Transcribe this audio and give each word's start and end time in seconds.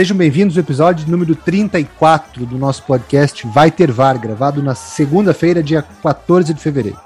Sejam 0.00 0.16
bem-vindos 0.16 0.56
ao 0.56 0.62
episódio 0.62 1.06
número 1.10 1.36
34 1.36 2.46
do 2.46 2.56
nosso 2.56 2.82
podcast 2.84 3.46
Vai 3.48 3.70
Ter 3.70 3.92
VAR, 3.92 4.18
gravado 4.18 4.62
na 4.62 4.74
segunda-feira, 4.74 5.62
dia 5.62 5.82
14 5.82 6.54
de 6.54 6.58
fevereiro. 6.58 6.98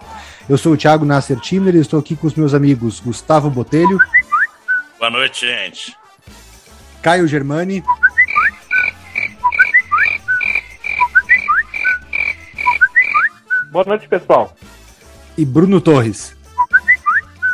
Eu 0.48 0.57
sou 0.57 0.75
o 0.75 0.77
Thiago 0.77 1.05
Nasser 1.05 1.41
Timmer 1.41 1.75
e 1.75 1.80
estou 1.80 1.98
aqui 1.98 2.15
com 2.15 2.29
os 2.29 2.37
meus 2.37 2.55
amigos 2.55 3.01
Gustavo 3.01 3.51
Botelho. 3.51 3.98
Boa 4.97 5.11
noite, 5.11 5.45
gente. 5.45 5.97
Caio 7.03 7.27
Germani. 7.27 7.83
Boa 13.73 13.84
noite, 13.87 14.06
pessoal. 14.06 14.55
E 15.37 15.45
Bruno 15.45 15.81
Torres. 15.81 16.34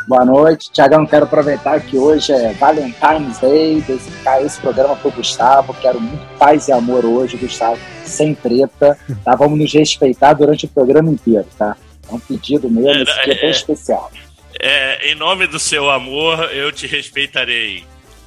Boa 0.07 0.25
noite, 0.25 0.71
Tiagão. 0.71 1.05
Quero 1.05 1.25
aproveitar 1.25 1.79
que 1.79 1.97
hoje 1.97 2.31
é 2.31 2.53
Valentine's 2.53 3.39
Day, 3.39 3.81
dedicar 3.81 4.41
esse 4.43 4.59
programa 4.59 4.95
para 4.95 5.07
o 5.07 5.11
Gustavo. 5.11 5.73
Quero 5.75 6.01
muito 6.01 6.25
paz 6.37 6.67
e 6.67 6.71
amor 6.71 7.05
hoje, 7.05 7.37
Gustavo, 7.37 7.79
sem 8.03 8.33
treta. 8.33 8.97
Tá? 9.23 9.35
Vamos 9.35 9.59
nos 9.59 9.73
respeitar 9.73 10.33
durante 10.33 10.65
o 10.65 10.69
programa 10.69 11.09
inteiro, 11.09 11.45
tá? 11.57 11.77
É 12.09 12.13
um 12.13 12.19
pedido 12.19 12.69
mesmo, 12.69 13.03
esse 13.03 13.23
dia 13.23 13.33
é, 13.33 13.41
bem 13.41 13.47
é, 13.47 13.51
especial. 13.51 14.11
É, 14.59 15.11
em 15.11 15.15
nome 15.15 15.47
do 15.47 15.59
seu 15.59 15.89
amor, 15.89 16.51
eu 16.51 16.71
te 16.71 16.87
respeitarei, 16.87 17.83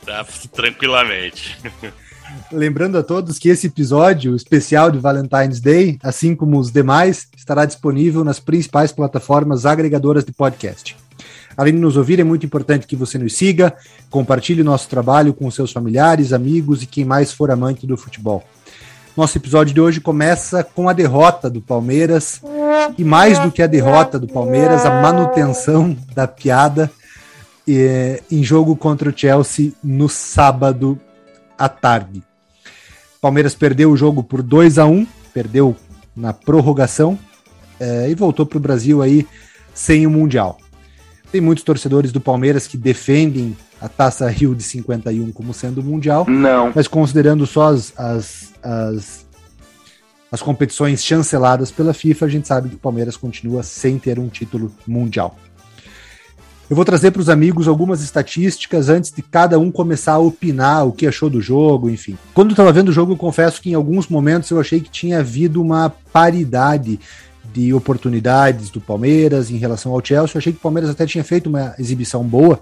tá? 0.06 0.24
Tranquilamente. 0.52 1.56
Lembrando 2.50 2.98
a 2.98 3.02
todos 3.02 3.38
que 3.38 3.48
esse 3.48 3.66
episódio 3.66 4.34
especial 4.34 4.90
de 4.90 4.98
Valentine's 4.98 5.60
Day, 5.60 5.98
assim 6.02 6.34
como 6.34 6.58
os 6.58 6.70
demais, 6.70 7.28
estará 7.36 7.64
disponível 7.64 8.24
nas 8.24 8.40
principais 8.40 8.90
plataformas 8.90 9.66
agregadoras 9.66 10.24
de 10.24 10.32
podcast. 10.32 10.96
Além 11.56 11.74
de 11.74 11.80
nos 11.80 11.96
ouvir, 11.96 12.20
é 12.20 12.24
muito 12.24 12.44
importante 12.44 12.86
que 12.86 12.96
você 12.96 13.18
nos 13.18 13.34
siga, 13.34 13.74
compartilhe 14.10 14.62
nosso 14.62 14.88
trabalho 14.88 15.32
com 15.32 15.50
seus 15.50 15.72
familiares, 15.72 16.32
amigos 16.32 16.82
e 16.82 16.86
quem 16.86 17.04
mais 17.04 17.32
for 17.32 17.50
amante 17.50 17.86
do 17.86 17.96
futebol. 17.96 18.44
Nosso 19.16 19.38
episódio 19.38 19.72
de 19.72 19.80
hoje 19.80 20.00
começa 20.00 20.64
com 20.64 20.88
a 20.88 20.92
derrota 20.92 21.48
do 21.48 21.60
Palmeiras 21.60 22.40
e 22.98 23.04
mais 23.04 23.38
do 23.38 23.52
que 23.52 23.62
a 23.62 23.66
derrota 23.68 24.18
do 24.18 24.26
Palmeiras, 24.26 24.84
a 24.84 25.00
manutenção 25.00 25.96
da 26.14 26.26
piada 26.26 26.90
eh, 27.68 28.20
em 28.30 28.42
jogo 28.42 28.74
contra 28.74 29.08
o 29.08 29.16
Chelsea 29.16 29.72
no 29.82 30.08
sábado 30.08 30.98
à 31.56 31.68
tarde. 31.68 32.22
Palmeiras 33.20 33.54
perdeu 33.54 33.92
o 33.92 33.96
jogo 33.96 34.22
por 34.22 34.42
2 34.42 34.78
a 34.78 34.86
1 34.86 35.06
perdeu 35.32 35.76
na 36.16 36.32
prorrogação 36.32 37.18
eh, 37.80 38.08
e 38.10 38.14
voltou 38.14 38.46
para 38.46 38.58
o 38.58 38.60
Brasil 38.60 39.02
aí 39.02 39.26
sem 39.72 40.06
o 40.06 40.10
Mundial. 40.10 40.58
Tem 41.34 41.40
muitos 41.40 41.64
torcedores 41.64 42.12
do 42.12 42.20
Palmeiras 42.20 42.68
que 42.68 42.76
defendem 42.76 43.56
a 43.80 43.88
Taça 43.88 44.30
Rio 44.30 44.54
de 44.54 44.62
51 44.62 45.32
como 45.32 45.52
sendo 45.52 45.82
mundial. 45.82 46.24
Não. 46.28 46.70
Mas 46.72 46.86
considerando 46.86 47.44
só 47.44 47.72
as, 47.72 47.92
as, 47.98 48.52
as, 48.62 49.26
as 50.30 50.40
competições 50.40 51.04
chanceladas 51.04 51.72
pela 51.72 51.92
FIFA, 51.92 52.26
a 52.26 52.28
gente 52.28 52.46
sabe 52.46 52.68
que 52.68 52.76
o 52.76 52.78
Palmeiras 52.78 53.16
continua 53.16 53.64
sem 53.64 53.98
ter 53.98 54.16
um 54.16 54.28
título 54.28 54.72
mundial. 54.86 55.36
Eu 56.70 56.76
vou 56.76 56.84
trazer 56.84 57.10
para 57.10 57.20
os 57.20 57.28
amigos 57.28 57.66
algumas 57.66 58.00
estatísticas 58.00 58.88
antes 58.88 59.10
de 59.10 59.20
cada 59.20 59.58
um 59.58 59.72
começar 59.72 60.12
a 60.12 60.18
opinar 60.18 60.86
o 60.86 60.92
que 60.92 61.04
achou 61.04 61.28
do 61.28 61.40
jogo, 61.40 61.90
enfim. 61.90 62.16
Quando 62.32 62.50
eu 62.50 62.52
estava 62.52 62.72
vendo 62.72 62.90
o 62.90 62.92
jogo, 62.92 63.12
eu 63.12 63.16
confesso 63.16 63.60
que 63.60 63.70
em 63.70 63.74
alguns 63.74 64.06
momentos 64.06 64.50
eu 64.50 64.60
achei 64.60 64.78
que 64.78 64.88
tinha 64.88 65.18
havido 65.18 65.60
uma 65.60 65.92
paridade 66.12 67.00
de 67.52 67.72
oportunidades 67.74 68.70
do 68.70 68.80
Palmeiras 68.80 69.50
em 69.50 69.56
relação 69.56 69.92
ao 69.92 70.04
Chelsea. 70.04 70.34
Eu 70.34 70.38
achei 70.38 70.52
que 70.52 70.58
o 70.58 70.62
Palmeiras 70.62 70.90
até 70.90 71.06
tinha 71.06 71.24
feito 71.24 71.48
uma 71.48 71.74
exibição 71.78 72.24
boa. 72.24 72.60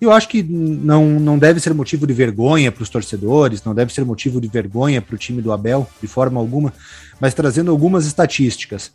E 0.00 0.04
eu 0.04 0.12
acho 0.12 0.28
que 0.28 0.42
não, 0.42 1.20
não 1.20 1.38
deve 1.38 1.60
ser 1.60 1.74
motivo 1.74 2.06
de 2.06 2.14
vergonha 2.14 2.72
para 2.72 2.82
os 2.82 2.88
torcedores, 2.88 3.62
não 3.62 3.74
deve 3.74 3.92
ser 3.92 4.04
motivo 4.04 4.40
de 4.40 4.48
vergonha 4.48 5.02
para 5.02 5.14
o 5.14 5.18
time 5.18 5.42
do 5.42 5.52
Abel, 5.52 5.86
de 6.00 6.08
forma 6.08 6.40
alguma, 6.40 6.72
mas 7.20 7.34
trazendo 7.34 7.70
algumas 7.70 8.06
estatísticas. 8.06 8.92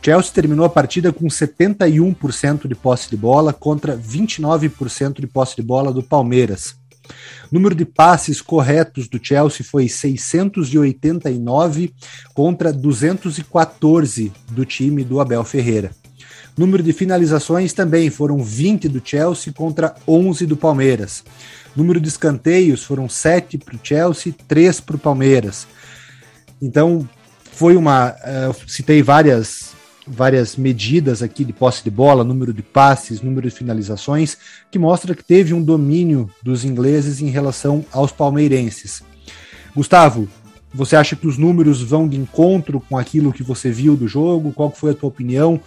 O 0.00 0.04
Chelsea 0.04 0.32
terminou 0.32 0.66
a 0.66 0.68
partida 0.68 1.10
com 1.10 1.26
71% 1.26 2.68
de 2.68 2.74
posse 2.74 3.08
de 3.08 3.16
bola 3.16 3.52
contra 3.52 3.96
29% 3.96 5.20
de 5.20 5.26
posse 5.26 5.56
de 5.56 5.62
bola 5.62 5.90
do 5.90 6.02
Palmeiras. 6.02 6.81
Número 7.50 7.74
de 7.74 7.84
passes 7.84 8.40
corretos 8.40 9.08
do 9.08 9.20
Chelsea 9.22 9.64
foi 9.64 9.88
689 9.88 11.92
contra 12.34 12.72
214 12.72 14.32
do 14.50 14.64
time 14.64 15.04
do 15.04 15.20
Abel 15.20 15.44
Ferreira. 15.44 15.90
Número 16.56 16.82
de 16.82 16.92
finalizações 16.92 17.72
também 17.72 18.10
foram 18.10 18.42
20 18.42 18.88
do 18.88 19.02
Chelsea 19.04 19.52
contra 19.52 19.94
11 20.06 20.46
do 20.46 20.56
Palmeiras. 20.56 21.24
Número 21.74 21.98
de 21.98 22.08
escanteios 22.08 22.84
foram 22.84 23.08
7 23.08 23.56
para 23.56 23.74
o 23.74 23.80
Chelsea, 23.82 24.34
3 24.46 24.80
para 24.80 24.96
o 24.96 24.98
Palmeiras. 24.98 25.66
Então, 26.60 27.08
foi 27.52 27.76
uma. 27.76 28.10
Uh, 28.10 28.70
citei 28.70 29.02
várias 29.02 29.71
várias 30.06 30.56
medidas 30.56 31.22
aqui 31.22 31.44
de 31.44 31.52
posse 31.52 31.84
de 31.84 31.90
bola, 31.90 32.24
número 32.24 32.52
de 32.52 32.62
passes, 32.62 33.20
número 33.20 33.48
de 33.48 33.54
finalizações, 33.54 34.36
que 34.70 34.78
mostra 34.78 35.14
que 35.14 35.24
teve 35.24 35.54
um 35.54 35.62
domínio 35.62 36.30
dos 36.42 36.64
ingleses 36.64 37.20
em 37.20 37.30
relação 37.30 37.84
aos 37.92 38.10
palmeirenses. 38.10 39.02
Gustavo, 39.74 40.28
você 40.74 40.96
acha 40.96 41.14
que 41.14 41.26
os 41.26 41.38
números 41.38 41.82
vão 41.82 42.08
de 42.08 42.16
encontro 42.16 42.80
com 42.80 42.98
aquilo 42.98 43.32
que 43.32 43.42
você 43.42 43.70
viu 43.70 43.96
do 43.96 44.08
jogo? 44.08 44.52
Qual 44.52 44.70
foi 44.70 44.92
a 44.92 44.94
tua 44.94 45.08
opinião? 45.08 45.60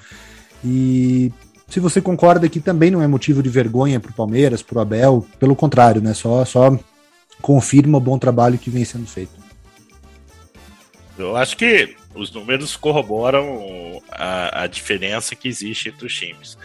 E 0.63 1.31
se 1.67 1.79
você 1.79 2.01
concorda 2.01 2.49
que 2.49 2.59
também 2.59 2.91
não 2.91 3.01
é 3.01 3.07
motivo 3.07 3.41
de 3.41 3.49
vergonha 3.49 3.99
para 3.99 4.11
o 4.11 4.15
Palmeiras, 4.15 4.61
para 4.61 4.77
o 4.77 4.81
Abel, 4.81 5.25
pelo 5.39 5.55
contrário, 5.55 6.01
né? 6.01 6.13
Só, 6.13 6.43
só 6.45 6.77
confirma 7.41 7.97
o 7.97 8.01
bom 8.01 8.17
trabalho 8.17 8.57
que 8.57 8.69
vem 8.69 8.83
sendo 8.83 9.05
feito. 9.05 9.33
Eu 11.17 11.35
acho 11.35 11.55
que 11.55 11.95
os 12.15 12.31
números 12.31 12.75
corroboram 12.75 14.01
a, 14.11 14.63
a 14.63 14.67
diferença 14.67 15.35
que 15.35 15.47
existe 15.47 15.89
entre 15.89 16.05
os 16.05 16.13
times. 16.15 16.57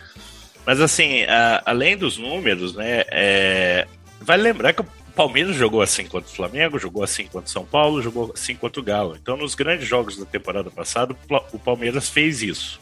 Mas 0.65 0.81
assim, 0.81 1.23
a, 1.25 1.63
além 1.67 1.97
dos 1.97 2.17
números, 2.17 2.75
né, 2.75 3.05
é, 3.09 3.87
vale 4.21 4.43
lembrar 4.43 4.73
que 4.73 4.83
o 4.83 4.87
Palmeiras 5.15 5.57
jogou 5.57 5.83
assim 5.83 6.07
contra 6.07 6.31
o 6.31 6.35
Flamengo, 6.35 6.79
jogou 6.79 7.03
assim 7.03 7.25
contra 7.25 7.49
o 7.49 7.53
São 7.53 7.65
Paulo, 7.65 8.01
jogou 8.01 8.33
assim 8.35 8.55
contra 8.55 8.81
o 8.81 8.85
Galo. 8.85 9.17
Então, 9.21 9.37
nos 9.37 9.55
grandes 9.55 9.87
jogos 9.87 10.17
da 10.17 10.25
temporada 10.25 10.71
passada, 10.71 11.15
o 11.53 11.59
Palmeiras 11.59 12.09
fez 12.09 12.43
isso. 12.43 12.81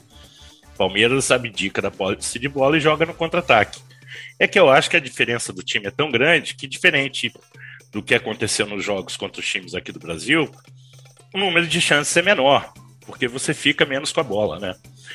O 0.74 0.76
Palmeiras 0.76 1.30
abdica 1.30 1.82
da 1.82 1.90
posse 1.90 2.38
de 2.38 2.48
bola 2.48 2.76
e 2.76 2.80
joga 2.80 3.06
no 3.06 3.14
contra-ataque. 3.14 3.80
É 4.38 4.46
que 4.46 4.58
eu 4.58 4.70
acho 4.70 4.88
que 4.88 4.96
a 4.96 5.00
diferença 5.00 5.52
do 5.52 5.62
time 5.62 5.86
é 5.86 5.90
tão 5.90 6.10
grande 6.10 6.54
que, 6.54 6.66
diferente 6.66 7.32
do 7.90 8.02
que 8.02 8.14
aconteceu 8.14 8.66
nos 8.66 8.84
jogos 8.84 9.16
contra 9.16 9.40
os 9.40 9.46
times 9.46 9.74
aqui 9.74 9.90
do 9.90 9.98
Brasil, 9.98 10.48
o 11.32 11.38
número 11.38 11.66
de 11.66 11.80
chances 11.80 12.16
é 12.16 12.22
menor, 12.22 12.72
porque 13.06 13.28
você 13.28 13.54
fica 13.54 13.84
menos 13.84 14.12
com 14.12 14.20
a 14.20 14.24
bola, 14.24 14.58
né? 14.58 14.74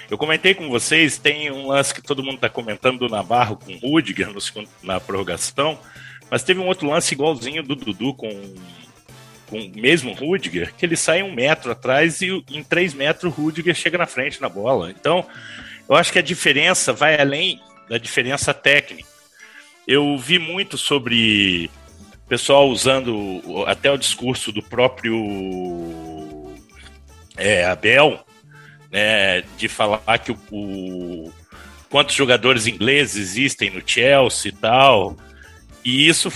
Eu 0.09 0.17
comentei 0.17 0.53
com 0.53 0.69
vocês, 0.69 1.17
tem 1.17 1.51
um 1.51 1.67
lance 1.67 1.93
que 1.93 2.01
todo 2.01 2.23
mundo 2.23 2.35
está 2.35 2.49
comentando 2.49 2.99
do 2.99 3.09
Navarro 3.09 3.57
com 3.57 3.73
o 3.73 3.77
Rudiger 3.77 4.29
no, 4.29 4.39
na 4.81 4.99
prorrogação, 4.99 5.77
mas 6.29 6.43
teve 6.43 6.59
um 6.59 6.67
outro 6.67 6.89
lance 6.89 7.13
igualzinho 7.13 7.63
do 7.63 7.75
Dudu 7.75 8.13
com, 8.13 8.29
com 9.49 9.59
o 9.59 9.71
mesmo 9.75 10.13
Rudiger, 10.13 10.73
que 10.75 10.85
ele 10.85 10.95
sai 10.95 11.21
um 11.21 11.33
metro 11.33 11.71
atrás 11.71 12.21
e 12.21 12.43
em 12.49 12.63
três 12.63 12.93
metros 12.93 13.31
o 13.31 13.41
Rudiger 13.41 13.75
chega 13.75 13.97
na 13.97 14.07
frente 14.07 14.41
na 14.41 14.49
bola. 14.49 14.89
Então, 14.89 15.25
eu 15.87 15.95
acho 15.95 16.11
que 16.11 16.19
a 16.19 16.23
diferença 16.23 16.93
vai 16.93 17.19
além 17.19 17.61
da 17.89 17.97
diferença 17.97 18.53
técnica. 18.53 19.07
Eu 19.87 20.17
vi 20.17 20.39
muito 20.39 20.77
sobre 20.77 21.69
pessoal 22.33 22.67
usando 22.67 23.63
até 23.67 23.91
o 23.91 23.97
discurso 23.97 24.51
do 24.51 24.63
próprio 24.63 26.51
é, 27.37 27.63
Abel, 27.63 28.25
né, 28.91 29.43
de 29.55 29.67
falar 29.67 30.17
que 30.17 30.31
o, 30.31 30.37
o, 30.51 31.31
quantos 31.91 32.15
jogadores 32.15 32.65
ingleses 32.65 33.17
existem 33.17 33.69
no 33.69 33.83
Chelsea 33.85 34.49
e 34.49 34.51
tal. 34.51 35.15
E 35.85 36.07
isso, 36.07 36.31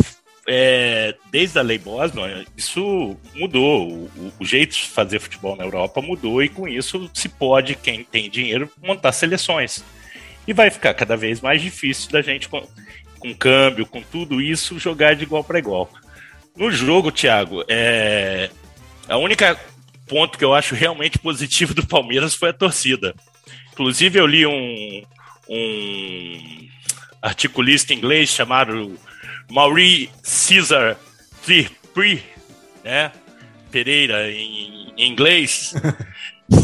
é, 0.47 1.15
desde 1.31 1.57
a 1.57 1.63
lei 1.63 1.79
Bosman, 1.79 2.45
isso 2.55 3.17
mudou. 3.33 3.89
O, 3.91 4.33
o, 4.39 4.45
jeito 4.45 4.75
de 4.75 4.83
fazer 4.83 5.17
futebol 5.17 5.55
na 5.55 5.63
Europa 5.63 5.99
mudou 5.99 6.43
e 6.43 6.47
com 6.47 6.67
isso 6.67 7.09
se 7.11 7.27
pode, 7.27 7.73
quem 7.73 8.03
tem 8.03 8.29
dinheiro, 8.29 8.69
montar 8.83 9.11
seleções. 9.11 9.83
E 10.47 10.53
vai 10.53 10.69
ficar 10.69 10.93
cada 10.93 11.17
vez 11.17 11.41
mais 11.41 11.59
difícil 11.59 12.11
da 12.11 12.21
gente 12.21 12.47
com 13.19 13.35
câmbio, 13.35 13.85
com 13.85 14.01
tudo 14.01 14.41
isso, 14.41 14.79
jogar 14.79 15.15
de 15.15 15.23
igual 15.23 15.43
para 15.43 15.59
igual. 15.59 15.89
No 16.55 16.71
jogo, 16.71 17.11
Thiago, 17.11 17.63
é... 17.67 18.49
a 19.07 19.17
única 19.17 19.59
ponto 20.07 20.37
que 20.37 20.45
eu 20.45 20.53
acho 20.53 20.73
realmente 20.73 21.19
positivo 21.19 21.73
do 21.73 21.85
Palmeiras 21.85 22.33
foi 22.33 22.49
a 22.49 22.53
torcida. 22.53 23.13
Inclusive, 23.73 24.17
eu 24.17 24.25
li 24.25 24.45
um, 24.45 25.03
um 25.49 26.67
articulista 27.21 27.93
inglês 27.93 28.29
chamado 28.29 28.97
Mauri 29.51 30.09
Cesar 30.23 30.97
Free, 31.41 32.23
né? 32.83 33.11
Pereira 33.69 34.31
em, 34.31 34.93
em 34.97 35.11
inglês, 35.11 35.73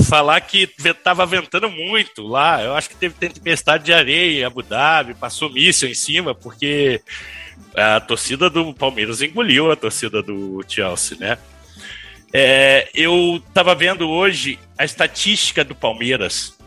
falar 0.07 0.39
que 0.41 0.69
estava 0.77 1.25
ventando 1.25 1.69
muito 1.69 2.25
lá. 2.25 2.62
Eu 2.62 2.75
acho 2.75 2.89
que 2.89 2.95
teve 2.95 3.15
tempestade 3.15 3.85
de 3.85 3.94
areia 3.94 4.41
em 4.41 4.44
Abu 4.44 4.62
Dhabi, 4.62 5.13
passou 5.13 5.50
míssil 5.50 5.89
em 5.89 5.94
cima, 5.94 6.33
porque 6.33 7.01
a 7.75 8.00
torcida 8.00 8.50
do 8.50 8.74
Palmeiras 8.74 9.21
engoliu 9.21 9.71
a 9.71 9.75
torcida 9.75 10.21
do 10.21 10.63
Chelsea, 10.68 11.18
né? 11.18 11.38
É, 12.31 12.89
eu 12.95 13.41
estava 13.47 13.75
vendo 13.75 14.09
hoje 14.09 14.57
a 14.77 14.83
estatística 14.83 15.63
do 15.63 15.75
Palmeiras 15.75 16.57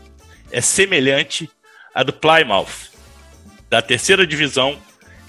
é 0.49 0.61
semelhante 0.61 1.49
à 1.93 2.03
do 2.03 2.13
Plymouth, 2.13 2.91
da 3.69 3.81
terceira 3.81 4.25
divisão, 4.25 4.79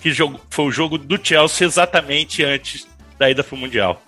que 0.00 0.12
foi 0.49 0.64
o 0.64 0.70
jogo 0.70 0.96
do 0.96 1.19
Chelsea 1.20 1.67
exatamente 1.67 2.44
antes 2.44 2.87
da 3.19 3.29
ida 3.29 3.43
para 3.43 3.56
o 3.56 3.58
Mundial. 3.58 4.00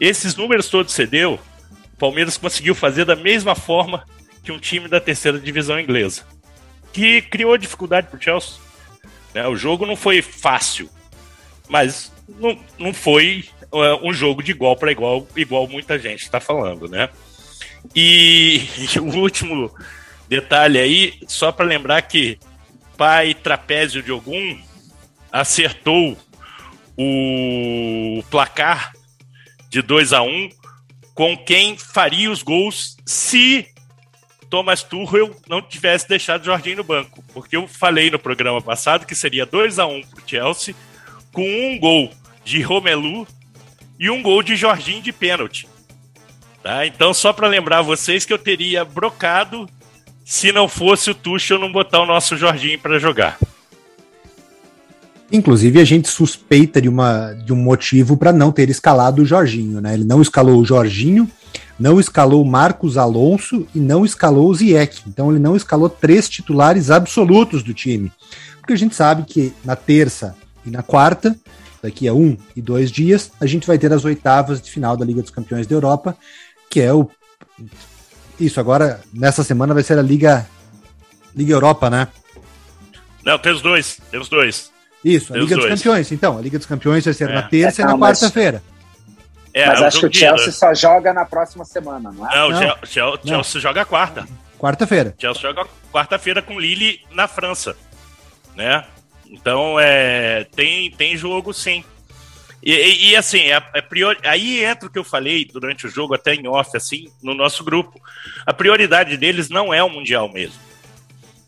Esses 0.00 0.36
números 0.36 0.68
todos 0.68 0.92
cedeu, 0.92 1.34
o 1.34 1.38
Palmeiras 1.98 2.36
conseguiu 2.36 2.74
fazer 2.74 3.04
da 3.04 3.16
mesma 3.16 3.54
forma 3.54 4.04
que 4.42 4.52
um 4.52 4.58
time 4.58 4.88
da 4.88 5.00
terceira 5.00 5.38
divisão 5.38 5.78
inglesa, 5.78 6.24
que 6.92 7.20
criou 7.22 7.58
dificuldade 7.58 8.06
para 8.06 8.18
o 8.18 8.22
Chelsea. 8.22 8.54
Né? 9.34 9.46
O 9.46 9.56
jogo 9.56 9.84
não 9.84 9.96
foi 9.96 10.22
fácil, 10.22 10.88
mas 11.68 12.12
não, 12.28 12.58
não 12.78 12.94
foi 12.94 13.44
uh, 13.72 14.08
um 14.08 14.12
jogo 14.12 14.42
de 14.42 14.52
igual 14.52 14.76
para 14.76 14.92
igual, 14.92 15.26
igual 15.36 15.66
muita 15.66 15.98
gente 15.98 16.22
está 16.22 16.40
falando, 16.40 16.88
né? 16.88 17.08
E, 17.94 18.62
e, 18.94 18.98
o 18.98 19.16
último 19.16 19.74
detalhe 20.28 20.78
aí, 20.78 21.18
só 21.26 21.52
para 21.52 21.66
lembrar 21.66 22.02
que 22.02 22.38
pai 22.96 23.34
Trapézio 23.34 24.02
de 24.02 24.12
Ogum 24.12 24.60
acertou 25.30 26.16
o 26.96 28.22
placar 28.30 28.92
de 29.68 29.82
2 29.82 30.12
a 30.12 30.22
1 30.22 30.26
um, 30.26 30.48
com 31.18 31.36
quem 31.36 31.76
faria 31.76 32.30
os 32.30 32.44
gols 32.44 32.96
se 33.04 33.66
Thomas 34.48 34.84
Tuchel 34.84 35.34
não 35.48 35.60
tivesse 35.60 36.08
deixado 36.08 36.44
Jorginho 36.44 36.76
no 36.76 36.84
banco. 36.84 37.24
Porque 37.34 37.56
eu 37.56 37.66
falei 37.66 38.08
no 38.08 38.20
programa 38.20 38.62
passado 38.62 39.04
que 39.04 39.16
seria 39.16 39.44
2 39.44 39.80
a 39.80 39.86
1 39.88 39.96
um 39.96 40.00
para 40.00 40.22
o 40.22 40.28
Chelsea, 40.28 40.76
com 41.32 41.42
um 41.42 41.76
gol 41.76 42.12
de 42.44 42.62
Romelu 42.62 43.26
e 43.98 44.08
um 44.08 44.22
gol 44.22 44.44
de 44.44 44.54
Jorginho 44.54 45.02
de 45.02 45.12
pênalti. 45.12 45.68
Tá? 46.62 46.86
Então, 46.86 47.12
só 47.12 47.32
para 47.32 47.48
lembrar 47.48 47.82
vocês 47.82 48.24
que 48.24 48.32
eu 48.32 48.38
teria 48.38 48.84
brocado 48.84 49.68
se 50.24 50.52
não 50.52 50.68
fosse 50.68 51.10
o 51.10 51.14
Tuchel 51.16 51.58
não 51.58 51.72
botar 51.72 52.00
o 52.00 52.06
nosso 52.06 52.36
Jorginho 52.36 52.78
para 52.78 53.00
jogar. 53.00 53.36
Inclusive, 55.30 55.78
a 55.78 55.84
gente 55.84 56.08
suspeita 56.08 56.80
de, 56.80 56.88
uma, 56.88 57.34
de 57.34 57.52
um 57.52 57.56
motivo 57.56 58.16
para 58.16 58.32
não 58.32 58.50
ter 58.50 58.70
escalado 58.70 59.22
o 59.22 59.26
Jorginho, 59.26 59.80
né? 59.80 59.92
Ele 59.92 60.04
não 60.04 60.22
escalou 60.22 60.58
o 60.58 60.64
Jorginho, 60.64 61.30
não 61.78 62.00
escalou 62.00 62.42
o 62.42 62.46
Marcos 62.46 62.96
Alonso 62.96 63.66
e 63.74 63.78
não 63.78 64.06
escalou 64.06 64.48
o 64.48 64.54
Zieck. 64.54 65.02
Então, 65.06 65.30
ele 65.30 65.38
não 65.38 65.54
escalou 65.54 65.88
três 65.90 66.28
titulares 66.28 66.90
absolutos 66.90 67.62
do 67.62 67.74
time. 67.74 68.10
Porque 68.58 68.72
a 68.72 68.76
gente 68.76 68.94
sabe 68.94 69.24
que 69.24 69.52
na 69.62 69.76
terça 69.76 70.34
e 70.64 70.70
na 70.70 70.82
quarta, 70.82 71.36
daqui 71.82 72.08
a 72.08 72.14
um 72.14 72.34
e 72.56 72.62
dois 72.62 72.90
dias, 72.90 73.30
a 73.38 73.44
gente 73.44 73.66
vai 73.66 73.78
ter 73.78 73.92
as 73.92 74.06
oitavas 74.06 74.62
de 74.62 74.70
final 74.70 74.96
da 74.96 75.04
Liga 75.04 75.20
dos 75.20 75.30
Campeões 75.30 75.66
da 75.66 75.74
Europa, 75.74 76.16
que 76.70 76.80
é 76.80 76.92
o. 76.92 77.08
Isso, 78.40 78.58
agora, 78.58 79.00
nessa 79.12 79.44
semana 79.44 79.74
vai 79.74 79.82
ser 79.82 79.98
a 79.98 80.02
Liga. 80.02 80.48
Liga 81.36 81.52
Europa, 81.52 81.90
né? 81.90 82.08
Não, 83.24 83.38
tem 83.38 83.52
os 83.52 83.60
dois, 83.60 84.00
tem 84.10 84.18
os 84.18 84.28
dois. 84.28 84.72
Isso, 85.04 85.32
a 85.32 85.38
Liga 85.38 85.56
dos 85.56 85.66
Campeões. 85.66 86.12
Então, 86.12 86.38
a 86.38 86.40
Liga 86.40 86.58
dos 86.58 86.66
Campeões 86.66 87.04
vai 87.04 87.14
ser 87.14 87.30
é. 87.30 87.34
na 87.34 87.42
terça 87.42 87.82
é, 87.82 87.84
e 87.84 87.86
na 87.86 87.96
quarta-feira. 87.96 88.62
É, 89.54 89.66
mas 89.66 89.80
é 89.80 89.86
acho 89.86 90.00
que 90.00 90.06
o 90.06 90.12
Chelsea 90.12 90.52
só 90.52 90.74
joga 90.74 91.12
na 91.12 91.24
próxima 91.24 91.64
semana, 91.64 92.12
não 92.12 92.30
é? 92.30 92.36
Não, 92.36 92.48
o 92.48 92.86
Chelsea, 92.86 93.20
Chelsea 93.24 93.60
joga 93.60 93.84
quarta. 93.84 94.26
Quarta-feira. 94.58 95.14
Chelsea 95.18 95.42
joga 95.42 95.66
quarta-feira 95.92 96.42
com 96.42 96.58
Lille 96.58 97.00
na 97.12 97.26
França, 97.28 97.76
né? 98.56 98.84
Então, 99.26 99.78
é, 99.78 100.44
tem, 100.54 100.90
tem 100.90 101.16
jogo 101.16 101.52
sim. 101.52 101.84
E, 102.62 102.72
e, 102.72 103.10
e 103.10 103.16
assim, 103.16 103.40
é, 103.40 103.62
é 103.74 103.80
prior... 103.80 104.16
aí 104.24 104.64
entra 104.64 104.88
o 104.88 104.90
que 104.90 104.98
eu 104.98 105.04
falei 105.04 105.44
durante 105.44 105.86
o 105.86 105.90
jogo, 105.90 106.14
até 106.14 106.34
em 106.34 106.48
off, 106.48 106.76
assim, 106.76 107.08
no 107.22 107.34
nosso 107.34 107.62
grupo. 107.62 108.00
A 108.44 108.52
prioridade 108.52 109.16
deles 109.16 109.48
não 109.48 109.72
é 109.72 109.82
o 109.82 109.88
Mundial 109.88 110.30
mesmo. 110.32 110.67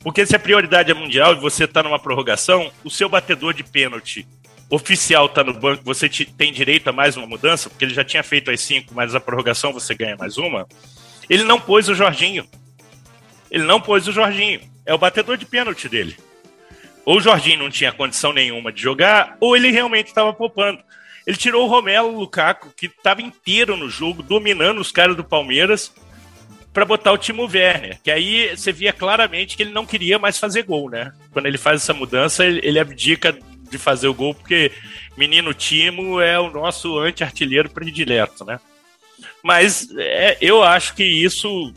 Porque 0.01 0.25
se 0.25 0.35
a 0.35 0.39
prioridade 0.39 0.91
é 0.91 0.95
mundial 0.95 1.35
e 1.35 1.41
você 1.41 1.65
está 1.65 1.83
numa 1.83 1.99
prorrogação, 1.99 2.73
o 2.83 2.91
seu 2.91 3.09
batedor 3.09 3.53
de 3.53 3.63
pênalti 3.63 4.27
oficial 4.71 5.27
está 5.27 5.45
no 5.45 5.53
banco, 5.53 5.83
você 5.85 6.09
te, 6.09 6.25
tem 6.25 6.53
direito 6.53 6.89
a 6.89 6.93
mais 6.93 7.17
uma 7.17 7.27
mudança, 7.27 7.69
porque 7.69 7.85
ele 7.85 7.93
já 7.93 8.05
tinha 8.05 8.23
feito 8.23 8.51
as 8.51 8.61
cinco, 8.61 8.95
mas 8.95 9.15
a 9.15 9.21
prorrogação 9.21 9.73
você 9.73 9.95
ganha 9.95 10.17
mais 10.17 10.39
uma. 10.39 10.67
Ele 11.29 11.45
não 11.45 11.61
pôs 11.61 11.89
o 11.89 11.95
Jorginho. 11.95 12.49
Ele 13.51 13.65
não 13.65 13.81
pôs 13.81 14.09
o 14.09 14.13
Jorginho. 14.13 14.61
É 14.87 14.95
o 14.95 14.99
batedor 14.99 15.37
de 15.37 15.45
pênalti 15.45 15.89
dele. 15.89 16.17
Ou 17.05 17.19
o 17.19 17.21
Jorginho 17.21 17.59
não 17.59 17.71
tinha 17.71 17.93
condição 17.93 18.33
nenhuma 18.33 18.73
de 18.73 18.81
jogar, 18.81 19.37
ou 19.41 19.57
ele 19.57 19.71
realmente 19.71 20.09
estava 20.09 20.33
poupando. 20.33 20.83
Ele 21.27 21.37
tirou 21.37 21.65
o 21.65 21.69
Romelo 21.69 22.19
Lukaku, 22.19 22.73
que 22.77 22.87
estava 22.87 23.21
inteiro 23.21 23.77
no 23.77 23.91
jogo, 23.91 24.23
dominando 24.23 24.81
os 24.81 24.91
caras 24.91 25.17
do 25.17 25.25
Palmeiras, 25.25 25.93
para 26.73 26.85
botar 26.85 27.13
o 27.13 27.19
Timo 27.19 27.45
Werner, 27.45 27.99
que 28.03 28.11
aí 28.11 28.57
você 28.57 28.73
via 28.73 28.93
claramente 28.93 29.57
que 29.57 29.63
ele 29.63 29.73
não 29.73 29.87
queria 29.87 30.19
mais 30.19 30.39
fazer 30.39 30.63
gol, 30.63 30.89
né? 30.89 31.13
Quando 31.33 31.47
ele 31.47 31.59
faz 31.59 31.83
essa 31.83 31.93
mudança, 31.93 32.45
ele, 32.45 32.61
ele 32.63 32.79
abdica 32.79 33.37
de 33.71 33.79
fazer 33.79 34.09
o 34.09 34.15
gol, 34.15 34.35
porque 34.35 34.73
menino 35.17 35.55
Timo 35.55 36.21
é 36.21 36.39
o 36.39 36.51
nosso 36.51 36.99
anti-artilheiro 36.99 37.71
predileto, 37.71 38.45
né? 38.45 38.61
Mas 39.43 39.89
é, 39.97 40.37
eu 40.41 40.63
acho 40.63 40.95
que 40.95 41.05
isso, 41.05 41.73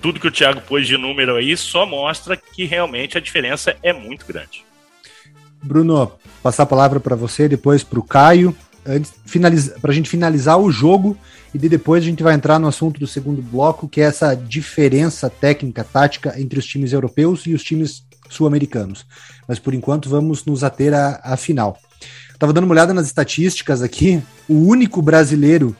tudo 0.00 0.20
que 0.20 0.28
o 0.28 0.32
Thiago 0.32 0.60
pôs 0.62 0.86
de 0.86 0.96
número 0.96 1.36
aí, 1.36 1.56
só 1.56 1.86
mostra 1.86 2.36
que 2.36 2.64
realmente 2.64 3.16
a 3.16 3.20
diferença 3.20 3.76
é 3.82 3.92
muito 3.92 4.26
grande. 4.26 4.64
Bruno, 5.62 6.12
passar 6.42 6.64
a 6.64 6.66
palavra 6.66 6.98
para 6.98 7.14
você, 7.14 7.48
depois 7.48 7.84
para 7.84 8.00
o 8.00 8.02
Caio, 8.02 8.56
para 9.80 9.90
a 9.90 9.94
gente 9.94 10.10
finalizar 10.10 10.58
o 10.58 10.70
jogo 10.70 11.16
e 11.54 11.58
depois 11.58 12.02
a 12.02 12.06
gente 12.06 12.22
vai 12.22 12.34
entrar 12.34 12.58
no 12.58 12.66
assunto 12.66 12.98
do 12.98 13.06
segundo 13.06 13.40
bloco, 13.40 13.88
que 13.88 14.00
é 14.00 14.04
essa 14.04 14.34
diferença 14.34 15.30
técnica, 15.30 15.84
tática 15.84 16.38
entre 16.40 16.58
os 16.58 16.66
times 16.66 16.92
europeus 16.92 17.46
e 17.46 17.54
os 17.54 17.62
times 17.62 18.04
sul-americanos. 18.28 19.06
Mas 19.46 19.58
por 19.58 19.74
enquanto 19.74 20.08
vamos 20.08 20.44
nos 20.44 20.64
ater 20.64 20.94
à, 20.94 21.20
à 21.22 21.36
final. 21.36 21.78
Estava 22.32 22.52
dando 22.52 22.64
uma 22.64 22.72
olhada 22.72 22.92
nas 22.92 23.06
estatísticas 23.06 23.82
aqui, 23.82 24.20
o 24.48 24.54
único 24.54 25.00
brasileiro 25.00 25.76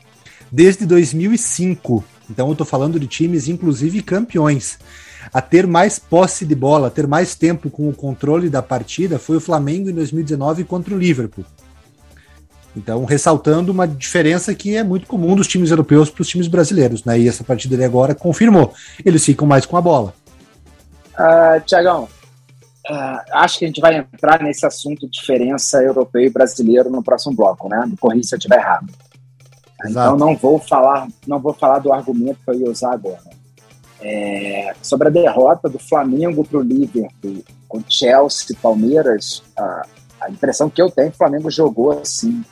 desde 0.51 0.87
2005, 0.87 2.05
então 2.31 2.47
eu 2.47 2.53
estou 2.53 2.67
falando 2.67 3.01
de 3.01 3.07
times 3.07 3.49
inclusive 3.49 4.03
campeões, 4.03 4.79
a 5.33 5.41
ter 5.41 5.67
mais 5.67 5.99
posse 5.99 6.45
de 6.45 6.55
bola, 6.55 6.91
ter 6.91 7.07
mais 7.07 7.35
tempo 7.35 7.71
com 7.71 7.89
o 7.89 7.95
controle 7.95 8.49
da 8.49 8.63
partida 8.63 9.19
foi 9.19 9.37
o 9.39 9.41
Flamengo 9.41 9.91
em 9.91 9.95
2019 9.95 10.65
contra 10.65 10.95
o 10.95 10.99
Liverpool. 10.99 11.45
Então, 12.77 13.05
ressaltando 13.05 13.71
uma 13.71 13.87
diferença 13.87 14.55
que 14.55 14.77
é 14.77 14.83
muito 14.83 15.07
comum 15.07 15.37
dos 15.37 15.47
times 15.47 15.71
europeus 15.71 16.09
para 16.11 16.23
os 16.23 16.29
times 16.29 16.49
brasileiros, 16.49 17.05
né? 17.05 17.19
E 17.19 17.29
essa 17.29 17.45
partida 17.45 17.77
de 17.77 17.85
agora 17.85 18.15
confirmou. 18.15 18.73
Eles 19.05 19.25
ficam 19.25 19.47
mais 19.47 19.67
com 19.67 19.77
a 19.77 19.81
bola. 19.81 20.15
Uh, 21.13 21.61
Tiagão, 21.67 22.05
uh, 22.05 23.21
acho 23.35 23.59
que 23.59 23.67
a 23.67 23.69
gente 23.69 23.81
vai 23.81 23.97
entrar 23.97 24.43
nesse 24.43 24.65
assunto 24.65 25.09
diferença 25.09 25.83
europeu 25.83 26.23
e 26.23 26.31
brasileiro 26.31 26.89
no 26.89 27.03
próximo 27.03 27.37
bloco, 27.37 27.69
né? 27.69 27.85
Me 27.87 27.97
corrija 27.97 28.29
se 28.29 28.35
eu 28.35 28.39
estiver 28.39 28.59
errado. 28.59 28.87
Exato. 29.85 30.15
Então 30.15 30.17
não 30.17 30.35
vou 30.35 30.59
falar, 30.59 31.09
não 31.27 31.39
vou 31.39 31.53
falar 31.53 31.79
do 31.81 31.93
argumento 31.93 32.39
que 32.43 32.51
eu 32.51 32.55
ia 32.55 32.71
usar 32.71 32.93
agora. 32.93 33.43
É, 34.01 34.75
sobre 34.83 35.09
a 35.09 35.11
derrota 35.11 35.69
do 35.69 35.79
Flamengo 35.79 36.45
para 36.45 36.59
o 36.59 36.63
Liverpool 36.63 37.45
com 37.69 37.83
Chelsea 37.89 38.47
e 38.51 38.57
Palmeiras, 38.57 39.43
a, 39.57 39.87
a 40.23 40.31
impressão 40.31 40.69
que 40.69 40.81
eu 40.81 40.91
tenho 40.91 41.09
é 41.09 41.11
que 41.11 41.15
o 41.15 41.19
Flamengo 41.19 41.51
jogou 41.51 42.01
assim 42.01 42.43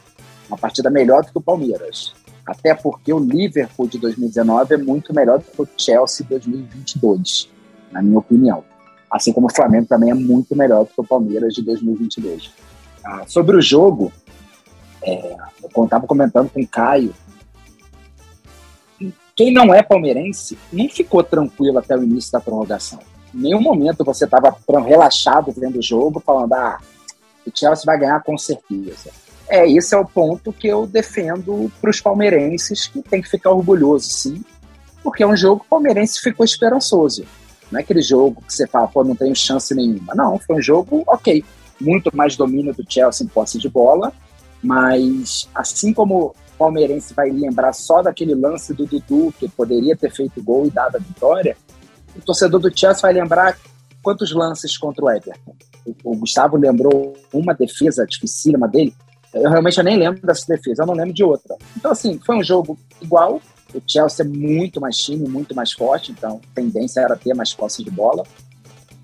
uma 0.50 0.58
partida 0.58 0.90
melhor 0.90 1.24
do 1.24 1.30
que 1.30 1.38
o 1.38 1.40
Palmeiras. 1.40 2.12
Até 2.46 2.74
porque 2.74 3.12
o 3.12 3.18
Liverpool 3.18 3.86
de 3.86 3.98
2019 3.98 4.74
é 4.74 4.76
muito 4.76 5.14
melhor 5.14 5.38
do 5.38 5.44
que 5.44 5.62
o 5.62 5.68
Chelsea 5.76 6.24
de 6.24 6.30
2022, 6.30 7.48
na 7.92 8.02
minha 8.02 8.18
opinião. 8.18 8.64
Assim 9.10 9.32
como 9.32 9.46
o 9.46 9.54
Flamengo 9.54 9.86
também 9.86 10.10
é 10.10 10.14
muito 10.14 10.56
melhor 10.56 10.84
do 10.84 10.90
que 10.90 11.00
o 11.00 11.04
Palmeiras 11.04 11.54
de 11.54 11.62
2022. 11.62 12.52
Ah, 13.04 13.24
sobre 13.26 13.56
o 13.56 13.62
jogo, 13.62 14.12
é, 15.02 15.36
eu 15.62 15.84
estava 15.84 16.06
comentando 16.06 16.50
com 16.50 16.60
o 16.60 16.66
Caio. 16.66 17.14
Quem 19.34 19.52
não 19.52 19.72
é 19.72 19.82
palmeirense 19.82 20.58
não 20.72 20.88
ficou 20.88 21.22
tranquilo 21.22 21.78
até 21.78 21.96
o 21.96 22.02
início 22.02 22.32
da 22.32 22.40
prorrogação. 22.40 22.98
Em 23.34 23.38
nenhum 23.38 23.60
momento 23.60 24.04
você 24.04 24.24
estava 24.24 24.54
relaxado 24.86 25.52
vendo 25.52 25.78
o 25.78 25.82
jogo, 25.82 26.20
falando: 26.20 26.52
ah, 26.52 26.78
o 27.46 27.50
Chelsea 27.54 27.84
vai 27.86 27.98
ganhar 27.98 28.22
com 28.22 28.36
certeza. 28.36 29.10
É, 29.50 29.68
esse 29.68 29.92
é 29.92 29.98
o 29.98 30.06
ponto 30.06 30.52
que 30.52 30.68
eu 30.68 30.86
defendo 30.86 31.70
para 31.80 31.90
os 31.90 32.00
palmeirenses, 32.00 32.86
que 32.86 33.02
tem 33.02 33.20
que 33.20 33.28
ficar 33.28 33.50
orgulhoso, 33.50 34.08
sim, 34.08 34.44
porque 35.02 35.24
é 35.24 35.26
um 35.26 35.36
jogo 35.36 35.60
que 35.60 35.66
o 35.66 35.70
palmeirense 35.70 36.20
ficou 36.20 36.44
esperançoso. 36.44 37.24
Não 37.68 37.80
é 37.80 37.82
aquele 37.82 38.00
jogo 38.00 38.42
que 38.46 38.54
você 38.54 38.64
fala, 38.64 38.86
pô, 38.86 39.02
não 39.02 39.16
tenho 39.16 39.34
chance 39.34 39.74
nenhuma. 39.74 40.14
Não, 40.14 40.38
foi 40.38 40.54
um 40.54 40.62
jogo, 40.62 41.02
ok, 41.04 41.44
muito 41.80 42.16
mais 42.16 42.36
domínio 42.36 42.72
do 42.72 42.84
Chelsea 42.88 43.24
em 43.24 43.28
posse 43.28 43.58
de 43.58 43.68
bola, 43.68 44.12
mas 44.62 45.48
assim 45.52 45.92
como 45.92 46.26
o 46.26 46.34
palmeirense 46.56 47.12
vai 47.12 47.28
lembrar 47.30 47.72
só 47.72 48.02
daquele 48.02 48.36
lance 48.36 48.72
do 48.72 48.86
Dudu, 48.86 49.34
que 49.36 49.48
poderia 49.48 49.96
ter 49.96 50.12
feito 50.12 50.40
gol 50.44 50.66
e 50.66 50.70
dado 50.70 50.94
a 50.94 51.00
vitória, 51.00 51.56
o 52.16 52.20
torcedor 52.20 52.60
do 52.60 52.70
Chelsea 52.76 53.02
vai 53.02 53.12
lembrar 53.12 53.58
quantos 54.00 54.32
lances 54.32 54.78
contra 54.78 55.04
o 55.04 55.10
Everton. 55.10 55.56
O, 55.84 56.12
o 56.12 56.16
Gustavo 56.18 56.56
lembrou 56.56 57.16
uma 57.32 57.52
defesa 57.52 58.06
dificílima 58.06 58.68
dele. 58.68 58.94
Eu 59.32 59.48
realmente 59.48 59.78
eu 59.78 59.84
nem 59.84 59.96
lembro 59.96 60.26
dessa 60.26 60.46
defesa, 60.46 60.82
eu 60.82 60.86
não 60.86 60.94
lembro 60.94 61.12
de 61.12 61.22
outra. 61.22 61.56
Então, 61.76 61.92
assim, 61.92 62.18
foi 62.24 62.36
um 62.36 62.42
jogo 62.42 62.78
igual. 63.00 63.40
O 63.72 63.80
Chelsea 63.86 64.24
é 64.24 64.28
muito 64.28 64.80
mais 64.80 64.96
time, 64.96 65.28
muito 65.28 65.54
mais 65.54 65.72
forte, 65.72 66.10
então 66.10 66.40
a 66.50 66.54
tendência 66.54 67.00
era 67.00 67.16
ter 67.16 67.34
mais 67.34 67.54
posse 67.54 67.84
de 67.84 67.90
bola. 67.90 68.24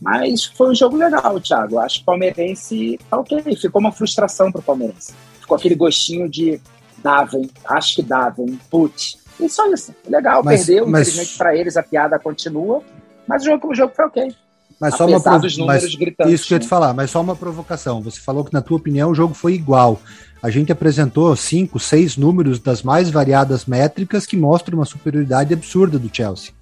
Mas 0.01 0.45
foi 0.45 0.71
um 0.71 0.75
jogo 0.75 0.97
legal, 0.97 1.41
Thiago. 1.41 1.79
Acho 1.79 1.97
que 1.97 2.03
o 2.03 2.07
Palmeirense 2.07 2.99
tá 3.09 3.19
ok. 3.19 3.57
Ficou 3.57 3.81
uma 3.81 3.93
frustração 3.93 4.53
pro 4.53 4.61
Palmeirense. 4.61 5.15
Ficou 5.41 5.57
aquele 5.57 5.75
gostinho 5.75 6.29
de 6.29 6.61
Daven, 6.99 7.49
acho 7.65 7.95
que 7.95 8.03
Daven, 8.03 8.59
putz. 8.71 9.19
E 9.39 9.49
só 9.49 9.71
isso. 9.73 9.95
Legal, 10.09 10.43
mas, 10.43 10.67
perdeu. 10.67 10.87
Mas... 10.87 11.09
Infelizmente 11.09 11.39
para 11.39 11.57
eles 11.57 11.77
a 11.77 11.83
piada 11.83 12.19
continua. 12.19 12.83
Mas 13.27 13.43
o 13.43 13.47
jogo, 13.47 13.69
o 13.69 13.75
jogo 13.75 13.93
foi 13.95 14.05
ok. 14.05 14.35
Mas 14.81 14.95
só 14.95 15.07
uma 15.07 15.21
provo... 15.21 15.47
mas 15.65 15.85
Isso 15.85 15.97
que 15.99 16.25
eu 16.27 16.29
ia 16.29 16.39
te 16.39 16.65
né? 16.65 16.69
falar, 16.69 16.93
mas 16.93 17.11
só 17.11 17.21
uma 17.21 17.35
provocação. 17.35 18.03
Você 18.03 18.21
falou 18.21 18.45
que, 18.45 18.53
na 18.53 18.61
tua 18.61 18.77
opinião, 18.77 19.11
o 19.11 19.15
jogo 19.15 19.33
foi 19.33 19.55
igual. 19.55 20.01
A 20.43 20.51
gente 20.51 20.71
apresentou 20.71 21.35
cinco, 21.35 21.79
seis 21.81 22.17
números 22.17 22.59
das 22.61 22.83
mais 22.83 23.11
variadas 23.11 23.65
métricas 23.65 24.27
que 24.27 24.37
mostram 24.37 24.79
uma 24.79 24.85
superioridade 24.85 25.55
absurda 25.55 25.99
do 25.99 26.15
Chelsea. 26.15 26.53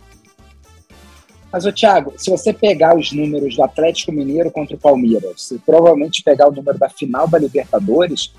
Mas, 1.52 1.66
o 1.66 1.72
Thiago, 1.72 2.14
se 2.16 2.30
você 2.30 2.52
pegar 2.52 2.96
os 2.96 3.12
números 3.12 3.56
do 3.56 3.62
Atlético 3.62 4.12
Mineiro 4.12 4.50
contra 4.50 4.76
o 4.76 4.78
Palmeiras, 4.78 5.42
se 5.42 5.58
provavelmente 5.58 6.22
pegar 6.22 6.48
o 6.48 6.52
número 6.52 6.78
da 6.78 6.88
final 6.88 7.26
da 7.26 7.38
Libertadores, 7.38 8.32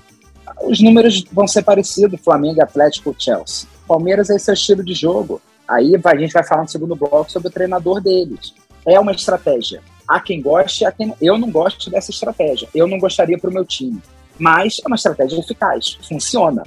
os 0.62 0.80
números 0.80 1.24
vão 1.32 1.46
ser 1.46 1.62
parecidos, 1.62 2.20
Flamengo, 2.22 2.62
Atlético, 2.62 3.14
Chelsea. 3.18 3.68
Palmeiras 3.86 4.30
é 4.30 4.36
esse 4.36 4.50
estilo 4.52 4.82
de 4.82 4.94
jogo. 4.94 5.40
Aí 5.68 5.92
a 6.02 6.16
gente 6.16 6.32
vai 6.32 6.44
falar 6.44 6.62
no 6.62 6.68
segundo 6.68 6.96
bloco 6.96 7.30
sobre 7.30 7.48
o 7.48 7.50
treinador 7.50 8.00
deles 8.00 8.54
é 8.86 8.98
uma 8.98 9.12
estratégia. 9.12 9.82
Há 10.06 10.20
quem 10.20 10.40
goste, 10.40 10.84
há 10.84 10.92
quem... 10.92 11.12
eu 11.20 11.36
não 11.36 11.50
gosto 11.50 11.90
dessa 11.90 12.10
estratégia. 12.10 12.68
Eu 12.74 12.86
não 12.86 12.98
gostaria 12.98 13.38
para 13.38 13.50
o 13.50 13.52
meu 13.52 13.64
time. 13.64 14.00
Mas 14.38 14.80
é 14.84 14.86
uma 14.86 14.96
estratégia 14.96 15.40
eficaz, 15.40 15.98
funciona. 16.08 16.62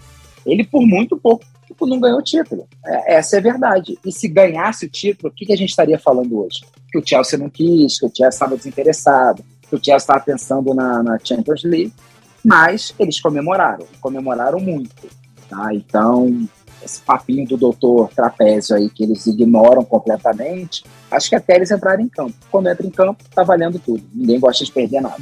Ele, 0.46 0.64
por 0.64 0.82
muito 0.82 1.16
pouco, 1.18 1.46
não 1.82 2.00
ganhou 2.00 2.20
o 2.20 2.24
título. 2.24 2.68
É, 2.86 3.16
essa 3.16 3.38
é 3.38 3.40
a 3.40 3.44
verdade. 3.44 3.98
E 4.06 4.12
se 4.12 4.28
ganhasse 4.28 4.86
o 4.86 4.90
título, 4.90 5.32
o 5.32 5.36
que, 5.36 5.46
que 5.46 5.54
a 5.54 5.58
gente 5.58 5.70
estaria 5.70 6.00
falando 6.00 6.40
hoje? 6.40 6.64
Que 6.92 6.98
o 6.98 7.06
Chelsea 7.06 7.40
não 7.40 7.50
quis, 7.50 8.00
que 8.00 8.06
o 8.06 8.10
Chelsea 8.10 8.30
estava 8.30 8.58
desinteressado, 8.58 9.44
que 9.62 9.76
o 9.76 9.78
Chelsea 9.78 9.98
estava 9.98 10.20
pensando 10.20 10.74
na, 10.74 11.04
na 11.04 11.20
Champions 11.24 11.64
League. 11.64 11.94
Mas 12.44 12.94
eles 13.00 13.22
comemoraram, 13.22 13.86
comemoraram 14.02 14.60
muito. 14.60 15.08
Tá? 15.50 15.74
Então, 15.74 16.48
esse 16.84 17.02
papinho 17.02 17.46
do 17.48 17.58
doutor 17.58 18.10
Trapézio 18.10 18.76
aí, 18.76 18.90
que 18.90 19.04
eles 19.04 19.26
ignoram 19.28 19.84
completamente, 19.84 20.84
acho 21.12 21.30
que 21.30 21.36
até 21.36 21.56
eles 21.56 21.72
entrarem 21.72 22.06
em 22.06 22.10
campo. 22.10 22.34
Quando 22.52 22.70
entra 22.70 22.86
em 22.86 22.92
campo, 22.92 23.24
tá 23.34 23.44
valendo 23.44 23.80
tudo. 23.80 24.04
Ninguém 24.14 24.40
gosta 24.40 24.64
de 24.64 24.72
perder 24.72 25.02
nada. 25.02 25.22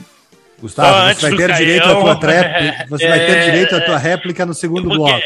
Gustavo, 0.60 1.14
você 1.14 1.30
vai 1.30 1.38
ter 1.38 1.54
direito 1.56 1.86
à 1.86 1.96
tua 1.96 2.14
réplica, 2.14 2.86
você 2.90 3.06
é, 3.06 3.10
vai 3.10 3.26
ter 3.26 3.46
direito 3.46 3.76
à 3.76 3.82
tua 3.82 3.98
réplica 3.98 4.46
no 4.46 4.54
segundo 4.54 4.90
porque, 4.90 4.98
bloco. 4.98 5.22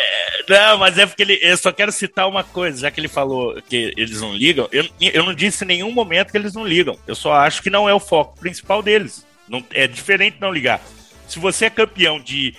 Não, 0.50 0.78
mas 0.78 0.98
é 0.98 1.06
porque 1.06 1.24
ele, 1.24 1.40
eu 1.42 1.58
só 1.58 1.72
quero 1.72 1.92
citar 1.92 2.28
uma 2.28 2.44
coisa, 2.44 2.82
já 2.82 2.92
que 2.92 3.00
ele 3.00 3.08
falou 3.08 3.62
que 3.68 3.94
eles 3.96 4.20
não 4.20 4.34
ligam, 4.34 4.68
eu, 4.72 4.86
eu 5.00 5.26
não 5.26 5.34
disse 5.34 5.64
em 5.64 5.68
nenhum 5.68 5.92
momento 5.92 6.32
que 6.32 6.38
eles 6.38 6.54
não 6.54 6.66
ligam. 6.66 6.98
Eu 7.08 7.16
só 7.16 7.34
acho 7.34 7.62
que 7.62 7.70
não 7.70 7.88
é 7.88 7.94
o 7.94 8.00
foco 8.00 8.38
principal 8.40 8.82
deles. 8.84 9.26
Não, 9.48 9.64
é 9.72 9.88
diferente 9.88 10.38
não 10.40 10.52
ligar. 10.52 10.82
Se 11.28 11.40
você 11.40 11.66
é 11.66 11.70
campeão 11.70 12.20
de 12.20 12.54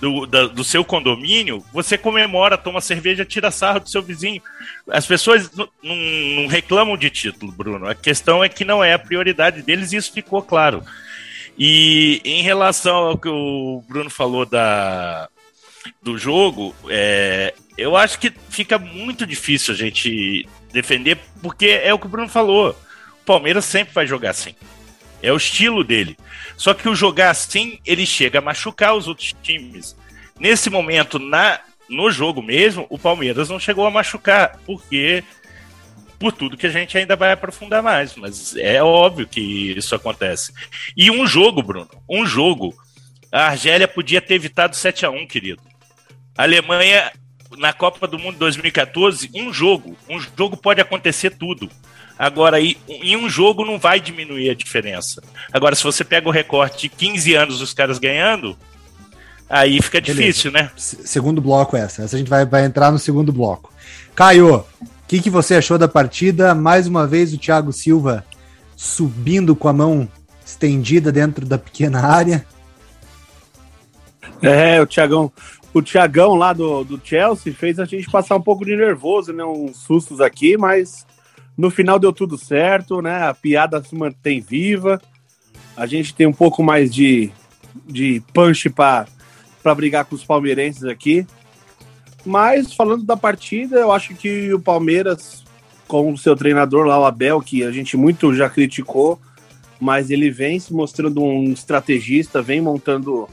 do, 0.00 0.26
da, 0.26 0.46
do 0.46 0.62
seu 0.62 0.84
condomínio, 0.84 1.64
você 1.72 1.98
comemora, 1.98 2.56
toma 2.56 2.80
cerveja, 2.80 3.24
tira 3.24 3.50
sarro 3.50 3.80
do 3.80 3.90
seu 3.90 4.02
vizinho. 4.02 4.40
As 4.88 5.06
pessoas 5.06 5.50
não 5.82 6.46
reclamam 6.46 6.96
de 6.96 7.10
título, 7.10 7.52
Bruno. 7.52 7.88
A 7.88 7.94
questão 7.94 8.42
é 8.42 8.48
que 8.48 8.64
não 8.64 8.82
é 8.82 8.92
a 8.92 8.98
prioridade 8.98 9.62
deles 9.62 9.92
e 9.92 9.96
isso 9.96 10.12
ficou 10.12 10.42
claro. 10.42 10.82
E 11.58 12.20
em 12.24 12.42
relação 12.42 12.96
ao 12.96 13.18
que 13.18 13.28
o 13.28 13.82
Bruno 13.88 14.08
falou 14.08 14.46
da, 14.46 15.28
do 16.00 16.16
jogo, 16.16 16.74
é, 16.88 17.52
eu 17.76 17.96
acho 17.96 18.18
que 18.20 18.32
fica 18.48 18.78
muito 18.78 19.26
difícil 19.26 19.74
a 19.74 19.76
gente 19.76 20.48
defender, 20.72 21.18
porque 21.42 21.66
é 21.82 21.92
o 21.92 21.98
que 21.98 22.06
o 22.06 22.10
Bruno 22.10 22.28
falou. 22.28 22.70
O 23.22 23.24
Palmeiras 23.24 23.64
sempre 23.64 23.92
vai 23.92 24.06
jogar 24.06 24.30
assim. 24.30 24.54
É 25.20 25.32
o 25.32 25.36
estilo 25.36 25.82
dele. 25.82 26.16
Só 26.58 26.74
que 26.74 26.88
o 26.88 26.94
jogar 26.94 27.30
assim, 27.30 27.78
ele 27.86 28.04
chega 28.04 28.40
a 28.40 28.42
machucar 28.42 28.94
os 28.94 29.06
outros 29.06 29.34
times. 29.42 29.96
Nesse 30.38 30.68
momento, 30.68 31.18
na 31.18 31.60
no 31.88 32.10
jogo 32.10 32.42
mesmo, 32.42 32.86
o 32.90 32.98
Palmeiras 32.98 33.48
não 33.48 33.58
chegou 33.58 33.86
a 33.86 33.90
machucar, 33.90 34.58
porque 34.66 35.24
por 36.18 36.32
tudo 36.32 36.56
que 36.56 36.66
a 36.66 36.70
gente 36.70 36.98
ainda 36.98 37.16
vai 37.16 37.32
aprofundar 37.32 37.82
mais, 37.82 38.14
mas 38.16 38.54
é 38.56 38.82
óbvio 38.82 39.26
que 39.26 39.40
isso 39.40 39.94
acontece. 39.94 40.52
E 40.96 41.10
um 41.10 41.26
jogo, 41.26 41.62
Bruno, 41.62 41.88
um 42.10 42.26
jogo, 42.26 42.74
a 43.32 43.46
Argélia 43.46 43.86
podia 43.86 44.20
ter 44.20 44.34
evitado 44.34 44.76
7 44.76 45.06
a 45.06 45.10
1 45.10 45.26
querido. 45.26 45.62
A 46.36 46.42
Alemanha, 46.42 47.10
na 47.56 47.72
Copa 47.72 48.06
do 48.06 48.18
Mundo 48.18 48.36
2014, 48.38 49.30
um 49.34 49.52
jogo, 49.52 49.96
um 50.08 50.20
jogo 50.20 50.56
pode 50.56 50.80
acontecer 50.80 51.30
tudo. 51.30 51.70
Agora, 52.18 52.60
em 52.60 53.16
um 53.16 53.28
jogo 53.28 53.64
não 53.64 53.78
vai 53.78 54.00
diminuir 54.00 54.50
a 54.50 54.54
diferença. 54.54 55.22
Agora, 55.52 55.76
se 55.76 55.84
você 55.84 56.02
pega 56.02 56.28
o 56.28 56.32
recorte 56.32 56.82
de 56.82 56.88
15 56.88 57.34
anos 57.34 57.58
dos 57.60 57.72
caras 57.72 57.98
ganhando, 57.98 58.56
aí 59.48 59.80
fica 59.80 60.00
difícil, 60.00 60.50
Beleza. 60.50 60.70
né? 60.70 60.72
Segundo 60.76 61.40
bloco 61.40 61.76
essa. 61.76 62.02
Essa 62.02 62.16
a 62.16 62.18
gente 62.18 62.28
vai, 62.28 62.44
vai 62.44 62.64
entrar 62.64 62.90
no 62.90 62.98
segundo 62.98 63.32
bloco. 63.32 63.72
Caio, 64.16 64.56
o 64.56 64.64
que, 65.06 65.22
que 65.22 65.30
você 65.30 65.54
achou 65.54 65.78
da 65.78 65.86
partida? 65.86 66.54
Mais 66.56 66.88
uma 66.88 67.06
vez 67.06 67.32
o 67.32 67.38
Thiago 67.38 67.72
Silva 67.72 68.24
subindo 68.74 69.54
com 69.54 69.68
a 69.68 69.72
mão 69.72 70.08
estendida 70.44 71.12
dentro 71.12 71.46
da 71.46 71.56
pequena 71.56 72.00
área. 72.00 72.44
É, 74.42 74.80
o 74.80 74.86
Thiagão, 74.86 75.32
o 75.72 75.82
Thiagão 75.82 76.34
lá 76.34 76.52
do, 76.52 76.82
do 76.84 77.00
Chelsea 77.02 77.54
fez 77.54 77.78
a 77.78 77.84
gente 77.84 78.10
passar 78.10 78.36
um 78.36 78.42
pouco 78.42 78.64
de 78.64 78.74
nervoso, 78.74 79.32
né? 79.32 79.44
Uns 79.44 79.76
sustos 79.78 80.20
aqui, 80.20 80.56
mas 80.56 81.06
no 81.58 81.72
final 81.72 81.98
deu 81.98 82.12
tudo 82.12 82.38
certo, 82.38 83.02
né? 83.02 83.24
A 83.24 83.34
piada 83.34 83.82
se 83.82 83.92
mantém 83.92 84.40
viva. 84.40 85.02
A 85.76 85.86
gente 85.86 86.14
tem 86.14 86.24
um 86.24 86.32
pouco 86.32 86.62
mais 86.62 86.94
de, 86.94 87.32
de 87.84 88.22
punch 88.32 88.70
para 88.70 89.74
brigar 89.74 90.04
com 90.04 90.14
os 90.14 90.24
palmeirenses 90.24 90.84
aqui. 90.84 91.26
Mas 92.24 92.72
falando 92.72 93.04
da 93.04 93.16
partida, 93.16 93.76
eu 93.76 93.90
acho 93.90 94.14
que 94.14 94.54
o 94.54 94.60
Palmeiras, 94.60 95.44
com 95.88 96.12
o 96.12 96.16
seu 96.18 96.36
treinador 96.36 96.86
lá, 96.86 97.00
o 97.00 97.04
Abel, 97.04 97.40
que 97.40 97.64
a 97.64 97.72
gente 97.72 97.96
muito 97.96 98.32
já 98.34 98.48
criticou, 98.48 99.18
mas 99.80 100.10
ele 100.10 100.30
vem 100.30 100.60
se 100.60 100.72
mostrando 100.72 101.22
um 101.22 101.52
estrategista, 101.52 102.40
vem 102.40 102.60
montando 102.60 103.28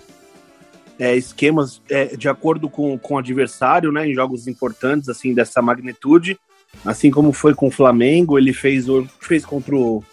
é, 0.97 1.15
esquemas 1.15 1.79
é, 1.89 2.15
de 2.15 2.27
acordo 2.27 2.69
com, 2.69 2.97
com 2.97 3.15
o 3.15 3.17
adversário, 3.19 3.91
né, 3.91 4.07
em 4.07 4.15
jogos 4.15 4.47
importantes 4.47 5.09
assim 5.09 5.31
dessa 5.33 5.61
magnitude. 5.61 6.39
Assim 6.83 7.09
como 7.09 7.31
foi 7.31 7.53
com 7.53 7.67
o 7.67 7.71
Flamengo, 7.71 8.37
ele 8.37 8.53
fez, 8.53 8.85
fez 9.19 9.45
contra 9.45 9.75
o 9.75 10.03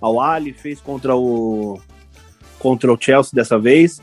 Awali, 0.00 0.52
fez 0.52 0.80
contra 0.80 1.14
o 1.14 1.80
contra 2.58 2.92
o 2.92 2.98
Chelsea 3.00 3.32
dessa 3.34 3.58
vez. 3.58 4.00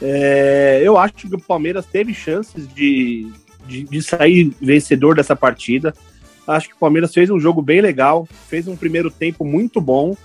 É, 0.00 0.80
eu 0.82 0.98
acho 0.98 1.14
que 1.14 1.34
o 1.34 1.40
Palmeiras 1.40 1.86
teve 1.86 2.12
chances 2.12 2.66
de, 2.74 3.30
de, 3.66 3.84
de, 3.84 4.02
sair 4.02 4.52
vencedor 4.60 5.14
dessa 5.14 5.36
partida. 5.36 5.94
Acho 6.46 6.68
que 6.68 6.74
o 6.74 6.78
Palmeiras 6.78 7.14
fez 7.14 7.30
um 7.30 7.38
jogo 7.38 7.62
bem 7.62 7.80
legal, 7.80 8.26
fez 8.48 8.66
um 8.66 8.76
primeiro 8.76 9.10
tempo 9.10 9.44
muito 9.44 9.80
bom, 9.80 10.16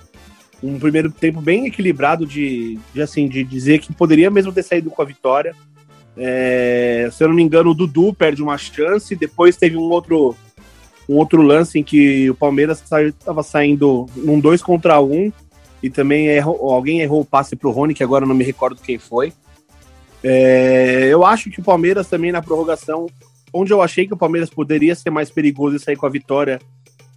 um 0.64 0.80
primeiro 0.80 1.12
tempo 1.12 1.40
bem 1.40 1.68
equilibrado 1.68 2.26
de, 2.26 2.80
de 2.94 3.02
assim 3.02 3.28
de 3.28 3.44
dizer 3.44 3.80
que 3.80 3.94
poderia 3.94 4.32
mesmo 4.32 4.52
ter 4.52 4.64
saído 4.64 4.90
com 4.90 5.02
a 5.02 5.06
vitória. 5.06 5.56
É, 6.18 7.10
se 7.12 7.24
eu 7.24 7.28
não 7.28 7.36
me 7.36 7.44
engano, 7.44 7.70
o 7.70 7.76
Dudu 7.76 8.14
perde 8.14 8.42
uma 8.42 8.58
chance, 8.58 9.16
depois 9.16 9.56
teve 9.56 9.78
um 9.78 9.90
outro 9.92 10.36
um 11.08 11.16
outro 11.16 11.42
lance 11.42 11.80
em 11.80 11.84
que 11.84 12.30
o 12.30 12.36
Palmeiras 12.36 12.82
estava 12.82 13.44
saindo 13.44 14.08
num 14.16 14.40
dois 14.40 14.62
contra 14.62 15.02
um 15.02 15.32
e 15.82 15.90
também 15.90 16.28
errou, 16.28 16.72
alguém 16.72 17.02
errou 17.02 17.22
o 17.22 17.26
passe 17.26 17.56
para 17.56 17.70
o 17.70 17.72
Rony, 17.72 17.94
que 17.94 18.04
agora 18.04 18.26
não 18.26 18.36
me 18.36 18.44
recordo 18.44 18.82
quem 18.82 18.98
foi. 18.98 19.32
É, 20.24 21.08
eu 21.10 21.26
acho 21.26 21.50
que 21.50 21.60
o 21.60 21.64
Palmeiras 21.64 22.08
também 22.08 22.32
na 22.32 22.42
prorrogação, 22.42 23.08
onde 23.54 23.72
eu 23.72 23.82
achei 23.82 24.08
que 24.08 24.14
o 24.14 24.18
Palmeiras 24.18 24.50
poderia 24.50 24.96
ser 24.96 25.10
mais 25.10 25.30
perigoso 25.30 25.76
e 25.76 25.80
sair 25.80 25.96
com 25.96 26.06
a 26.06 26.10
vitória, 26.10 26.60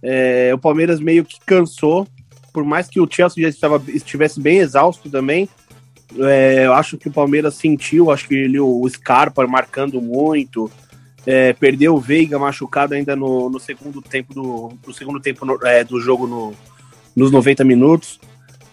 é, 0.01 0.51
o 0.53 0.57
Palmeiras 0.57 0.99
meio 0.99 1.25
que 1.25 1.39
cansou, 1.45 2.07
por 2.53 2.63
mais 2.63 2.87
que 2.87 3.01
o 3.01 3.07
Chelsea 3.09 3.43
já 3.43 3.49
estava, 3.49 3.81
estivesse 3.87 4.39
bem 4.39 4.59
exausto 4.59 5.09
também, 5.09 5.49
É, 6.19 6.65
eu 6.65 6.73
acho 6.73 6.97
que 6.97 7.07
o 7.07 7.11
Palmeiras 7.11 7.55
sentiu, 7.55 8.11
acho 8.11 8.27
que 8.27 8.35
ele, 8.35 8.59
o 8.59 8.85
Scarpa 8.89 9.47
marcando 9.47 10.01
muito, 10.01 10.69
é, 11.25 11.53
perdeu 11.53 11.95
o 11.95 11.99
Veiga 11.99 12.39
machucado 12.39 12.93
ainda 12.93 13.15
no, 13.15 13.49
no 13.49 13.59
segundo 13.59 14.01
tempo 14.01 14.33
do 14.33 14.73
no 14.85 14.93
segundo 14.93 15.19
tempo 15.19 15.45
no, 15.45 15.59
é, 15.65 15.83
do 15.83 15.99
jogo 15.99 16.27
no, 16.27 16.53
nos 17.15 17.31
90 17.31 17.63
minutos. 17.63 18.19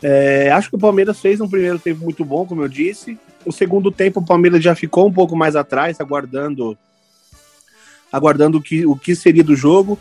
É, 0.02 0.50
acho 0.52 0.70
que 0.70 0.76
o 0.76 0.78
Palmeiras 0.78 1.20
fez 1.20 1.40
um 1.40 1.48
primeiro 1.48 1.78
tempo 1.78 2.04
muito 2.04 2.24
bom, 2.24 2.46
como 2.46 2.62
eu 2.62 2.68
disse. 2.68 3.18
O 3.44 3.52
segundo 3.52 3.90
tempo 3.90 4.20
o 4.20 4.24
Palmeiras 4.24 4.62
já 4.62 4.74
ficou 4.74 5.06
um 5.06 5.12
pouco 5.12 5.36
mais 5.36 5.56
atrás, 5.56 6.00
aguardando 6.00 6.76
aguardando 8.10 8.58
o 8.58 8.62
que, 8.62 8.86
o 8.86 8.96
que 8.96 9.14
seria 9.14 9.44
do 9.44 9.54
jogo. 9.54 9.98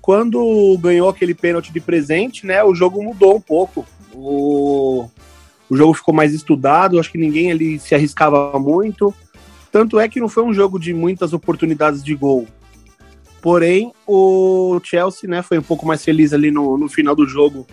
Quando 0.00 0.78
ganhou 0.80 1.08
aquele 1.08 1.34
pênalti 1.34 1.72
de 1.72 1.80
presente, 1.80 2.46
né, 2.46 2.62
o 2.62 2.74
jogo 2.74 3.02
mudou 3.02 3.36
um 3.36 3.40
pouco. 3.40 3.84
O, 4.14 5.08
o 5.68 5.76
jogo 5.76 5.92
ficou 5.92 6.14
mais 6.14 6.32
estudado, 6.32 6.98
acho 6.98 7.10
que 7.10 7.18
ninguém 7.18 7.50
ali 7.50 7.78
se 7.78 7.94
arriscava 7.94 8.58
muito. 8.58 9.12
Tanto 9.70 10.00
é 10.00 10.08
que 10.08 10.20
não 10.20 10.28
foi 10.28 10.42
um 10.42 10.54
jogo 10.54 10.78
de 10.78 10.94
muitas 10.94 11.32
oportunidades 11.32 12.02
de 12.02 12.14
gol. 12.14 12.46
Porém, 13.40 13.92
o 14.06 14.80
Chelsea 14.82 15.28
né, 15.28 15.42
foi 15.42 15.58
um 15.58 15.62
pouco 15.62 15.86
mais 15.86 16.04
feliz 16.04 16.32
ali 16.32 16.50
no, 16.50 16.76
no 16.76 16.88
final 16.88 17.14
do 17.14 17.26
jogo 17.26 17.66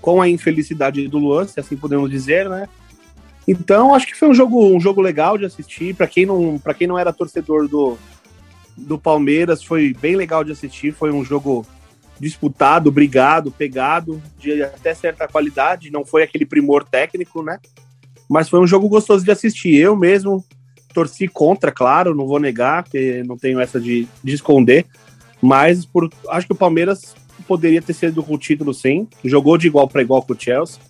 com 0.00 0.22
a 0.22 0.28
infelicidade 0.28 1.06
do 1.08 1.18
Luan, 1.18 1.46
se 1.46 1.60
assim 1.60 1.76
podemos 1.76 2.10
dizer, 2.10 2.48
né? 2.48 2.68
Então, 3.46 3.94
acho 3.94 4.06
que 4.06 4.16
foi 4.16 4.28
um 4.28 4.34
jogo, 4.34 4.74
um 4.74 4.80
jogo 4.80 5.00
legal 5.00 5.36
de 5.36 5.44
assistir. 5.44 5.94
Para 5.94 6.06
quem, 6.06 6.24
não, 6.24 6.58
quem 6.78 6.86
não 6.86 6.98
era 6.98 7.12
torcedor 7.12 7.68
do, 7.68 7.98
do 8.76 8.98
Palmeiras, 8.98 9.62
foi 9.62 9.92
bem 9.92 10.14
legal 10.14 10.44
de 10.44 10.52
assistir. 10.52 10.92
Foi 10.92 11.10
um 11.10 11.24
jogo 11.24 11.66
disputado, 12.18 12.92
brigado, 12.92 13.50
pegado, 13.50 14.22
de 14.38 14.62
até 14.62 14.94
certa 14.94 15.26
qualidade. 15.26 15.90
Não 15.90 16.04
foi 16.04 16.22
aquele 16.22 16.46
primor 16.46 16.84
técnico, 16.84 17.42
né? 17.42 17.58
Mas 18.28 18.48
foi 18.48 18.60
um 18.60 18.66
jogo 18.66 18.88
gostoso 18.88 19.24
de 19.24 19.30
assistir. 19.32 19.74
Eu 19.74 19.96
mesmo 19.96 20.44
torci 20.92 21.28
contra, 21.28 21.72
claro, 21.72 22.14
não 22.14 22.26
vou 22.26 22.38
negar, 22.38 22.82
porque 22.82 23.22
não 23.26 23.36
tenho 23.36 23.60
essa 23.60 23.80
de, 23.80 24.06
de 24.22 24.34
esconder. 24.34 24.86
Mas 25.40 25.86
por, 25.86 26.10
acho 26.28 26.46
que 26.46 26.52
o 26.52 26.56
Palmeiras 26.56 27.14
poderia 27.46 27.80
ter 27.80 27.94
sido 27.94 28.22
com 28.22 28.34
o 28.34 28.38
título, 28.38 28.74
sim. 28.74 29.08
Jogou 29.24 29.56
de 29.56 29.66
igual 29.66 29.88
para 29.88 30.02
igual 30.02 30.22
com 30.22 30.32
o 30.32 30.36
Chelsea. 30.38 30.80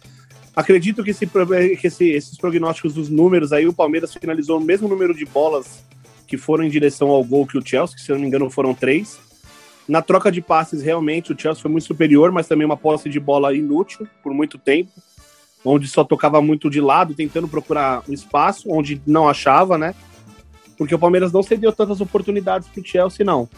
Acredito 0.55 1.05
que, 1.05 1.11
esse, 1.11 1.27
que 1.27 1.87
esse, 1.87 2.09
esses 2.09 2.37
prognósticos 2.37 2.95
dos 2.95 3.09
números 3.09 3.53
aí, 3.53 3.67
o 3.67 3.73
Palmeiras 3.73 4.13
finalizou 4.13 4.59
o 4.59 4.65
mesmo 4.65 4.89
número 4.89 5.15
de 5.15 5.25
bolas 5.25 5.85
que 6.27 6.37
foram 6.37 6.65
em 6.65 6.71
direção 6.71 7.09
ao 7.09 7.25
gol 7.25 7.47
que 7.47 7.59
o 7.59 7.67
Chelsea, 7.67 7.97
que 7.97 8.03
se 8.03 8.13
não 8.13 8.19
me 8.19 8.27
engano 8.27 8.51
foram 8.51 8.75
três. 8.75 9.19
Na 9.89 10.01
troca 10.01 10.31
de 10.31 10.41
passes, 10.41 10.83
realmente, 10.83 11.33
o 11.33 11.39
Chelsea 11.39 11.61
foi 11.61 11.71
muito 11.71 11.87
superior, 11.87 12.31
mas 12.31 12.47
também 12.47 12.65
uma 12.65 12.77
posse 12.77 13.09
de 13.09 13.19
bola 13.19 13.53
inútil 13.55 14.07
por 14.23 14.33
muito 14.33 14.57
tempo, 14.57 14.91
onde 15.65 15.89
só 15.89 16.05
tocava 16.05 16.41
muito 16.41 16.71
de 16.71 16.81
lado, 16.81 17.15
tentando 17.15 17.49
procurar 17.49 18.03
um 18.09 18.13
espaço, 18.13 18.71
onde 18.71 19.01
não 19.07 19.29
achava, 19.29 19.77
né? 19.77 19.95
Porque 20.77 20.95
o 20.95 20.99
Palmeiras 20.99 21.33
não 21.33 21.43
cedeu 21.43 21.73
tantas 21.73 22.01
oportunidades 22.01 22.69
para 22.69 22.81
o 22.81 22.85
Chelsea, 22.85 23.25
não. 23.25 23.49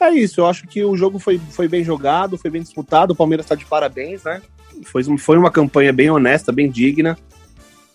É 0.00 0.10
isso, 0.10 0.40
eu 0.40 0.46
acho 0.46 0.66
que 0.66 0.82
o 0.82 0.96
jogo 0.96 1.18
foi, 1.18 1.38
foi 1.50 1.68
bem 1.68 1.84
jogado, 1.84 2.38
foi 2.38 2.50
bem 2.50 2.62
disputado, 2.62 3.12
o 3.12 3.16
Palmeiras 3.16 3.44
está 3.44 3.54
de 3.54 3.66
parabéns, 3.66 4.24
né? 4.24 4.40
Foi, 4.84 5.04
foi 5.18 5.36
uma 5.36 5.50
campanha 5.50 5.92
bem 5.92 6.10
honesta, 6.10 6.50
bem 6.50 6.70
digna. 6.70 7.18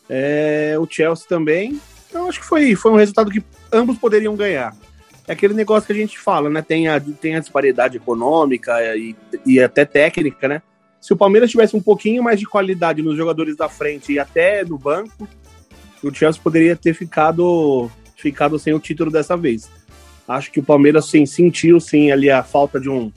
É, 0.10 0.76
o 0.80 0.88
Chelsea 0.90 1.28
também. 1.28 1.82
Eu 2.14 2.28
acho 2.28 2.40
que 2.40 2.46
foi, 2.46 2.76
foi 2.76 2.92
um 2.92 2.96
resultado 2.96 3.32
que 3.32 3.44
ambos 3.72 3.98
poderiam 3.98 4.36
ganhar. 4.36 4.76
É 5.28 5.34
aquele 5.34 5.56
negócio 5.56 5.88
que 5.88 5.94
a 5.94 5.96
gente 5.96 6.20
fala, 6.20 6.50
né? 6.50 6.62
Tem 6.62 6.88
a, 6.88 7.00
tem 7.00 7.36
a 7.36 7.40
disparidade 7.40 7.98
econômica 7.98 8.74
e, 8.96 9.16
e 9.46 9.60
até 9.60 9.84
técnica, 9.84 10.48
né? 10.48 10.62
Se 11.06 11.14
o 11.14 11.16
Palmeiras 11.16 11.52
tivesse 11.52 11.76
um 11.76 11.82
pouquinho 11.82 12.24
mais 12.24 12.40
de 12.40 12.48
qualidade 12.48 13.04
nos 13.04 13.16
jogadores 13.16 13.56
da 13.56 13.70
frente 13.70 14.14
e 14.14 14.18
até 14.18 14.66
no 14.66 14.76
banco, 14.76 15.30
o 16.02 16.12
Chelsea 16.12 16.42
poderia 16.42 16.76
ter 16.76 16.96
ficado, 16.96 17.92
ficado 18.18 18.58
sem 18.58 18.74
o 18.74 18.80
título 18.80 19.12
dessa 19.12 19.38
vez. 19.38 19.70
Acho 20.28 20.52
que 20.52 20.60
o 20.60 20.64
Palmeiras 20.64 21.06
sim, 21.06 21.24
sentiu 21.28 21.80
sim 21.80 22.12
ali 22.12 22.32
a 22.32 22.42
falta 22.42 22.80
de 22.80 22.90
um 22.90 23.12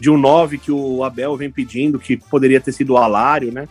de 0.00 0.10
um 0.10 0.18
9 0.18 0.58
que 0.58 0.72
o 0.72 1.04
Abel 1.04 1.36
vem 1.36 1.48
pedindo, 1.48 2.00
que 2.00 2.16
poderia 2.16 2.60
ter 2.60 2.72
sido 2.72 2.94
o 2.94 2.96
Alário, 2.96 3.52
né? 3.52 3.68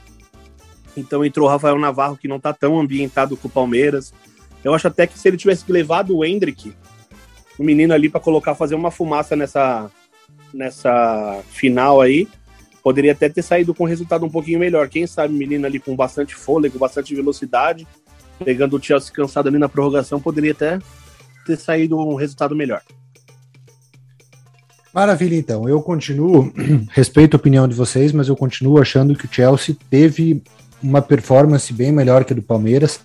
Então 0.96 1.26
entrou 1.26 1.46
o 1.46 1.52
Rafael 1.52 1.78
Navarro, 1.78 2.16
que 2.16 2.28
não 2.28 2.40
tá 2.40 2.54
tão 2.54 2.80
ambientado 2.80 3.36
com 3.36 3.50
o 3.50 3.52
Palmeiras. 3.52 4.14
Eu 4.64 4.74
acho 4.74 4.88
até 4.88 5.06
que 5.06 5.20
se 5.20 5.28
ele 5.28 5.36
tivesse 5.36 5.70
levado 5.70 6.16
o 6.16 6.24
Hendrick, 6.24 6.74
o 7.60 7.64
menino 7.66 7.94
ali 7.94 8.08
para 8.08 8.22
colocar, 8.22 8.56
fazer 8.56 8.76
uma 8.76 8.92
fumaça 8.92 9.36
nessa, 9.36 9.92
nessa 10.54 11.44
final 11.50 12.00
aí, 12.00 12.30
poderia 12.88 13.12
até 13.12 13.28
ter 13.28 13.42
saído 13.42 13.74
com 13.74 13.84
um 13.84 13.88
resultado 13.88 14.26
um 14.26 14.30
pouquinho 14.30 14.60
melhor. 14.60 14.88
Quem 14.88 15.06
sabe 15.06 15.34
o 15.34 15.38
menino 15.38 15.66
ali 15.66 15.78
com 15.78 15.94
bastante 15.94 16.34
fôlego, 16.34 16.80
bastante 16.80 17.14
velocidade, 17.14 17.86
pegando 18.46 18.78
o 18.78 18.82
Chelsea 18.82 19.12
cansado 19.14 19.50
ali 19.50 19.58
na 19.58 19.68
prorrogação, 19.68 20.22
poderia 20.22 20.54
até 20.54 20.80
ter 21.46 21.58
saído 21.58 22.00
um 22.00 22.16
resultado 22.16 22.56
melhor. 22.56 22.82
Maravilha, 24.94 25.36
então. 25.36 25.68
Eu 25.68 25.82
continuo, 25.82 26.50
respeito 26.92 27.36
a 27.36 27.38
opinião 27.38 27.68
de 27.68 27.76
vocês, 27.76 28.14
mas 28.14 28.30
eu 28.30 28.38
continuo 28.38 28.82
achando 28.82 29.18
que 29.18 29.26
o 29.26 29.30
Chelsea 29.30 29.76
teve 29.90 30.42
uma 30.82 31.02
performance 31.02 31.74
bem 31.74 31.92
melhor 31.92 32.24
que 32.24 32.32
a 32.32 32.38
do 32.38 32.42
Palmeiras. 32.42 33.02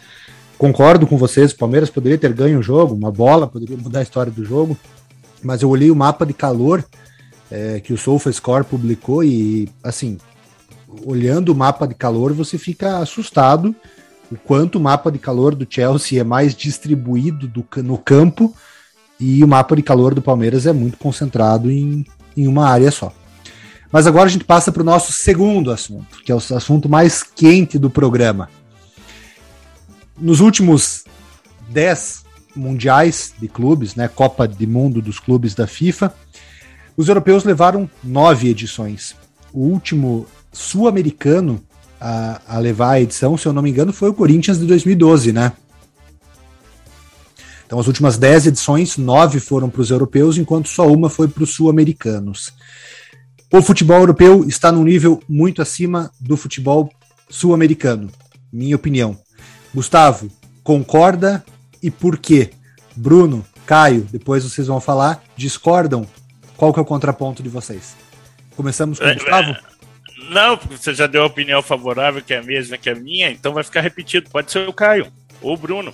Concordo 0.57 1.09
com 1.09 1.19
vocês, 1.19 1.51
o 1.51 1.59
Palmeiras 1.59 1.91
poderia 1.91 2.19
ter 2.19 2.33
ganho 2.33 2.61
o 2.61 2.63
jogo, 2.63 2.95
uma 2.95 3.11
bola 3.11 3.49
poderia 3.49 3.77
mudar 3.77 3.99
a 3.99 4.05
história 4.05 4.31
do 4.31 4.45
jogo, 4.45 4.79
mas 5.43 5.61
eu 5.61 5.69
olhei 5.69 5.91
o 5.91 5.97
mapa 5.97 6.25
de 6.25 6.33
calor 6.33 6.85
é, 7.53 7.81
que 7.81 7.93
o 7.93 7.99
SofaScore 7.99 8.65
publicou 8.65 9.23
e, 9.23 9.69
assim, 9.85 10.17
olhando 11.05 11.51
o 11.51 11.55
mapa 11.55 11.87
de 11.87 11.95
calor, 11.95 12.33
você 12.33 12.57
fica 12.57 12.99
assustado 12.99 13.77
o 14.31 14.37
quanto 14.37 14.77
o 14.77 14.81
mapa 14.81 15.13
de 15.13 15.19
calor 15.19 15.55
do 15.55 15.67
Chelsea 15.69 16.19
é 16.19 16.25
mais 16.25 16.55
distribuído 16.55 17.47
do, 17.47 17.67
no 17.83 17.99
campo 17.99 18.55
e 19.21 19.45
o 19.45 19.49
mapa 19.49 19.77
de 19.77 19.83
calor 19.83 20.15
do 20.15 20.23
Palmeiras 20.23 20.65
é 20.65 20.73
muito 20.73 20.97
concentrado 20.97 21.71
em, 21.71 22.07
em 22.35 22.47
uma 22.47 22.67
área 22.67 22.91
só. 22.91 23.13
Mas 23.93 24.07
agora 24.07 24.25
a 24.25 24.31
gente 24.31 24.45
passa 24.45 24.73
para 24.73 24.81
o 24.81 24.87
nosso 24.87 25.13
segundo 25.13 25.71
assunto, 25.71 26.23
que 26.25 26.33
é 26.33 26.35
o 26.35 26.39
assunto 26.39 26.89
mais 26.89 27.23
quente 27.23 27.79
do 27.79 27.91
programa. 27.91 28.49
Nos 30.19 30.41
últimos 30.41 31.05
10 31.69 32.25
mundiais 32.57 33.35
de 33.39 33.49
clubes, 33.49 33.95
né, 33.95 34.09
Copa 34.09 34.49
de 34.49 34.67
Mundo 34.67 35.03
dos 35.03 35.19
clubes 35.19 35.55
da 35.55 35.67
FIFA, 35.67 36.15
os 36.97 37.09
europeus 37.09 37.45
levaram 37.45 37.89
nove 38.03 38.49
edições. 38.49 39.15
O 39.53 39.61
último 39.61 40.27
sul-americano 40.53 41.63
a, 42.01 42.41
a 42.49 42.59
levar 42.59 42.93
a 42.93 43.01
edição, 43.01 43.37
se 43.37 43.47
eu 43.47 43.53
não 43.53 43.63
me 43.63 43.71
engano, 43.71 43.93
foi 43.93 44.11
o 44.11 44.15
Corinthians 44.15 44.59
de 44.59 44.67
2012, 44.67 45.33
né? 45.33 45.53
Então, 47.65 47.79
as 47.79 47.87
últimas 47.87 48.19
10 48.19 48.49
edições, 48.49 48.99
nove 48.99 49.41
foram 49.41 49.71
para 49.71 49.81
os 49.81 49.91
europeus, 49.91 50.37
enquanto 50.37 50.69
só 50.69 50.87
uma 50.87 51.09
foi 51.09 51.29
para 51.29 51.45
os 51.45 51.55
sul-americanos. 51.55 52.53
O 53.51 53.63
futebol 53.63 53.99
europeu 53.99 54.45
está 54.47 54.73
num 54.73 54.85
nível 54.85 55.23
muito 55.29 55.63
acima 55.63 56.11
do 56.21 56.37
futebol 56.37 56.91
sul-americano, 57.31 58.11
minha 58.53 58.77
opinião. 58.77 59.17
Gustavo, 59.75 60.29
concorda 60.63 61.45
e 61.83 61.91
por 61.91 62.19
quê? 62.19 62.51
Bruno, 62.95 63.45
Caio, 63.65 64.07
depois 64.11 64.45
vocês 64.45 64.67
vão 64.67 64.81
falar, 64.81 65.23
discordam? 65.37 66.07
Qual 66.63 66.73
que 66.73 66.79
é 66.79 66.83
o 66.83 66.87
contraponto 66.87 67.43
de 67.43 67.49
vocês? 67.49 67.97
Começamos 68.55 69.01
com 69.01 69.05
o 69.05 69.09
é, 69.09 69.15
Gustavo? 69.15 69.51
É, 69.51 69.61
não, 70.31 70.57
porque 70.57 70.77
você 70.77 70.95
já 70.95 71.09
deu 71.09 71.25
a 71.25 71.27
opinião 71.27 71.61
favorável, 71.61 72.23
que 72.23 72.33
é 72.33 72.39
a 72.39 72.43
mesma 72.45 72.79
que 72.79 72.89
a 72.89 72.95
minha, 72.95 73.33
então 73.33 73.53
vai 73.53 73.65
ficar 73.65 73.81
repetido. 73.81 74.31
Pode 74.31 74.53
ser 74.53 74.69
o 74.69 74.73
Caio 74.73 75.09
ou 75.41 75.55
o 75.55 75.57
Bruno. 75.57 75.93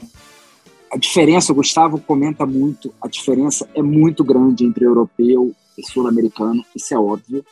A 0.92 0.98
diferença, 0.98 1.52
o 1.52 1.54
Gustavo 1.54 1.98
comenta 1.98 2.44
muito, 2.44 2.92
a 3.00 3.08
diferença 3.08 3.66
é 3.74 3.80
muito 3.80 4.22
grande 4.22 4.66
entre 4.66 4.84
europeu 4.84 5.54
e 5.78 5.90
sul-americano, 5.90 6.62
isso 6.76 6.92
é 6.92 6.98
óbvio. 6.98 7.42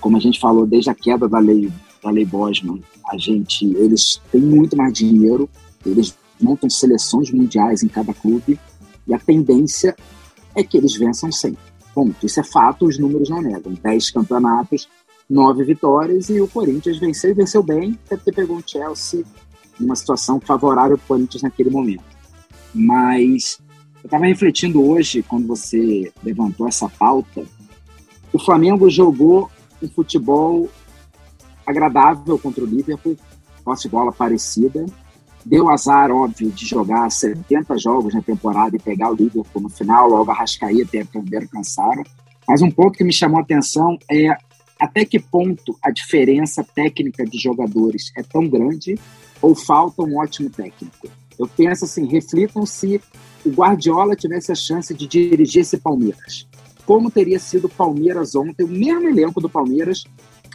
Como 0.00 0.16
a 0.16 0.20
gente 0.20 0.40
falou 0.40 0.66
desde 0.66 0.90
a 0.90 0.96
queda 0.96 1.28
da 1.28 1.38
lei, 1.38 1.70
da 2.02 2.10
lei 2.10 2.24
Bosman, 2.24 2.82
a 3.08 3.16
gente, 3.16 3.66
eles 3.76 4.20
têm 4.32 4.40
muito 4.40 4.76
mais 4.76 4.92
dinheiro, 4.92 5.48
eles 5.86 6.18
montam 6.40 6.68
seleções 6.68 7.30
mundiais 7.30 7.84
em 7.84 7.88
cada 7.88 8.12
clube 8.12 8.58
e 9.06 9.14
a 9.14 9.18
tendência 9.20 9.94
é 10.56 10.64
que 10.64 10.76
eles 10.76 10.96
vençam 10.96 11.30
sempre. 11.30 11.75
Ponto. 11.96 12.26
Isso 12.26 12.40
é 12.40 12.42
fato, 12.42 12.84
os 12.84 12.98
números 12.98 13.30
não 13.30 13.40
negam. 13.40 13.72
10 13.72 14.10
campeonatos, 14.10 14.86
nove 15.30 15.64
vitórias 15.64 16.28
e 16.28 16.38
o 16.42 16.46
Corinthians 16.46 16.98
venceu 16.98 17.30
e 17.30 17.32
venceu 17.32 17.62
bem, 17.62 17.98
até 18.04 18.16
porque 18.16 18.32
pegou 18.32 18.58
o 18.58 18.62
Chelsea 18.64 19.24
numa 19.80 19.96
situação 19.96 20.38
favorável 20.38 20.98
para 20.98 21.04
o 21.04 21.08
Corinthians 21.08 21.42
naquele 21.42 21.70
momento. 21.70 22.04
Mas 22.74 23.58
eu 24.04 24.08
estava 24.08 24.26
refletindo 24.26 24.86
hoje, 24.86 25.22
quando 25.22 25.46
você 25.46 26.12
levantou 26.22 26.68
essa 26.68 26.86
pauta, 26.86 27.46
o 28.30 28.38
Flamengo 28.38 28.90
jogou 28.90 29.50
um 29.82 29.88
futebol 29.88 30.68
agradável 31.64 32.38
contra 32.38 32.62
o 32.62 32.66
Liverpool, 32.66 33.16
posse 33.64 33.84
de 33.84 33.88
bola 33.88 34.12
parecida, 34.12 34.84
deu 35.46 35.70
azar, 35.70 36.10
óbvio, 36.10 36.50
de 36.50 36.66
jogar 36.66 37.08
70 37.08 37.78
jogos 37.78 38.12
na 38.12 38.20
temporada 38.20 38.74
e 38.74 38.80
pegar 38.80 39.10
o 39.10 39.14
Liverpool 39.14 39.62
no 39.62 39.68
final, 39.68 40.08
logo 40.08 40.28
a 40.28 40.34
Rascaeta 40.34 40.96
e 40.96 41.00
a 41.00 41.06
Candeiro 41.06 41.48
cansaram. 41.48 42.02
Mas 42.48 42.62
um 42.62 42.70
ponto 42.70 42.98
que 42.98 43.04
me 43.04 43.12
chamou 43.12 43.38
a 43.38 43.42
atenção 43.42 43.96
é 44.10 44.36
até 44.78 45.04
que 45.04 45.20
ponto 45.20 45.76
a 45.80 45.90
diferença 45.92 46.64
técnica 46.64 47.24
de 47.24 47.38
jogadores 47.38 48.10
é 48.16 48.24
tão 48.24 48.48
grande 48.48 48.98
ou 49.40 49.54
falta 49.54 50.02
um 50.02 50.18
ótimo 50.18 50.50
técnico? 50.50 51.08
Eu 51.38 51.46
penso 51.46 51.84
assim, 51.84 52.06
reflitam 52.06 52.66
se 52.66 53.00
o 53.44 53.50
Guardiola 53.50 54.16
tivesse 54.16 54.50
a 54.50 54.54
chance 54.54 54.92
de 54.92 55.06
dirigir 55.06 55.62
esse 55.62 55.78
Palmeiras. 55.78 56.48
Como 56.84 57.08
teria 57.08 57.38
sido 57.38 57.66
o 57.66 57.70
Palmeiras 57.70 58.34
ontem, 58.34 58.64
o 58.64 58.68
mesmo 58.68 59.08
elenco 59.08 59.40
do 59.40 59.48
Palmeiras 59.48 60.04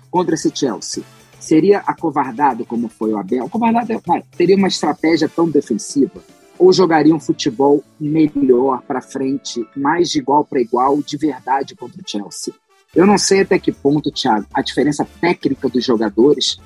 contra 0.09 0.35
esse 0.35 0.51
Chelsea? 0.53 1.03
Seria 1.41 1.79
acovardado 1.79 2.63
como 2.63 2.87
foi 2.87 3.13
o 3.13 3.17
Abel? 3.17 3.45
Acovardado 3.45 3.91
é, 3.91 4.23
teria 4.37 4.55
uma 4.55 4.67
estratégia 4.67 5.27
tão 5.27 5.49
defensiva? 5.49 6.21
Ou 6.57 6.71
jogaria 6.71 7.15
um 7.15 7.19
futebol 7.19 7.83
melhor 7.99 8.83
para 8.83 9.01
frente, 9.01 9.65
mais 9.75 10.11
de 10.11 10.19
igual 10.19 10.45
para 10.45 10.61
igual, 10.61 11.01
de 11.01 11.17
verdade 11.17 11.75
contra 11.75 11.99
o 11.99 12.07
Chelsea? 12.07 12.53
Eu 12.93 13.07
não 13.07 13.17
sei 13.17 13.41
até 13.41 13.57
que 13.57 13.71
ponto, 13.71 14.11
Thiago, 14.11 14.45
a 14.53 14.61
diferença 14.61 15.03
técnica 15.19 15.67
dos 15.67 15.83
jogadores 15.83 16.59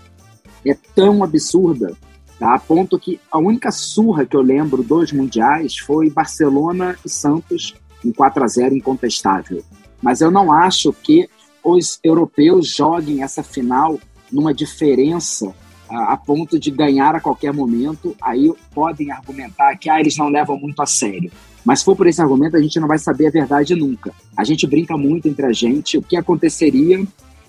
é 0.65 0.75
tão 0.93 1.23
absurda, 1.23 1.95
tá? 2.37 2.53
a 2.53 2.59
ponto 2.59 2.99
que 2.99 3.17
a 3.31 3.37
única 3.37 3.71
surra 3.71 4.25
que 4.25 4.35
eu 4.35 4.41
lembro 4.41 4.83
dos 4.83 5.13
mundiais 5.13 5.77
foi 5.77 6.09
Barcelona 6.09 6.97
e 7.05 7.09
Santos 7.09 7.75
em 8.03 8.11
4 8.11 8.43
a 8.43 8.47
0 8.47 8.75
incontestável. 8.75 9.63
Mas 10.01 10.19
eu 10.19 10.29
não 10.29 10.51
acho 10.51 10.91
que 10.91 11.29
os 11.63 11.97
europeus 12.03 12.67
joguem 12.67 13.23
essa 13.23 13.41
final 13.41 13.97
numa 14.35 14.53
diferença 14.53 15.55
a, 15.89 16.17
ponto 16.17 16.59
de 16.59 16.69
ganhar 16.69 17.15
a 17.15 17.21
qualquer 17.21 17.53
momento. 17.53 18.15
Aí 18.21 18.51
podem 18.73 19.11
argumentar 19.11 19.75
que 19.77 19.89
ah, 19.89 19.99
eles 19.99 20.17
não 20.17 20.27
levam 20.27 20.59
muito 20.59 20.81
a 20.81 20.85
sério. 20.85 21.31
Mas 21.63 21.79
se 21.79 21.85
for 21.85 21.95
por 21.95 22.05
esse 22.05 22.21
argumento, 22.21 22.57
a 22.57 22.61
gente 22.61 22.79
não 22.79 22.87
vai 22.87 22.99
saber 22.99 23.27
a 23.27 23.31
verdade 23.31 23.73
nunca. 23.73 24.13
A 24.37 24.43
gente 24.43 24.67
brinca 24.67 24.97
muito 24.97 25.27
entre 25.27 25.45
a 25.45 25.53
gente 25.53 25.97
o 25.97 26.01
que 26.01 26.17
aconteceria 26.17 27.03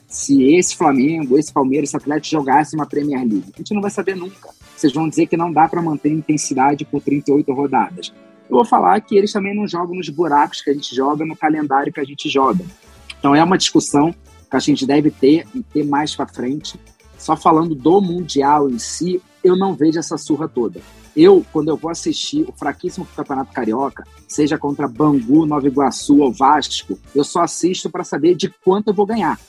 se 0.06 0.54
esse 0.54 0.76
Flamengo, 0.76 1.36
esse 1.36 1.52
Palmeiras, 1.52 1.90
esse 1.90 1.96
Atlético 1.96 2.40
jogasse 2.40 2.76
uma 2.76 2.86
Premier 2.86 3.20
League. 3.20 3.52
A 3.54 3.58
gente 3.58 3.74
não 3.74 3.82
vai 3.82 3.90
saber 3.90 4.14
nunca. 4.14 4.50
Vocês 4.76 4.92
vão 4.92 5.08
dizer 5.08 5.26
que 5.26 5.36
não 5.36 5.52
dá 5.52 5.68
para 5.68 5.82
manter 5.82 6.10
intensidade 6.10 6.84
por 6.84 7.02
38 7.02 7.52
rodadas. 7.52 8.12
Eu 8.48 8.56
vou 8.56 8.64
falar 8.64 9.00
que 9.00 9.16
eles 9.16 9.32
também 9.32 9.54
não 9.54 9.66
jogam 9.66 9.96
nos 9.96 10.08
buracos 10.08 10.62
que 10.62 10.70
a 10.70 10.72
gente 10.72 10.94
joga, 10.94 11.26
no 11.26 11.36
calendário 11.36 11.92
que 11.92 12.00
a 12.00 12.04
gente 12.04 12.28
joga. 12.28 12.64
Então 13.18 13.34
é 13.34 13.42
uma 13.42 13.58
discussão 13.58 14.14
que 14.50 14.56
a 14.56 14.60
gente 14.60 14.86
deve 14.86 15.10
ter 15.10 15.46
e 15.54 15.62
ter 15.62 15.84
mais 15.84 16.14
para 16.14 16.26
frente. 16.26 16.78
Só 17.18 17.36
falando 17.36 17.74
do 17.74 18.00
Mundial 18.00 18.68
em 18.70 18.78
si, 18.78 19.20
eu 19.42 19.56
não 19.56 19.74
vejo 19.74 19.98
essa 19.98 20.16
surra 20.16 20.48
toda. 20.48 20.80
Eu, 21.16 21.44
quando 21.50 21.68
eu 21.68 21.76
vou 21.76 21.90
assistir 21.90 22.42
o 22.46 22.52
fraquíssimo 22.52 23.08
Campeonato 23.16 23.52
Carioca, 23.52 24.06
seja 24.28 24.58
contra 24.58 24.86
Bangu, 24.86 25.46
Nova 25.46 25.66
Iguaçu 25.66 26.18
ou 26.18 26.30
Vasco, 26.30 26.98
eu 27.14 27.24
só 27.24 27.40
assisto 27.40 27.88
para 27.88 28.04
saber 28.04 28.34
de 28.34 28.52
quanto 28.62 28.88
eu 28.88 28.94
vou 28.94 29.06
ganhar. 29.06 29.40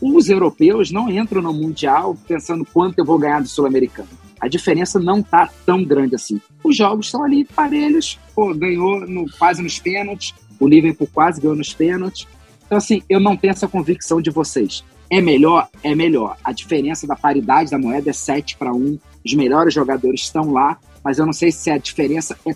Os 0.00 0.28
europeus 0.28 0.92
não 0.92 1.10
entram 1.10 1.42
no 1.42 1.52
Mundial 1.52 2.16
pensando 2.26 2.64
quanto 2.64 3.00
eu 3.00 3.04
vou 3.04 3.18
ganhar 3.18 3.42
do 3.42 3.48
Sul-Americano. 3.48 4.08
A 4.40 4.46
diferença 4.46 5.00
não 5.00 5.20
tá 5.20 5.50
tão 5.66 5.82
grande 5.82 6.14
assim. 6.14 6.40
Os 6.62 6.76
jogos 6.76 7.06
estão 7.06 7.24
ali 7.24 7.44
parelhos. 7.44 8.16
Pô, 8.32 8.54
ganhou 8.54 9.00
no, 9.00 9.26
quase 9.36 9.60
nos 9.60 9.80
pênaltis. 9.80 10.32
O 10.60 10.68
Liverpool 10.68 11.08
quase 11.12 11.40
ganhou 11.40 11.56
nos 11.56 11.74
pênaltis. 11.74 12.28
Então, 12.68 12.78
assim, 12.78 13.02
eu 13.08 13.18
não 13.18 13.36
tenho 13.36 13.50
essa 13.50 13.66
convicção 13.66 14.20
de 14.20 14.30
vocês. 14.30 14.84
É 15.10 15.20
melhor? 15.20 15.68
É 15.82 15.94
melhor. 15.94 16.36
A 16.44 16.52
diferença 16.52 17.06
da 17.06 17.16
paridade 17.16 17.70
da 17.70 17.78
moeda 17.78 18.10
é 18.10 18.12
7 18.12 18.56
para 18.56 18.72
1. 18.72 18.98
Os 19.24 19.34
melhores 19.34 19.74
jogadores 19.74 20.20
estão 20.20 20.52
lá 20.52 20.78
mas 21.08 21.18
eu 21.18 21.24
não 21.24 21.32
sei 21.32 21.50
se 21.50 21.70
a 21.70 21.78
diferença 21.78 22.38
é 22.46 22.54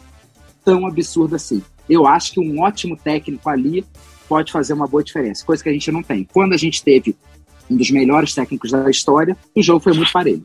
tão 0.62 0.86
absurda 0.86 1.36
assim. 1.36 1.62
Eu 1.88 2.06
acho 2.06 2.32
que 2.32 2.40
um 2.40 2.60
ótimo 2.60 2.96
técnico 2.96 3.48
ali 3.48 3.84
pode 4.28 4.52
fazer 4.52 4.74
uma 4.74 4.86
boa 4.86 5.02
diferença, 5.02 5.44
coisa 5.44 5.62
que 5.62 5.68
a 5.68 5.72
gente 5.72 5.90
não 5.90 6.02
tem. 6.02 6.24
Quando 6.24 6.52
a 6.52 6.56
gente 6.56 6.82
teve 6.82 7.16
um 7.70 7.76
dos 7.76 7.90
melhores 7.90 8.34
técnicos 8.34 8.70
da 8.70 8.90
história, 8.90 9.36
o 9.54 9.62
jogo 9.62 9.80
foi 9.80 9.94
muito 9.94 10.12
parelho. 10.12 10.44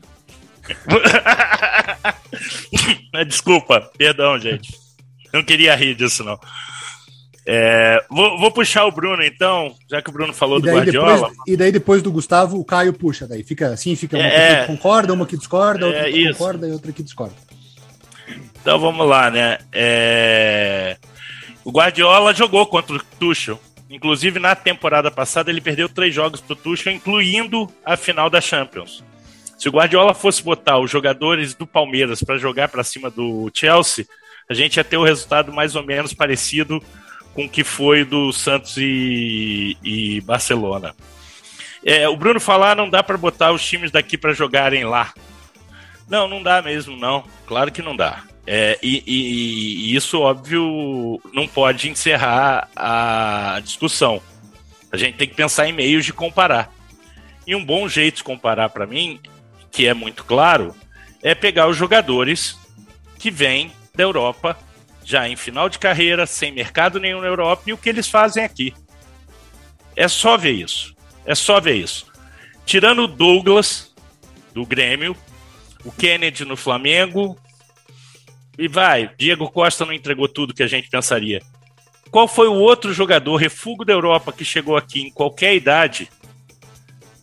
Desculpa, 3.26 3.90
perdão, 3.96 4.38
gente. 4.38 4.72
Não 5.32 5.42
queria 5.42 5.74
rir 5.74 5.94
disso, 5.94 6.24
não. 6.24 6.38
É, 7.50 8.04
vou, 8.10 8.38
vou, 8.38 8.50
puxar 8.50 8.84
o 8.84 8.92
Bruno, 8.92 9.24
então, 9.24 9.74
já 9.90 10.02
que 10.02 10.10
o 10.10 10.12
Bruno 10.12 10.34
falou 10.34 10.60
do 10.60 10.70
Guardiola. 10.70 11.30
Depois, 11.30 11.38
e 11.46 11.56
daí, 11.56 11.72
depois 11.72 12.02
do 12.02 12.12
Gustavo, 12.12 12.60
o 12.60 12.64
Caio 12.64 12.92
puxa. 12.92 13.26
Daí 13.26 13.42
fica 13.42 13.68
assim, 13.68 13.96
fica 13.96 14.18
uma 14.18 14.26
é, 14.26 14.60
que 14.60 14.66
concorda, 14.66 15.14
uma 15.14 15.24
que 15.24 15.34
discorda, 15.34 15.86
outra 15.86 16.10
é, 16.10 16.12
que 16.12 16.28
concorda 16.28 16.68
e 16.68 16.72
outra 16.72 16.92
que 16.92 17.02
discorda. 17.02 17.34
Então 18.60 18.78
vamos 18.78 19.08
lá, 19.08 19.30
né? 19.30 19.56
É... 19.72 20.98
O 21.64 21.72
Guardiola 21.72 22.34
jogou 22.34 22.66
contra 22.66 22.96
o 22.96 23.00
Tuchel. 23.18 23.58
Inclusive, 23.88 24.38
na 24.38 24.54
temporada 24.54 25.10
passada, 25.10 25.50
ele 25.50 25.62
perdeu 25.62 25.88
três 25.88 26.14
jogos 26.14 26.42
para 26.42 26.52
o 26.52 26.56
Tuchel, 26.56 26.92
incluindo 26.92 27.66
a 27.82 27.96
final 27.96 28.28
da 28.28 28.42
Champions. 28.42 29.02
Se 29.56 29.70
o 29.70 29.72
Guardiola 29.72 30.12
fosse 30.12 30.42
botar 30.42 30.78
os 30.78 30.90
jogadores 30.90 31.54
do 31.54 31.66
Palmeiras 31.66 32.22
para 32.22 32.36
jogar 32.36 32.68
para 32.68 32.84
cima 32.84 33.08
do 33.08 33.50
Chelsea, 33.54 34.04
a 34.50 34.52
gente 34.52 34.76
ia 34.76 34.84
ter 34.84 34.98
o 34.98 35.02
resultado 35.02 35.50
mais 35.50 35.74
ou 35.74 35.82
menos 35.82 36.12
parecido 36.12 36.82
com 37.38 37.44
o 37.44 37.48
que 37.48 37.62
foi 37.62 38.04
do 38.04 38.32
Santos 38.32 38.76
e, 38.76 39.76
e 39.80 40.20
Barcelona. 40.22 40.92
É, 41.84 42.08
o 42.08 42.16
Bruno 42.16 42.40
falar 42.40 42.74
não 42.74 42.90
dá 42.90 43.00
para 43.00 43.16
botar 43.16 43.52
os 43.52 43.64
times 43.64 43.92
daqui 43.92 44.18
para 44.18 44.32
jogarem 44.32 44.84
lá. 44.84 45.14
Não, 46.10 46.26
não 46.26 46.42
dá 46.42 46.60
mesmo, 46.60 46.96
não. 46.96 47.22
Claro 47.46 47.70
que 47.70 47.80
não 47.80 47.94
dá. 47.94 48.24
É, 48.44 48.76
e, 48.82 49.04
e, 49.06 49.92
e, 49.92 49.94
isso, 49.94 50.18
óbvio, 50.18 51.22
não 51.32 51.46
pode 51.46 51.88
encerrar 51.88 52.68
a 52.74 53.60
discussão. 53.62 54.20
A 54.90 54.96
gente 54.96 55.16
tem 55.16 55.28
que 55.28 55.36
pensar 55.36 55.68
em 55.68 55.72
meios 55.72 56.04
de 56.04 56.12
comparar. 56.12 56.72
E 57.46 57.54
um 57.54 57.64
bom 57.64 57.88
jeito 57.88 58.16
de 58.16 58.24
comparar 58.24 58.70
para 58.70 58.84
mim, 58.84 59.20
que 59.70 59.86
é 59.86 59.94
muito 59.94 60.24
claro, 60.24 60.74
é 61.22 61.36
pegar 61.36 61.68
os 61.68 61.76
jogadores 61.76 62.58
que 63.16 63.30
vêm 63.30 63.70
da 63.94 64.02
Europa, 64.02 64.58
já 65.08 65.26
em 65.26 65.36
final 65.36 65.70
de 65.70 65.78
carreira, 65.78 66.26
sem 66.26 66.52
mercado 66.52 67.00
nenhum 67.00 67.22
na 67.22 67.26
Europa, 67.26 67.62
e 67.66 67.72
o 67.72 67.78
que 67.78 67.88
eles 67.88 68.06
fazem 68.06 68.44
aqui. 68.44 68.74
É 69.96 70.06
só 70.06 70.36
ver 70.36 70.50
isso. 70.50 70.94
É 71.24 71.34
só 71.34 71.58
ver 71.58 71.76
isso. 71.76 72.12
Tirando 72.66 73.04
o 73.04 73.06
Douglas, 73.06 73.94
do 74.52 74.66
Grêmio, 74.66 75.16
o 75.82 75.90
Kennedy 75.90 76.44
no 76.44 76.58
Flamengo, 76.58 77.38
e 78.58 78.68
vai, 78.68 79.10
Diego 79.16 79.50
Costa 79.50 79.86
não 79.86 79.94
entregou 79.94 80.28
tudo 80.28 80.52
que 80.52 80.62
a 80.62 80.66
gente 80.66 80.90
pensaria. 80.90 81.40
Qual 82.10 82.28
foi 82.28 82.46
o 82.46 82.52
outro 82.52 82.92
jogador 82.92 83.36
refúgio 83.36 83.86
da 83.86 83.94
Europa 83.94 84.30
que 84.30 84.44
chegou 84.44 84.76
aqui 84.76 85.00
em 85.00 85.10
qualquer 85.10 85.54
idade 85.54 86.10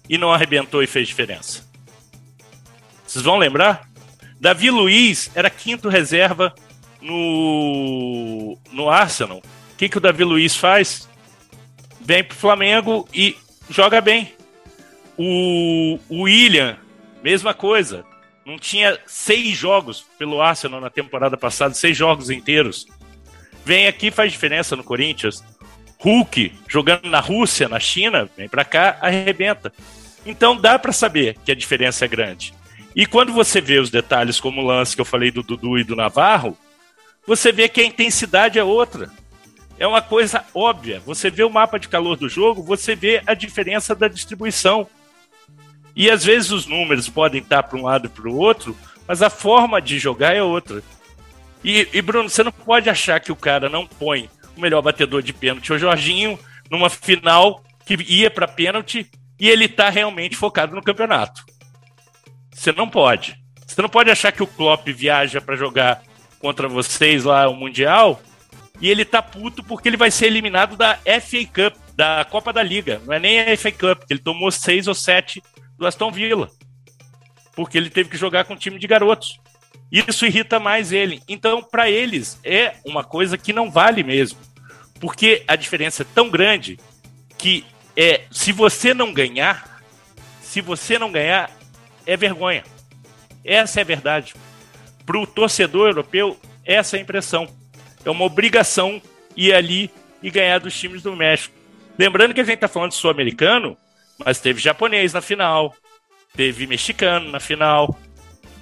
e 0.09 0.17
não 0.17 0.33
arrebentou 0.33 0.81
e 0.81 0.87
fez 0.87 1.07
diferença? 1.07 1.63
Vocês 3.05 3.23
vão 3.23 3.37
lembrar? 3.37 3.87
Davi 4.41 4.71
Luiz 4.71 5.29
era 5.35 5.51
quinto 5.51 5.87
reserva 5.87 6.51
no, 7.05 8.57
no 8.71 8.89
Arsenal. 8.89 9.37
O 9.37 9.77
que, 9.77 9.87
que 9.87 9.97
o 9.97 10.01
Davi 10.01 10.23
Luiz 10.23 10.55
faz? 10.55 11.07
Vem 12.01 12.23
pro 12.23 12.35
Flamengo 12.35 13.07
e 13.13 13.37
joga 13.69 14.01
bem. 14.01 14.33
O, 15.17 15.99
o 16.09 16.21
William, 16.23 16.77
mesma 17.23 17.53
coisa 17.53 18.03
não 18.45 18.59
tinha 18.59 18.99
seis 19.05 19.57
jogos 19.57 20.05
pelo 20.19 20.41
Arsenal 20.41 20.81
na 20.81 20.89
temporada 20.89 21.37
passada, 21.37 21.73
seis 21.73 21.97
jogos 21.97 22.29
inteiros. 22.29 22.85
Vem 23.63 23.87
aqui 23.87 24.11
faz 24.11 24.31
diferença 24.31 24.75
no 24.75 24.83
Corinthians. 24.83 25.43
Hulk 25.99 26.53
jogando 26.67 27.09
na 27.09 27.19
Rússia, 27.19 27.67
na 27.67 27.79
China, 27.79 28.29
vem 28.37 28.47
para 28.47 28.65
cá, 28.65 28.97
arrebenta. 29.01 29.73
Então 30.25 30.55
dá 30.55 30.77
para 30.77 30.91
saber 30.91 31.37
que 31.43 31.51
a 31.51 31.55
diferença 31.55 32.05
é 32.05 32.07
grande. 32.07 32.53
E 32.95 33.05
quando 33.05 33.33
você 33.33 33.59
vê 33.59 33.79
os 33.79 33.89
detalhes, 33.89 34.39
como 34.39 34.61
o 34.61 34.65
lance 34.65 34.95
que 34.95 35.01
eu 35.01 35.05
falei 35.05 35.31
do 35.31 35.41
Dudu 35.41 35.79
e 35.79 35.83
do 35.83 35.95
Navarro, 35.95 36.55
você 37.25 37.51
vê 37.51 37.67
que 37.67 37.81
a 37.81 37.85
intensidade 37.85 38.59
é 38.59 38.63
outra. 38.63 39.09
É 39.77 39.85
uma 39.85 40.01
coisa 40.01 40.45
óbvia. 40.53 41.01
Você 41.05 41.29
vê 41.29 41.43
o 41.43 41.49
mapa 41.49 41.77
de 41.77 41.89
calor 41.89 42.15
do 42.15 42.29
jogo, 42.29 42.63
você 42.63 42.95
vê 42.95 43.21
a 43.25 43.33
diferença 43.33 43.93
da 43.93 44.07
distribuição. 44.07 44.87
E 45.95 46.09
às 46.09 46.23
vezes 46.23 46.51
os 46.51 46.65
números 46.65 47.09
podem 47.09 47.41
estar 47.41 47.63
para 47.63 47.77
um 47.77 47.83
lado 47.83 48.07
e 48.07 48.09
para 48.09 48.29
o 48.29 48.37
outro, 48.37 48.77
mas 49.07 49.21
a 49.21 49.29
forma 49.29 49.81
de 49.81 49.97
jogar 49.97 50.35
é 50.35 50.43
outra. 50.43 50.83
E, 51.63 51.87
e, 51.93 52.01
Bruno, 52.01 52.29
você 52.29 52.43
não 52.43 52.51
pode 52.51 52.89
achar 52.89 53.19
que 53.19 53.31
o 53.31 53.35
cara 53.35 53.69
não 53.69 53.87
põe 53.87 54.29
o 54.55 54.61
melhor 54.61 54.81
batedor 54.81 55.21
de 55.21 55.33
pênalti, 55.33 55.73
o 55.73 55.79
Jorginho, 55.79 56.37
numa 56.69 56.89
final 56.89 57.63
que 57.85 57.95
ia 58.07 58.29
para 58.29 58.47
pênalti 58.47 59.09
e 59.39 59.49
ele 59.49 59.65
está 59.65 59.89
realmente 59.89 60.35
focado 60.35 60.75
no 60.75 60.83
campeonato. 60.83 61.43
Você 62.53 62.71
não 62.71 62.89
pode. 62.89 63.35
Você 63.65 63.81
não 63.81 63.89
pode 63.89 64.09
achar 64.09 64.31
que 64.31 64.43
o 64.43 64.47
Klopp 64.47 64.87
viaja 64.87 65.41
para 65.41 65.55
jogar 65.55 66.01
contra 66.45 66.67
vocês 66.67 67.23
lá 67.23 67.49
o 67.49 67.55
Mundial 67.55 68.21
e 68.79 68.87
ele 68.87 69.03
tá 69.03 69.19
puto 69.19 69.63
porque 69.63 69.89
ele 69.89 69.97
vai 69.97 70.11
ser 70.11 70.27
eliminado 70.27 70.77
da 70.77 70.95
FA 70.97 71.43
Cup, 71.51 71.75
da 71.95 72.23
Copa 72.29 72.53
da 72.53 72.61
Liga. 72.61 73.01
Não 73.03 73.15
é 73.15 73.19
nem 73.19 73.39
a 73.39 73.57
FA 73.57 73.71
Cup, 73.71 74.03
ele 74.07 74.19
tomou 74.19 74.51
seis 74.51 74.87
ou 74.87 74.93
sete 74.93 75.41
do 75.75 75.87
Aston 75.87 76.11
Villa. 76.11 76.51
Porque 77.55 77.75
ele 77.75 77.89
teve 77.89 78.09
que 78.09 78.17
jogar 78.17 78.43
com 78.43 78.53
um 78.53 78.57
time 78.57 78.77
de 78.77 78.85
garotos. 78.85 79.39
Isso 79.91 80.23
irrita 80.23 80.59
mais 80.59 80.91
ele. 80.91 81.19
Então, 81.27 81.63
para 81.63 81.89
eles, 81.89 82.39
é 82.43 82.75
uma 82.85 83.03
coisa 83.03 83.39
que 83.39 83.51
não 83.51 83.71
vale 83.71 84.03
mesmo. 84.03 84.37
Porque 84.99 85.43
a 85.47 85.55
diferença 85.55 86.03
é 86.03 86.07
tão 86.13 86.29
grande 86.29 86.77
que 87.39 87.65
é, 87.97 88.21
se 88.29 88.51
você 88.51 88.93
não 88.93 89.11
ganhar, 89.11 89.81
se 90.43 90.61
você 90.61 90.99
não 90.99 91.11
ganhar, 91.11 91.49
é 92.05 92.15
vergonha. 92.15 92.63
Essa 93.43 93.79
é 93.79 93.81
a 93.81 93.85
verdade. 93.85 94.35
Para 95.05 95.19
o 95.19 95.27
torcedor 95.27 95.87
europeu, 95.87 96.37
essa 96.63 96.97
é 96.97 96.99
impressão. 96.99 97.47
É 98.03 98.09
uma 98.09 98.25
obrigação 98.25 99.01
ir 99.35 99.53
ali 99.53 99.91
e 100.21 100.29
ganhar 100.29 100.59
dos 100.59 100.77
times 100.77 101.03
do 101.03 101.15
México. 101.15 101.55
Lembrando 101.97 102.33
que 102.33 102.41
a 102.41 102.43
gente 102.43 102.55
está 102.55 102.67
falando 102.67 102.91
de 102.91 102.97
sul-americano, 102.97 103.77
mas 104.17 104.39
teve 104.39 104.59
japonês 104.59 105.13
na 105.13 105.21
final, 105.21 105.73
teve 106.35 106.67
mexicano 106.67 107.31
na 107.31 107.39
final. 107.39 107.97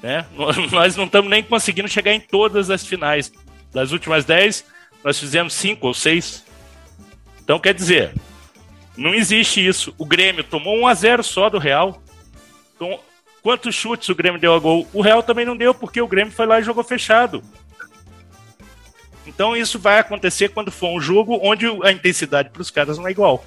Né? 0.01 0.25
Nós 0.71 0.95
não 0.95 1.05
estamos 1.05 1.29
nem 1.29 1.43
conseguindo 1.43 1.87
chegar 1.87 2.13
em 2.13 2.19
todas 2.19 2.69
as 2.69 2.85
finais. 2.85 3.31
Das 3.71 3.91
últimas 3.91 4.23
10, 4.25 4.65
nós 5.03 5.19
fizemos 5.19 5.53
5 5.55 5.87
ou 5.87 5.93
6. 5.95 6.45
Então, 7.43 7.59
quer 7.59 7.73
dizer, 7.73 8.13
não 8.95 9.13
existe 9.13 9.65
isso. 9.65 9.95
O 9.97 10.05
Grêmio 10.05 10.43
tomou 10.43 10.77
1 10.81 10.87
a 10.87 10.93
0 10.93 11.23
só 11.23 11.49
do 11.49 11.57
Real. 11.57 12.01
Então, 12.75 12.99
quantos 13.43 13.75
chutes 13.75 14.09
o 14.09 14.15
Grêmio 14.15 14.39
deu 14.39 14.55
a 14.55 14.59
gol? 14.59 14.87
O 14.93 15.01
Real 15.01 15.21
também 15.21 15.45
não 15.45 15.55
deu, 15.55 15.73
porque 15.73 16.01
o 16.01 16.07
Grêmio 16.07 16.33
foi 16.33 16.47
lá 16.47 16.59
e 16.59 16.63
jogou 16.63 16.83
fechado. 16.83 17.43
Então 19.27 19.55
isso 19.55 19.77
vai 19.77 19.99
acontecer 19.99 20.49
quando 20.49 20.71
for 20.71 20.89
um 20.89 21.01
jogo 21.01 21.39
onde 21.43 21.65
a 21.83 21.91
intensidade 21.91 22.49
para 22.49 22.61
os 22.61 22.71
caras 22.71 22.97
não 22.97 23.07
é 23.07 23.11
igual. 23.11 23.45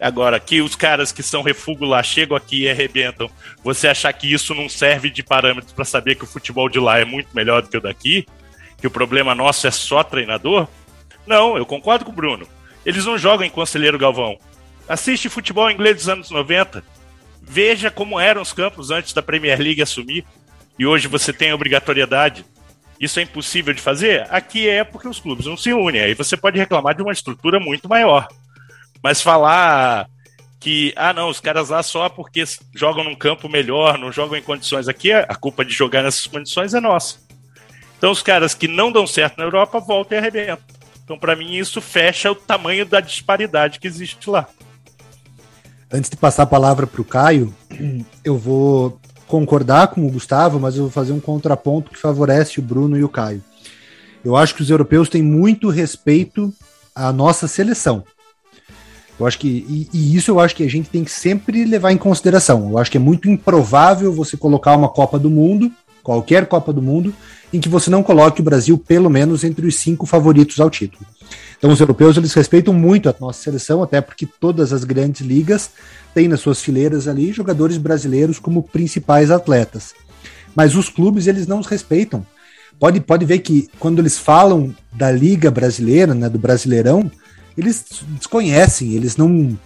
Agora, 0.00 0.40
que 0.40 0.60
os 0.60 0.74
caras 0.74 1.12
que 1.12 1.22
são 1.22 1.42
refúgio 1.42 1.86
lá 1.86 2.02
chegam 2.02 2.36
aqui 2.36 2.62
e 2.62 2.70
arrebentam, 2.70 3.30
você 3.62 3.86
achar 3.86 4.12
que 4.12 4.32
isso 4.32 4.52
não 4.52 4.68
serve 4.68 5.10
de 5.10 5.22
parâmetro 5.22 5.72
para 5.74 5.84
saber 5.84 6.16
que 6.16 6.24
o 6.24 6.26
futebol 6.26 6.68
de 6.68 6.80
lá 6.80 6.98
é 6.98 7.04
muito 7.04 7.28
melhor 7.32 7.62
do 7.62 7.68
que 7.68 7.76
o 7.76 7.80
daqui, 7.80 8.26
que 8.78 8.86
o 8.86 8.90
problema 8.90 9.32
nosso 9.32 9.66
é 9.66 9.70
só 9.70 10.02
treinador? 10.02 10.66
Não, 11.24 11.56
eu 11.56 11.64
concordo 11.64 12.04
com 12.04 12.10
o 12.10 12.14
Bruno. 12.14 12.48
Eles 12.84 13.06
não 13.06 13.16
jogam 13.16 13.46
em 13.46 13.50
Conselheiro 13.50 13.96
Galvão. 13.96 14.36
Assiste 14.88 15.28
futebol 15.28 15.70
inglês 15.70 15.96
dos 15.96 16.08
anos 16.08 16.30
90. 16.30 16.82
Veja 17.52 17.90
como 17.90 18.18
eram 18.18 18.40
os 18.40 18.52
campos 18.52 18.90
antes 18.90 19.12
da 19.12 19.22
Premier 19.22 19.60
League 19.60 19.82
assumir. 19.82 20.24
E 20.78 20.86
hoje 20.86 21.06
você 21.06 21.32
tem 21.32 21.50
a 21.50 21.54
obrigatoriedade 21.54 22.46
isso 23.02 23.18
é 23.18 23.24
impossível 23.24 23.74
de 23.74 23.82
fazer? 23.82 24.28
Aqui 24.30 24.68
é 24.68 24.84
porque 24.84 25.08
os 25.08 25.18
clubes 25.18 25.44
não 25.44 25.56
se 25.56 25.72
unem. 25.72 26.02
Aí 26.02 26.14
você 26.14 26.36
pode 26.36 26.56
reclamar 26.56 26.94
de 26.94 27.02
uma 27.02 27.10
estrutura 27.10 27.58
muito 27.58 27.88
maior. 27.88 28.28
Mas 29.02 29.20
falar 29.20 30.06
que, 30.60 30.92
ah, 30.94 31.12
não, 31.12 31.28
os 31.28 31.40
caras 31.40 31.70
lá 31.70 31.82
só 31.82 32.08
porque 32.08 32.44
jogam 32.72 33.02
num 33.02 33.16
campo 33.16 33.48
melhor, 33.48 33.98
não 33.98 34.12
jogam 34.12 34.38
em 34.38 34.42
condições 34.42 34.86
aqui, 34.86 35.10
a 35.10 35.34
culpa 35.34 35.64
de 35.64 35.72
jogar 35.72 36.04
nessas 36.04 36.28
condições 36.28 36.74
é 36.74 36.80
nossa. 36.80 37.18
Então, 37.98 38.12
os 38.12 38.22
caras 38.22 38.54
que 38.54 38.68
não 38.68 38.92
dão 38.92 39.04
certo 39.04 39.36
na 39.36 39.44
Europa 39.44 39.80
voltam 39.80 40.16
e 40.16 40.20
arrebentam. 40.20 40.58
Então, 41.02 41.18
para 41.18 41.34
mim, 41.34 41.56
isso 41.56 41.80
fecha 41.80 42.30
o 42.30 42.36
tamanho 42.36 42.86
da 42.86 43.00
disparidade 43.00 43.80
que 43.80 43.88
existe 43.88 44.30
lá. 44.30 44.46
Antes 45.92 46.08
de 46.08 46.16
passar 46.16 46.44
a 46.44 46.46
palavra 46.46 46.86
para 46.86 47.02
o 47.02 47.04
Caio, 47.04 47.54
eu 48.24 48.38
vou 48.38 48.98
concordar 49.26 49.88
com 49.88 50.06
o 50.06 50.10
Gustavo, 50.10 50.58
mas 50.58 50.74
eu 50.74 50.84
vou 50.84 50.90
fazer 50.90 51.12
um 51.12 51.20
contraponto 51.20 51.90
que 51.90 51.98
favorece 51.98 52.58
o 52.58 52.62
Bruno 52.62 52.96
e 52.96 53.04
o 53.04 53.08
Caio. 53.08 53.42
Eu 54.24 54.34
acho 54.34 54.54
que 54.54 54.62
os 54.62 54.70
europeus 54.70 55.10
têm 55.10 55.22
muito 55.22 55.68
respeito 55.68 56.52
à 56.94 57.12
nossa 57.12 57.46
seleção. 57.46 58.04
Eu 59.20 59.26
acho 59.26 59.38
que 59.38 59.48
e, 59.48 59.88
e, 59.92 60.16
isso 60.16 60.30
eu 60.30 60.40
acho 60.40 60.56
que 60.56 60.64
a 60.64 60.70
gente 60.70 60.88
tem 60.88 61.04
que 61.04 61.10
sempre 61.10 61.64
levar 61.66 61.92
em 61.92 61.98
consideração. 61.98 62.70
Eu 62.70 62.78
acho 62.78 62.90
que 62.90 62.96
é 62.96 63.00
muito 63.00 63.28
improvável 63.28 64.12
você 64.12 64.34
colocar 64.36 64.74
uma 64.74 64.88
Copa 64.88 65.18
do 65.18 65.28
Mundo, 65.28 65.70
qualquer 66.02 66.46
Copa 66.46 66.72
do 66.72 66.80
Mundo, 66.80 67.14
em 67.52 67.60
que 67.60 67.68
você 67.68 67.90
não 67.90 68.02
coloque 68.02 68.40
o 68.40 68.44
Brasil 68.44 68.78
pelo 68.78 69.10
menos 69.10 69.44
entre 69.44 69.66
os 69.66 69.76
cinco 69.76 70.06
favoritos 70.06 70.58
ao 70.58 70.70
título. 70.70 71.04
Então 71.62 71.70
os 71.70 71.78
europeus 71.78 72.16
eles 72.16 72.34
respeitam 72.34 72.74
muito 72.74 73.08
a 73.08 73.14
nossa 73.20 73.40
seleção, 73.40 73.84
até 73.84 74.00
porque 74.00 74.26
todas 74.26 74.72
as 74.72 74.82
grandes 74.82 75.24
ligas 75.24 75.70
têm 76.12 76.26
nas 76.26 76.40
suas 76.40 76.60
fileiras 76.60 77.06
ali 77.06 77.32
jogadores 77.32 77.78
brasileiros 77.78 78.40
como 78.40 78.64
principais 78.64 79.30
atletas. 79.30 79.94
Mas 80.56 80.74
os 80.74 80.88
clubes 80.88 81.28
eles 81.28 81.46
não 81.46 81.60
os 81.60 81.68
respeitam. 81.68 82.26
Pode, 82.80 83.00
pode 83.00 83.24
ver 83.24 83.38
que 83.38 83.68
quando 83.78 84.00
eles 84.00 84.18
falam 84.18 84.74
da 84.92 85.12
liga 85.12 85.52
brasileira, 85.52 86.12
né, 86.14 86.28
do 86.28 86.36
Brasileirão, 86.36 87.08
eles 87.56 87.84
desconhecem, 88.18 88.94
eles 88.94 89.16
não 89.16 89.56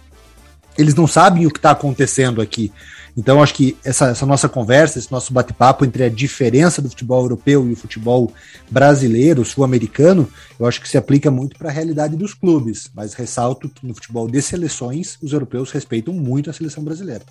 eles 0.77 0.93
não 0.93 1.07
sabem 1.07 1.47
o 1.47 1.49
que 1.49 1.57
está 1.57 1.71
acontecendo 1.71 2.43
aqui. 2.43 2.71
Então, 3.17 3.41
acho 3.41 3.55
que 3.55 3.75
essa, 3.83 4.09
essa 4.09 4.27
nossa 4.27 4.47
conversa, 4.47 4.99
esse 4.99 5.11
nosso 5.11 5.33
bate-papo 5.33 5.83
entre 5.83 6.03
a 6.03 6.09
diferença 6.09 6.83
do 6.83 6.89
futebol 6.89 7.23
europeu 7.23 7.67
e 7.67 7.73
o 7.73 7.75
futebol 7.75 8.31
brasileiro, 8.69 9.43
sul-americano, 9.43 10.31
eu 10.59 10.67
acho 10.67 10.79
que 10.79 10.87
se 10.87 10.99
aplica 10.99 11.31
muito 11.31 11.57
para 11.57 11.69
a 11.69 11.71
realidade 11.71 12.15
dos 12.15 12.35
clubes. 12.35 12.91
Mas 12.93 13.15
ressalto 13.15 13.69
que 13.69 13.87
no 13.87 13.95
futebol 13.95 14.29
de 14.29 14.39
seleções, 14.39 15.17
os 15.19 15.33
europeus 15.33 15.71
respeitam 15.71 16.13
muito 16.13 16.51
a 16.51 16.53
seleção 16.53 16.83
brasileira. 16.83 17.25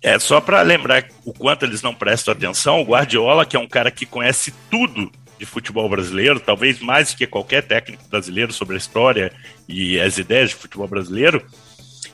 É, 0.00 0.16
só 0.20 0.40
para 0.40 0.62
lembrar 0.62 1.08
o 1.24 1.32
quanto 1.32 1.64
eles 1.64 1.82
não 1.82 1.94
prestam 1.94 2.32
atenção, 2.32 2.80
o 2.80 2.84
Guardiola, 2.84 3.44
que 3.44 3.56
é 3.56 3.58
um 3.58 3.68
cara 3.68 3.90
que 3.90 4.06
conhece 4.06 4.52
tudo 4.70 5.10
de 5.36 5.44
futebol 5.44 5.88
brasileiro, 5.88 6.38
talvez 6.38 6.78
mais 6.78 7.12
que 7.12 7.26
qualquer 7.26 7.64
técnico 7.64 8.04
brasileiro 8.08 8.52
sobre 8.52 8.76
a 8.76 8.78
história 8.78 9.32
e 9.68 9.98
as 10.00 10.16
ideias 10.16 10.50
de 10.50 10.56
futebol 10.56 10.86
brasileiro, 10.86 11.44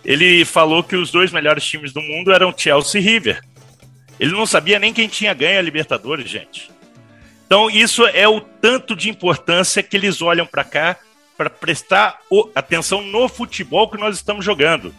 ele 0.05 0.45
falou 0.45 0.83
que 0.83 0.97
os 0.97 1.11
dois 1.11 1.33
melhores 1.33 1.65
times 1.65 1.93
do 1.93 2.01
mundo 2.01 2.33
eram 2.33 2.55
Chelsea 2.57 3.01
e 3.01 3.05
River. 3.05 3.41
Ele 4.19 4.33
não 4.33 4.47
sabia 4.47 4.79
nem 4.79 4.93
quem 4.93 5.09
tinha 5.09 5.35
ganho 5.35 5.59
a 5.59 5.63
Libertadores, 5.63 6.29
gente. 6.29 6.71
Então, 7.47 7.71
isso 7.71 8.07
é 8.07 8.29
o 8.29 8.41
tanto 8.41 8.95
de 8.95 9.09
importância 9.09 9.83
que 9.83 9.97
eles 9.97 10.21
olham 10.21 10.47
para 10.47 10.65
cá 10.65 10.97
para 11.37 11.49
prestar 11.49 12.19
atenção 12.55 13.01
no 13.01 13.29
futebol 13.29 13.89
que 13.89 13.97
nós 13.97 14.17
estamos 14.17 14.45
jogando. 14.45 14.95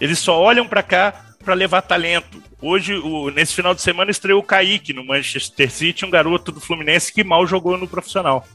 Eles 0.00 0.18
só 0.18 0.40
olham 0.40 0.66
para 0.66 0.82
cá 0.82 1.26
para 1.44 1.54
levar 1.54 1.82
talento. 1.82 2.42
Hoje, 2.60 2.94
o, 2.94 3.30
nesse 3.30 3.54
final 3.54 3.74
de 3.74 3.82
semana, 3.82 4.10
estreou 4.10 4.40
o 4.40 4.42
Kaique 4.42 4.92
no 4.92 5.04
Manchester 5.04 5.70
City, 5.70 6.04
um 6.04 6.10
garoto 6.10 6.50
do 6.50 6.60
Fluminense 6.60 7.12
que 7.12 7.22
mal 7.22 7.46
jogou 7.46 7.76
no 7.76 7.86
profissional. 7.86 8.46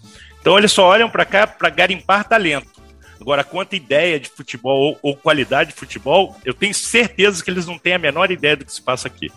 Então, 0.42 0.58
eles 0.58 0.72
só 0.72 0.86
olham 0.86 1.10
para 1.10 1.26
cá 1.26 1.46
para 1.46 1.70
garimpar 1.70 2.28
talento. 2.28 2.82
Agora, 3.20 3.44
quanto 3.44 3.76
ideia 3.76 4.20
de 4.20 4.30
futebol 4.30 4.80
ou, 4.80 5.00
ou, 5.02 5.16
qualidade 5.16 5.72
de 5.72 5.76
futebol, 5.76 6.36
eu 6.46 6.54
tenho 6.54 6.74
certeza 6.74 7.44
que 7.44 7.50
eles 7.50 7.66
não 7.66 7.78
têm 7.78 7.94
a 7.94 8.00
menor 8.00 8.32
ideia 8.32 8.56
do 8.56 8.66
que 8.66 8.74
se 8.74 8.82
passa 8.82 9.08
aqui. 9.08 9.32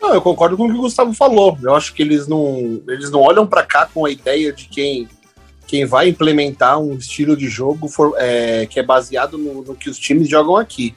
Não, 0.00 0.12
eu 0.12 0.20
concordo 0.20 0.56
com 0.56 0.64
o 0.64 0.68
que 0.68 0.76
o 0.76 0.82
Gustavo 0.82 1.14
falou. 1.14 1.58
Eu 1.62 1.74
acho 1.74 1.94
que 1.94 2.02
eles 2.02 2.28
não, 2.28 2.82
eles 2.88 3.10
não 3.10 3.20
olham 3.20 3.46
para 3.46 3.62
cá 3.62 3.86
com 3.92 4.04
a 4.04 4.10
ideia 4.10 4.52
de 4.52 4.66
quem, 4.66 5.08
quem 5.66 5.86
vai 5.86 6.08
implementar 6.08 6.78
um 6.78 6.94
estilo 6.94 7.36
de 7.36 7.48
jogo 7.48 7.88
for, 7.88 8.14
é, 8.18 8.66
que 8.66 8.78
é 8.78 8.82
baseado 8.82 9.38
no, 9.38 9.62
no, 9.62 9.74
que 9.74 9.88
os 9.88 9.98
times 9.98 10.28
jogam 10.28 10.56
aqui. 10.56 10.94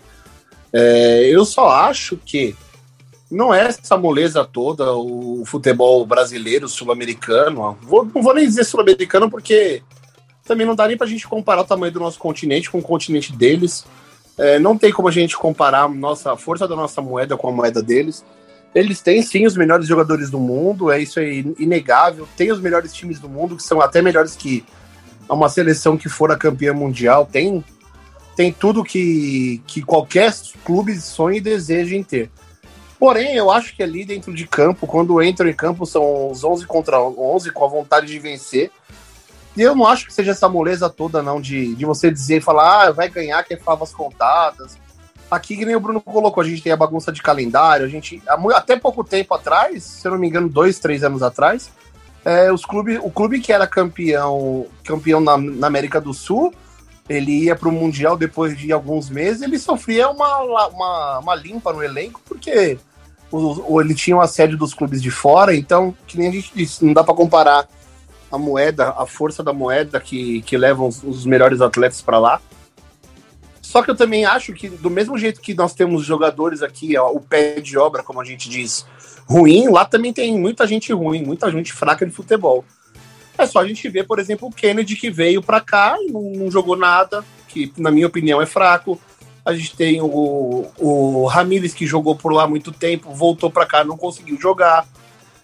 É, 0.73 1.29
eu 1.29 1.45
só 1.45 1.69
acho 1.69 2.17
que 2.17 2.53
não 3.31 3.53
é 3.53 3.67
essa 3.67 3.97
moleza 3.97 4.43
toda 4.43 4.93
o 4.93 5.43
futebol 5.45 6.05
brasileiro, 6.05 6.67
sul-americano. 6.67 7.77
não 8.13 8.21
vou 8.21 8.33
nem 8.33 8.45
dizer 8.45 8.65
sul-americano 8.65 9.29
porque 9.29 9.81
também 10.47 10.65
não 10.65 10.75
dá 10.75 10.87
nem 10.87 10.97
para 10.97 11.05
a 11.05 11.09
gente 11.09 11.27
comparar 11.27 11.61
o 11.61 11.65
tamanho 11.65 11.91
do 11.91 11.99
nosso 11.99 12.17
continente 12.17 12.71
com 12.71 12.79
o 12.79 12.81
continente 12.83 13.31
deles. 13.33 13.85
É, 14.37 14.59
não 14.59 14.77
tem 14.77 14.91
como 14.91 15.07
a 15.07 15.11
gente 15.11 15.37
comparar 15.37 15.89
nossa, 15.89 16.33
a 16.33 16.37
força 16.37 16.67
da 16.67 16.75
nossa 16.75 17.01
moeda 17.01 17.35
com 17.35 17.49
a 17.49 17.51
moeda 17.51 17.81
deles. 17.81 18.23
Eles 18.73 19.01
têm 19.01 19.21
sim 19.21 19.45
os 19.45 19.57
melhores 19.57 19.87
jogadores 19.87 20.29
do 20.29 20.39
mundo, 20.39 20.91
é 20.91 20.99
isso 20.99 21.19
aí 21.19 21.53
inegável. 21.57 22.27
Tem 22.37 22.51
os 22.51 22.59
melhores 22.59 22.93
times 22.93 23.19
do 23.19 23.27
mundo, 23.27 23.55
que 23.55 23.63
são 23.63 23.81
até 23.81 24.01
melhores 24.01 24.35
que 24.35 24.63
uma 25.29 25.49
seleção 25.49 25.97
que 25.97 26.07
for 26.07 26.31
a 26.31 26.37
campeã 26.37 26.73
mundial. 26.73 27.25
Tem, 27.25 27.63
tem 28.35 28.53
tudo 28.53 28.83
que, 28.83 29.61
que 29.65 29.81
qualquer 29.81 30.33
clube 30.63 30.95
sonha 30.99 31.37
e 31.37 31.41
deseja 31.41 31.95
em 31.95 32.03
ter. 32.03 32.29
Porém, 32.99 33.35
eu 33.35 33.51
acho 33.51 33.75
que 33.75 33.83
ali 33.83 34.03
dentro 34.05 34.33
de 34.33 34.47
campo, 34.47 34.87
quando 34.87 35.21
entram 35.21 35.49
em 35.49 35.53
campo, 35.53 35.85
são 35.85 36.31
os 36.31 36.43
11 36.43 36.65
contra 36.65 36.99
11, 36.99 37.51
com 37.51 37.65
a 37.65 37.67
vontade 37.67 38.07
de 38.07 38.19
vencer. 38.19 38.71
E 39.57 39.61
eu 39.63 39.75
não 39.75 39.87
acho 39.87 40.05
que 40.05 40.13
seja 40.13 40.31
essa 40.31 40.47
moleza 40.47 40.87
toda, 40.87 41.23
não, 41.23 41.41
de, 41.41 41.73
de 41.73 41.83
você 41.83 42.11
dizer 42.11 42.43
falar, 42.43 42.83
ah, 42.83 42.91
vai 42.91 43.09
ganhar, 43.09 43.43
que 43.43 43.55
é 43.55 43.57
favas 43.57 43.91
contadas. 43.91 44.77
Aqui, 45.31 45.57
que 45.57 45.65
nem 45.65 45.75
o 45.75 45.79
Bruno 45.79 45.99
colocou, 45.99 46.41
a 46.43 46.45
gente 46.45 46.61
tem 46.61 46.71
a 46.71 46.77
bagunça 46.77 47.11
de 47.11 47.23
calendário, 47.23 47.83
a 47.83 47.89
gente, 47.89 48.21
até 48.53 48.77
pouco 48.77 49.03
tempo 49.03 49.33
atrás, 49.33 49.83
se 49.83 50.07
eu 50.07 50.11
não 50.11 50.19
me 50.19 50.27
engano, 50.27 50.47
dois, 50.47 50.77
três 50.77 51.03
anos 51.03 51.23
atrás, 51.23 51.71
é, 52.23 52.51
os 52.53 52.63
clubes, 52.65 52.99
o 53.01 53.09
clube 53.09 53.39
que 53.39 53.51
era 53.51 53.65
campeão, 53.65 54.67
campeão 54.83 55.19
na, 55.19 55.35
na 55.37 55.65
América 55.65 55.99
do 55.99 56.13
Sul, 56.13 56.53
ele 57.09 57.45
ia 57.45 57.55
para 57.55 57.67
o 57.67 57.71
Mundial 57.71 58.15
depois 58.15 58.55
de 58.55 58.71
alguns 58.71 59.09
meses, 59.09 59.41
ele 59.41 59.57
sofria 59.57 60.07
uma, 60.07 60.67
uma, 60.67 61.19
uma 61.19 61.35
limpa 61.35 61.73
no 61.73 61.81
elenco, 61.81 62.21
porque 62.25 62.77
o, 63.31 63.73
o, 63.73 63.81
ele 63.81 63.95
tinha 63.95 64.15
uma 64.15 64.27
sede 64.27 64.55
dos 64.55 64.75
clubes 64.75 65.01
de 65.01 65.09
fora, 65.09 65.55
então, 65.55 65.95
que 66.05 66.15
nem 66.15 66.29
a 66.29 66.31
gente 66.31 66.51
disse, 66.53 66.85
não 66.85 66.93
dá 66.93 67.03
para 67.03 67.15
comparar 67.15 67.67
a 68.31 68.37
moeda, 68.37 68.89
a 68.97 69.05
força 69.05 69.43
da 69.43 69.53
moeda 69.53 69.99
que, 69.99 70.41
que 70.41 70.57
levam 70.57 70.87
os, 70.87 71.25
melhores 71.25 71.61
atletas 71.61 72.01
para 72.01 72.19
lá. 72.19 72.41
Só 73.61 73.81
que 73.81 73.91
eu 73.91 73.95
também 73.95 74.25
acho 74.25 74.53
que, 74.53 74.69
do 74.69 74.89
mesmo 74.89 75.17
jeito 75.17 75.41
que 75.41 75.53
nós 75.53 75.73
temos 75.73 76.05
jogadores 76.05 76.61
aqui, 76.61 76.97
ó, 76.97 77.11
o 77.11 77.19
pé 77.19 77.59
de 77.59 77.77
obra, 77.77 78.01
como 78.01 78.21
a 78.21 78.25
gente 78.25 78.49
diz, 78.49 78.85
ruim, 79.25 79.69
lá 79.69 79.85
também 79.85 80.13
tem 80.13 80.37
muita 80.39 80.65
gente 80.65 80.93
ruim, 80.93 81.23
muita 81.23 81.51
gente 81.51 81.73
fraca 81.73 82.05
de 82.05 82.11
futebol. 82.11 82.63
É 83.37 83.45
só 83.45 83.59
a 83.59 83.67
gente 83.67 83.87
ver, 83.87 84.05
por 84.05 84.19
exemplo, 84.19 84.47
o 84.47 84.51
Kennedy 84.51 84.95
que 84.95 85.11
veio 85.11 85.43
para 85.43 85.61
cá 85.61 85.95
e 85.99 86.11
não, 86.11 86.23
não, 86.23 86.51
jogou 86.51 86.75
nada, 86.75 87.23
que 87.47 87.71
na 87.77 87.91
minha 87.91 88.07
opinião 88.07 88.41
é 88.41 88.45
fraco. 88.45 88.99
A 89.45 89.53
gente 89.53 89.75
tem 89.75 90.01
o, 90.01 90.65
o 90.77 91.25
Ramires 91.25 91.73
que 91.73 91.85
jogou 91.85 92.15
por 92.15 92.33
lá 92.33 92.47
muito 92.47 92.71
tempo, 92.71 93.13
voltou 93.13 93.51
para 93.51 93.65
cá, 93.65 93.83
não 93.83 93.95
conseguiu 93.95 94.39
jogar. 94.41 94.85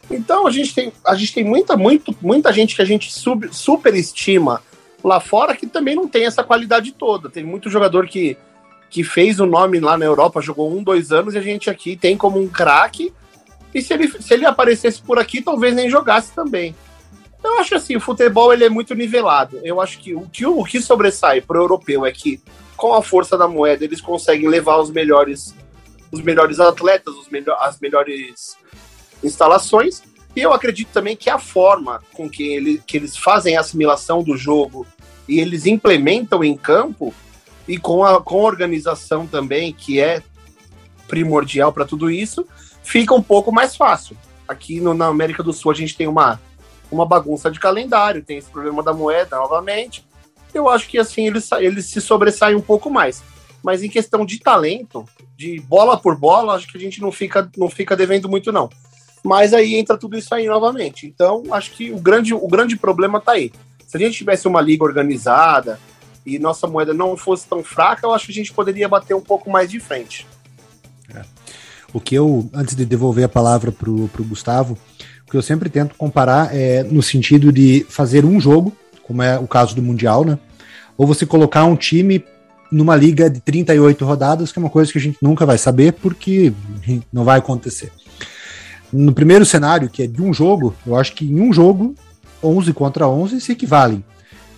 Então 0.10 0.46
a 0.46 0.52
gente 0.52 0.74
tem, 0.74 0.92
a 1.06 1.16
gente 1.16 1.34
tem 1.34 1.44
muita, 1.44 1.78
muito, 1.78 2.16
muita 2.22 2.52
gente 2.52 2.76
que 2.76 2.82
a 2.82 2.86
gente 2.86 3.12
sub, 3.12 3.50
superestima 3.52 4.62
lá 5.04 5.20
fora 5.20 5.56
que 5.56 5.68
também 5.68 5.96
não 5.96 6.08
tem 6.08 6.26
essa 6.26 6.44
qualidade 6.44 6.92
toda. 6.92 7.30
Tem 7.30 7.44
muito 7.44 7.70
jogador 7.70 8.08
que, 8.08 8.38
que 8.90 9.04
fez 9.04 9.40
o 9.40 9.46
nome 9.46 9.80
lá 9.80 9.98
na 9.98 10.06
Europa, 10.06 10.42
jogou 10.42 10.72
um, 10.72 10.84
dois 10.84 11.12
anos, 11.12 11.34
e 11.34 11.38
a 11.38 11.42
gente 11.42 11.70
aqui 11.70 11.96
tem 11.96 12.18
como 12.18 12.40
um 12.40 12.48
craque. 12.48 13.14
E 13.74 13.82
se 13.82 13.94
ele, 13.94 14.08
se 14.08 14.34
ele 14.34 14.46
aparecesse 14.46 15.02
por 15.02 15.20
aqui, 15.20 15.42
talvez 15.42 15.76
nem 15.76 15.90
jogasse 15.90 16.32
também. 16.34 16.76
Eu 17.44 17.60
acho 17.60 17.76
assim, 17.76 17.96
o 17.96 18.00
futebol 18.00 18.54
ele 18.54 18.64
é 18.64 18.70
muito 18.70 18.96
nivelado. 18.96 19.60
Eu 19.64 19.82
acho 19.82 20.00
que 20.00 20.16
o 20.16 20.22
que, 20.30 20.46
o 20.46 20.64
que 20.64 20.82
sobressai 20.82 21.42
para 21.42 21.58
o 21.60 21.64
europeu 21.64 22.06
é 22.06 22.12
que, 22.12 22.42
com 22.78 22.94
a 22.94 23.02
força 23.02 23.38
da 23.38 23.48
moeda, 23.48 23.84
eles 23.84 24.00
conseguem 24.00 24.48
levar 24.48 24.78
os 24.78 24.90
melhores, 24.90 25.54
os 26.12 26.22
melhores 26.22 26.60
atletas, 26.60 27.14
os 27.16 27.28
melhor, 27.28 27.58
as 27.60 27.80
melhores 27.80 28.56
instalações. 29.24 30.02
E 30.36 30.42
eu 30.42 30.52
acredito 30.52 30.90
também 30.90 31.16
que 31.16 31.30
a 31.30 31.38
forma 31.38 32.02
com 32.14 32.30
que, 32.30 32.44
ele, 32.44 32.82
que 32.86 32.98
eles 32.98 33.16
fazem 33.16 33.56
a 33.56 33.62
assimilação 33.62 34.24
do 34.24 34.36
jogo 34.36 34.86
e 35.28 35.40
eles 35.40 35.66
implementam 35.66 36.44
em 36.44 36.58
campo, 36.58 37.14
e 37.68 37.78
com 37.78 38.04
a, 38.04 38.22
com 38.22 38.40
a 38.40 38.44
organização 38.44 39.26
também, 39.26 39.74
que 39.74 40.00
é 40.00 40.22
primordial 41.08 41.72
para 41.72 41.86
tudo 41.86 42.10
isso, 42.10 42.46
fica 42.84 43.14
um 43.14 43.22
pouco 43.22 43.52
mais 43.52 43.76
fácil. 43.76 44.18
Aqui 44.48 44.82
no, 44.82 44.94
na 44.94 45.08
América 45.08 45.42
do 45.42 45.54
Sul 45.54 45.72
a 45.72 45.76
gente 45.76 45.96
tem 45.96 46.08
uma, 46.08 46.40
uma 46.92 47.06
bagunça 47.06 47.50
de 47.50 47.60
calendário, 47.60 48.24
tem 48.24 48.38
esse 48.38 48.50
problema 48.50 48.84
da 48.84 48.94
moeda 48.94 49.38
novamente. 49.38 50.06
Eu 50.54 50.70
acho 50.70 50.88
que 50.88 50.98
assim 50.98 51.28
eles, 51.28 51.50
eles 51.54 51.86
se 51.86 52.02
sobressaem 52.02 52.56
um 52.56 52.62
pouco 52.62 52.90
mais. 52.90 53.24
Mas 53.64 53.82
em 53.82 53.90
questão 53.90 54.26
de 54.26 54.40
talento, 54.40 55.06
de 55.38 55.60
bola 55.62 55.98
por 55.98 56.18
bola, 56.18 56.56
acho 56.56 56.68
que 56.68 56.78
a 56.78 56.82
gente 56.82 57.00
não 57.00 57.12
fica, 57.12 57.50
não 57.56 57.70
fica 57.70 57.96
devendo 57.96 58.28
muito, 58.28 58.52
não. 58.52 58.70
Mas 59.24 59.54
aí 59.54 59.76
entra 59.76 59.98
tudo 59.98 60.18
isso 60.18 60.34
aí 60.36 60.46
novamente. 60.48 61.08
Então, 61.08 61.44
acho 61.52 61.72
que 61.72 61.92
o 61.92 61.98
grande, 61.98 62.34
o 62.34 62.48
grande 62.48 62.76
problema 62.76 63.20
está 63.20 63.34
aí. 63.34 63.52
Se 63.88 63.96
a 63.96 64.00
gente 64.00 64.18
tivesse 64.18 64.48
uma 64.48 64.60
liga 64.60 64.84
organizada 64.84 65.80
e 66.26 66.38
nossa 66.38 66.68
moeda 66.68 66.94
não 66.94 67.16
fosse 67.16 67.48
tão 67.48 67.64
fraca, 67.64 68.06
eu 68.06 68.14
acho 68.14 68.26
que 68.26 68.32
a 68.32 68.36
gente 68.36 68.52
poderia 68.52 68.90
bater 68.90 69.14
um 69.14 69.22
pouco 69.22 69.50
mais 69.50 69.70
de 69.70 69.80
frente. 69.80 70.28
É. 71.14 71.22
O 71.94 72.00
que 72.00 72.16
eu, 72.16 72.50
antes 72.54 72.76
de 72.76 72.86
devolver 72.86 73.24
a 73.24 73.30
palavra 73.30 73.72
para 73.72 73.90
o 73.90 74.10
Gustavo, 74.20 74.78
o 75.28 75.32
que 75.32 75.38
eu 75.38 75.42
sempre 75.42 75.70
tento 75.70 75.96
comparar 75.96 76.54
é 76.54 76.84
no 76.84 77.02
sentido 77.02 77.52
de 77.52 77.86
fazer 77.88 78.26
um 78.26 78.40
jogo, 78.40 78.76
como 79.04 79.22
é 79.22 79.38
o 79.38 79.48
caso 79.48 79.76
do 79.76 79.82
Mundial, 79.82 80.26
né? 80.26 80.40
Ou 80.98 81.06
você 81.06 81.26
colocar 81.26 81.66
um 81.66 81.76
time 81.76 82.24
numa 82.72 82.96
liga 82.96 83.30
de 83.30 83.40
38 83.40 84.04
rodadas, 84.04 84.52
que 84.52 84.58
é 84.58 84.62
uma 84.62 84.70
coisa 84.70 84.92
que 84.92 84.98
a 84.98 85.02
gente 85.02 85.18
nunca 85.22 85.46
vai 85.46 85.58
saber, 85.58 85.94
porque 85.94 86.52
não 87.12 87.24
vai 87.24 87.38
acontecer. 87.38 87.92
No 88.94 89.12
primeiro 89.12 89.44
cenário, 89.44 89.90
que 89.90 90.04
é 90.04 90.08
de 90.08 90.22
um 90.22 90.32
jogo, 90.32 90.76
eu 90.86 90.96
acho 90.96 91.14
que 91.14 91.26
em 91.26 91.42
um 91.42 91.52
jogo, 91.52 91.96
11 92.44 92.72
contra 92.74 93.08
11 93.08 93.42
se 93.42 93.52
equivalem. 93.52 94.04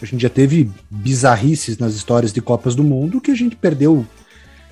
A 0.02 0.06
gente 0.06 0.22
já 0.22 0.30
teve 0.30 0.70
bizarrices 0.90 1.78
nas 1.78 1.94
histórias 1.96 2.34
de 2.34 2.42
Copas 2.42 2.76
do 2.76 2.84
Mundo 2.84 3.22
que 3.22 3.32
a 3.32 3.36
gente 3.36 3.56
perdeu 3.56 4.06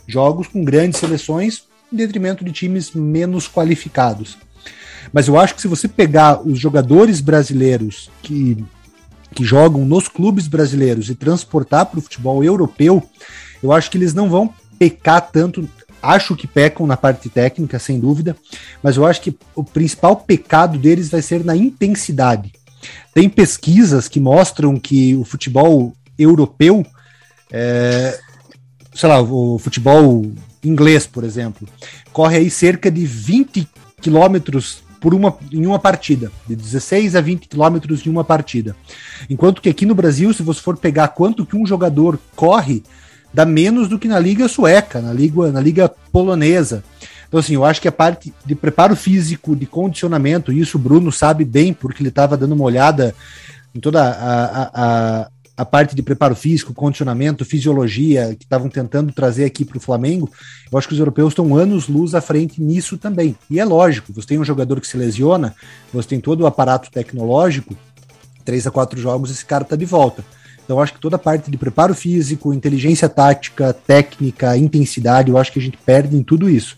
jogos 0.05 0.47
com 0.47 0.65
grandes 0.65 0.99
seleções 0.99 1.63
em 1.91 1.95
detrimento 1.95 2.43
de 2.43 2.51
times 2.51 2.91
menos 2.91 3.47
qualificados. 3.47 4.37
Mas 5.13 5.29
eu 5.29 5.39
acho 5.39 5.55
que 5.55 5.61
se 5.61 5.67
você 5.67 5.87
pegar 5.87 6.45
os 6.45 6.59
jogadores 6.59 7.21
brasileiros 7.21 8.09
que, 8.21 8.61
que 9.33 9.45
jogam 9.45 9.85
nos 9.85 10.09
clubes 10.09 10.47
brasileiros 10.47 11.09
e 11.09 11.15
transportar 11.15 11.85
para 11.85 11.99
o 11.99 12.01
futebol 12.01 12.43
europeu, 12.43 13.01
eu 13.61 13.71
acho 13.71 13.89
que 13.89 13.97
eles 13.97 14.13
não 14.13 14.29
vão 14.29 14.53
pecar 14.77 15.21
tanto 15.31 15.69
Acho 16.03 16.35
que 16.35 16.45
pecam 16.45 16.85
na 16.85 16.97
parte 16.97 17.29
técnica, 17.29 17.79
sem 17.79 17.97
dúvida, 17.97 18.35
mas 18.83 18.97
eu 18.97 19.05
acho 19.05 19.21
que 19.21 19.37
o 19.55 19.63
principal 19.63 20.17
pecado 20.17 20.77
deles 20.77 21.09
vai 21.09 21.21
ser 21.21 21.45
na 21.45 21.55
intensidade. 21.55 22.51
Tem 23.13 23.29
pesquisas 23.29 24.09
que 24.09 24.19
mostram 24.19 24.77
que 24.77 25.15
o 25.15 25.23
futebol 25.23 25.93
europeu, 26.19 26.85
é, 27.49 28.19
sei 28.93 29.07
lá, 29.07 29.21
o 29.21 29.57
futebol 29.57 30.29
inglês, 30.61 31.07
por 31.07 31.23
exemplo, 31.23 31.67
corre 32.11 32.37
aí 32.37 32.49
cerca 32.49 32.91
de 32.91 33.05
20 33.05 33.65
quilômetros 34.01 34.83
por 34.99 35.13
uma, 35.13 35.37
em 35.51 35.65
uma 35.65 35.79
partida, 35.79 36.31
de 36.47 36.55
16 36.55 37.15
a 37.15 37.21
20 37.21 37.47
quilômetros 37.47 38.05
em 38.05 38.09
uma 38.09 38.23
partida. 38.23 38.75
Enquanto 39.29 39.61
que 39.61 39.69
aqui 39.69 39.85
no 39.85 39.95
Brasil, 39.95 40.33
se 40.33 40.43
você 40.43 40.61
for 40.61 40.77
pegar 40.77 41.09
quanto 41.09 41.45
que 41.45 41.55
um 41.55 41.65
jogador 41.65 42.19
corre, 42.35 42.83
dá 43.33 43.45
menos 43.45 43.87
do 43.89 43.97
que 43.97 44.07
na 44.07 44.19
liga 44.19 44.47
sueca, 44.47 45.01
na 45.01 45.11
liga, 45.11 45.51
na 45.51 45.59
liga 45.59 45.91
polonesa. 46.11 46.83
Então, 47.27 47.39
assim, 47.39 47.55
eu 47.55 47.65
acho 47.65 47.81
que 47.81 47.87
a 47.87 47.91
parte 47.91 48.31
de 48.45 48.53
preparo 48.53 48.95
físico, 48.95 49.55
de 49.55 49.65
condicionamento, 49.65 50.53
isso 50.53 50.77
o 50.77 50.79
Bruno 50.79 51.11
sabe 51.11 51.43
bem, 51.43 51.73
porque 51.73 52.03
ele 52.03 52.09
estava 52.09 52.37
dando 52.37 52.53
uma 52.53 52.63
olhada 52.63 53.15
em 53.73 53.79
toda 53.79 54.03
a, 54.03 54.63
a, 54.71 55.29
a, 55.57 55.65
parte 55.65 55.95
de 55.95 56.03
preparo 56.03 56.35
físico, 56.35 56.75
condicionamento, 56.75 57.43
fisiologia, 57.43 58.35
que 58.37 58.43
estavam 58.43 58.69
tentando 58.69 59.11
trazer 59.11 59.45
aqui 59.45 59.65
para 59.65 59.79
o 59.79 59.81
Flamengo. 59.81 60.29
Eu 60.71 60.77
acho 60.77 60.87
que 60.87 60.93
os 60.93 60.99
europeus 60.99 61.31
estão 61.31 61.55
anos 61.55 61.87
luz 61.87 62.13
à 62.13 62.21
frente 62.21 62.61
nisso 62.61 62.99
também. 62.99 63.35
E 63.49 63.59
é 63.59 63.65
lógico, 63.65 64.13
você 64.13 64.27
tem 64.27 64.39
um 64.39 64.45
jogador 64.45 64.79
que 64.79 64.87
se 64.87 64.95
lesiona, 64.95 65.55
você 65.91 66.09
tem 66.09 66.19
todo 66.19 66.41
o 66.41 66.45
aparato 66.45 66.91
tecnológico, 66.91 67.75
três 68.45 68.67
a 68.67 68.71
quatro 68.71 69.01
jogos, 69.01 69.31
esse 69.31 69.43
cara 69.43 69.63
está 69.63 69.75
de 69.75 69.85
volta. 69.85 70.23
Então, 70.63 70.79
acho 70.79 70.93
que 70.93 70.99
toda 70.99 71.17
a 71.17 71.19
parte 71.19 71.51
de 71.51 71.57
preparo 71.57 71.93
físico, 71.93 72.53
inteligência 72.53 73.09
tática, 73.09 73.73
técnica, 73.73 74.55
intensidade, 74.57 75.29
eu 75.29 75.37
acho 75.37 75.51
que 75.51 75.59
a 75.59 75.61
gente 75.61 75.77
perde 75.77 76.15
em 76.15 76.23
tudo 76.23 76.49
isso. 76.49 76.77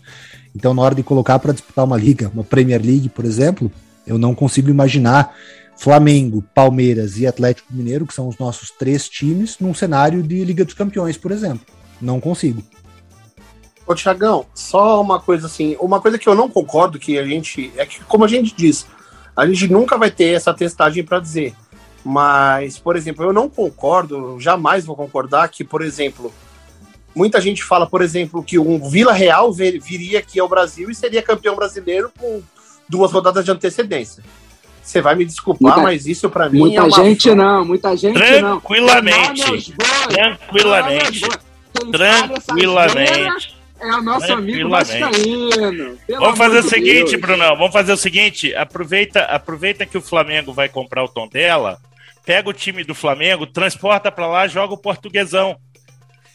Então, 0.54 0.74
na 0.74 0.82
hora 0.82 0.94
de 0.94 1.02
colocar 1.02 1.38
para 1.38 1.52
disputar 1.52 1.84
uma 1.84 1.96
liga, 1.96 2.30
uma 2.32 2.42
Premier 2.42 2.80
League, 2.82 3.08
por 3.08 3.24
exemplo, 3.24 3.70
eu 4.06 4.18
não 4.18 4.34
consigo 4.34 4.70
imaginar 4.70 5.34
Flamengo, 5.76 6.42
Palmeiras 6.54 7.18
e 7.18 7.26
Atlético 7.26 7.72
Mineiro, 7.72 8.06
que 8.06 8.14
são 8.14 8.26
os 8.26 8.38
nossos 8.38 8.70
três 8.70 9.08
times, 9.08 9.58
num 9.60 9.74
cenário 9.74 10.22
de 10.22 10.42
Liga 10.44 10.64
dos 10.64 10.74
Campeões, 10.74 11.16
por 11.16 11.30
exemplo. 11.30 11.66
Não 12.00 12.18
consigo. 12.18 12.62
Ô, 13.86 13.94
Tiagão, 13.94 14.46
só 14.54 15.00
uma 15.00 15.20
coisa 15.20 15.46
assim, 15.46 15.76
uma 15.78 16.00
coisa 16.00 16.18
que 16.18 16.28
eu 16.28 16.34
não 16.34 16.48
concordo 16.48 16.98
que 16.98 17.18
a 17.18 17.24
gente. 17.24 17.72
É 17.76 17.86
que, 17.86 18.02
como 18.04 18.24
a 18.24 18.28
gente 18.28 18.54
diz, 18.56 18.86
a 19.36 19.46
gente 19.46 19.68
nunca 19.68 19.96
vai 19.96 20.10
ter 20.10 20.34
essa 20.34 20.52
testagem 20.52 21.04
para 21.04 21.20
dizer. 21.20 21.54
Mas, 22.08 22.78
por 22.78 22.94
exemplo, 22.94 23.24
eu 23.24 23.32
não 23.32 23.50
concordo, 23.50 24.38
jamais 24.38 24.84
vou 24.84 24.94
concordar 24.94 25.48
que, 25.48 25.64
por 25.64 25.82
exemplo, 25.82 26.32
muita 27.12 27.40
gente 27.40 27.64
fala, 27.64 27.84
por 27.84 28.00
exemplo, 28.00 28.44
que 28.44 28.60
um 28.60 28.88
Vila 28.88 29.12
Real 29.12 29.52
viria 29.52 30.20
aqui 30.20 30.38
ao 30.38 30.48
Brasil 30.48 30.88
e 30.88 30.94
seria 30.94 31.20
campeão 31.20 31.56
brasileiro 31.56 32.12
com 32.16 32.40
duas 32.88 33.10
rodadas 33.10 33.44
de 33.44 33.50
antecedência. 33.50 34.22
Você 34.80 35.02
vai 35.02 35.16
me 35.16 35.24
desculpar, 35.24 35.78
muita, 35.78 35.82
mas 35.82 36.06
isso 36.06 36.30
para 36.30 36.48
mim 36.48 36.60
muita 36.60 36.82
é 36.82 36.84
uma 36.84 37.04
gente 37.04 37.34
não, 37.34 37.64
muita 37.64 37.96
gente 37.96 38.14
não. 38.14 38.60
Tranquilamente. 38.60 39.74
Tranquilamente. 40.08 41.28
Tranquilamente. 41.90 43.56
É 43.80 43.94
o 43.96 44.00
nosso 44.00 44.32
amigo 44.32 44.70
vascaíno. 44.70 45.98
Vamos 46.08 46.38
fazer 46.38 46.58
o 46.60 46.62
seguinte, 46.62 47.10
Deus. 47.10 47.20
Brunão. 47.20 47.56
Vamos 47.56 47.72
fazer 47.72 47.92
o 47.92 47.96
seguinte. 47.96 48.54
Aproveita, 48.54 49.22
aproveita 49.22 49.84
que 49.84 49.98
o 49.98 50.00
Flamengo 50.00 50.52
vai 50.52 50.68
comprar 50.68 51.02
o 51.02 51.08
tom 51.08 51.26
dela 51.26 51.80
pega 52.26 52.50
o 52.50 52.52
time 52.52 52.82
do 52.82 52.94
Flamengo, 52.94 53.46
transporta 53.46 54.10
para 54.10 54.26
lá, 54.26 54.48
joga 54.48 54.74
o 54.74 54.78
portuguesão. 54.78 55.56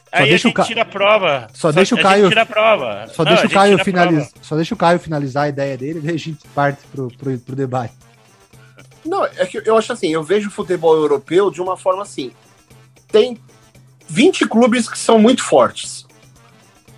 Aí 0.09 0.33
a 0.33 0.37
gente 0.37 0.53
Ca... 0.53 0.63
tira 0.63 0.81
a 0.81 0.85
prova. 0.85 1.47
Só, 1.53 1.69
só 1.69 1.71
deixa 1.71 1.95
o 1.95 2.01
Caio. 2.01 2.29
tira 2.29 2.41
a 2.41 2.45
prova. 2.45 3.07
Só, 3.09 3.23
Não, 3.23 3.31
deixa 3.33 3.47
o 3.47 3.49
Caio 3.49 3.83
finalizar. 3.83 4.29
Só 4.41 4.55
deixa 4.55 4.73
o 4.73 4.77
Caio 4.77 4.99
finalizar 4.99 5.43
a 5.43 5.49
ideia 5.49 5.77
dele 5.77 6.01
e 6.03 6.09
a 6.09 6.17
gente 6.17 6.47
parte 6.55 6.81
pro, 6.91 7.09
pro, 7.09 7.37
pro 7.37 7.55
debate. 7.55 7.93
Não, 9.05 9.25
é 9.25 9.45
que 9.45 9.61
eu 9.65 9.77
acho 9.77 9.91
assim, 9.91 10.09
eu 10.09 10.23
vejo 10.23 10.47
o 10.47 10.51
futebol 10.51 10.95
europeu 10.95 11.51
de 11.51 11.61
uma 11.61 11.75
forma 11.75 12.03
assim. 12.03 12.31
Tem 13.09 13.37
20 14.07 14.47
clubes 14.47 14.89
que 14.89 14.97
são 14.97 15.19
muito 15.19 15.43
fortes. 15.43 16.05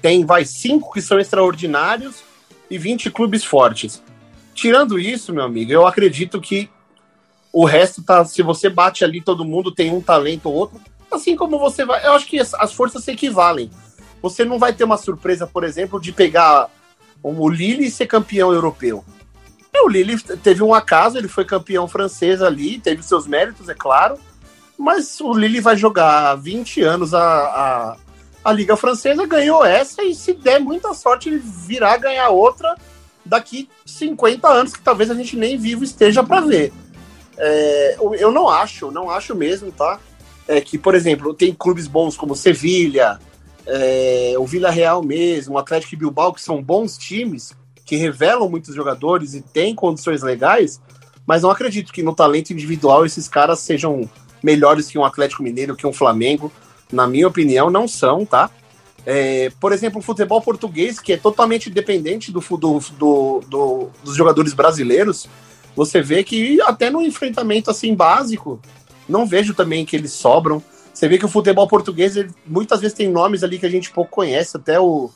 Tem, 0.01 0.25
vai, 0.25 0.45
cinco 0.45 0.91
que 0.91 1.01
são 1.01 1.19
extraordinários 1.19 2.23
e 2.69 2.77
20 2.77 3.09
clubes 3.09 3.43
fortes. 3.43 4.03
Tirando 4.53 4.99
isso, 4.99 5.33
meu 5.33 5.43
amigo, 5.43 5.71
eu 5.71 5.87
acredito 5.87 6.41
que 6.41 6.69
o 7.53 7.65
resto 7.65 8.01
tá. 8.01 8.25
Se 8.25 8.41
você 8.41 8.67
bate 8.67 9.03
ali, 9.03 9.21
todo 9.21 9.45
mundo 9.45 9.71
tem 9.71 9.93
um 9.93 10.01
talento 10.01 10.47
ou 10.49 10.55
outro. 10.55 10.81
Assim 11.11 11.35
como 11.35 11.59
você 11.59 11.85
vai. 11.85 12.03
Eu 12.03 12.13
acho 12.13 12.25
que 12.25 12.39
as 12.39 12.73
forças 12.73 13.03
se 13.03 13.11
equivalem. 13.11 13.69
Você 14.23 14.43
não 14.43 14.57
vai 14.57 14.73
ter 14.73 14.83
uma 14.83 14.97
surpresa, 14.97 15.45
por 15.45 15.63
exemplo, 15.63 16.01
de 16.01 16.11
pegar 16.11 16.69
o 17.21 17.49
Lille 17.49 17.85
e 17.85 17.91
ser 17.91 18.07
campeão 18.07 18.51
europeu. 18.51 19.05
O 19.83 19.89
Lille 19.89 20.17
teve 20.41 20.63
um 20.63 20.73
acaso, 20.73 21.17
ele 21.17 21.27
foi 21.27 21.43
campeão 21.43 21.87
francês 21.87 22.41
ali, 22.41 22.79
teve 22.79 23.03
seus 23.03 23.27
méritos, 23.27 23.67
é 23.69 23.73
claro. 23.73 24.17
Mas 24.77 25.19
o 25.19 25.33
Lille 25.33 25.59
vai 25.59 25.75
jogar 25.75 26.31
há 26.31 26.35
20 26.35 26.81
anos 26.81 27.13
a, 27.13 27.21
a, 27.21 27.97
a 28.45 28.53
Liga 28.53 28.77
Francesa, 28.77 29.25
ganhou 29.25 29.65
essa, 29.65 30.03
e 30.03 30.15
se 30.15 30.33
der 30.33 30.59
muita 30.59 30.93
sorte, 30.93 31.27
ele 31.27 31.39
virá 31.39 31.97
ganhar 31.97 32.29
outra 32.29 32.75
daqui 33.25 33.69
50 33.85 34.47
anos, 34.47 34.73
que 34.73 34.81
talvez 34.81 35.11
a 35.11 35.15
gente 35.15 35.35
nem 35.35 35.57
vivo 35.57 35.83
esteja 35.83 36.23
para 36.23 36.41
ver. 36.41 36.71
É, 37.37 37.97
eu 38.19 38.31
não 38.31 38.47
acho, 38.49 38.91
não 38.91 39.09
acho 39.09 39.35
mesmo, 39.35 39.71
tá? 39.71 39.99
É 40.47 40.59
que, 40.61 40.77
por 40.77 40.93
exemplo, 40.93 41.33
tem 41.33 41.53
clubes 41.53 41.87
bons 41.87 42.17
como 42.17 42.35
Sevilha, 42.35 43.19
é, 43.65 44.33
o 44.37 44.45
Vila 44.45 44.69
Real 44.69 45.01
mesmo, 45.01 45.55
o 45.55 45.57
Atlético 45.57 45.97
Bilbao, 45.97 46.33
que 46.33 46.41
são 46.41 46.61
bons 46.61 46.97
times, 46.97 47.53
que 47.85 47.95
revelam 47.95 48.49
muitos 48.49 48.75
jogadores 48.75 49.33
e 49.33 49.41
têm 49.41 49.73
condições 49.73 50.21
legais, 50.21 50.81
mas 51.25 51.41
não 51.43 51.49
acredito 51.49 51.93
que 51.93 52.03
no 52.03 52.13
talento 52.13 52.51
individual 52.51 53.05
esses 53.05 53.27
caras 53.27 53.59
sejam 53.59 54.09
melhores 54.41 54.87
que 54.89 54.97
um 54.97 55.05
Atlético 55.05 55.43
Mineiro, 55.43 55.75
que 55.75 55.87
um 55.87 55.93
Flamengo. 55.93 56.51
Na 56.91 57.07
minha 57.07 57.27
opinião, 57.27 57.69
não 57.69 57.87
são, 57.87 58.25
tá? 58.25 58.49
É, 59.05 59.51
por 59.59 59.71
exemplo, 59.71 59.99
o 59.99 60.01
futebol 60.01 60.41
português, 60.41 60.99
que 60.99 61.13
é 61.13 61.17
totalmente 61.17 61.69
dependente 61.69 62.31
do, 62.31 62.39
do, 62.39 62.79
do, 62.97 63.41
do, 63.47 63.89
dos 64.03 64.15
jogadores 64.15 64.53
brasileiros, 64.53 65.27
você 65.75 66.01
vê 66.01 66.23
que 66.23 66.61
até 66.61 66.89
no 66.89 67.01
enfrentamento 67.01 67.71
assim 67.71 67.95
básico, 67.95 68.59
não 69.07 69.25
vejo 69.25 69.53
também 69.53 69.85
que 69.85 69.95
eles 69.95 70.11
sobram. 70.11 70.61
Você 70.93 71.07
vê 71.07 71.17
que 71.17 71.25
o 71.25 71.29
futebol 71.29 71.67
português, 71.67 72.15
ele, 72.15 72.29
muitas 72.45 72.79
vezes 72.79 72.95
tem 72.95 73.09
nomes 73.09 73.43
ali 73.43 73.57
que 73.57 73.65
a 73.65 73.69
gente 73.69 73.91
pouco 73.91 74.11
conhece, 74.11 74.55
até 74.55 74.79
o, 74.79 75.09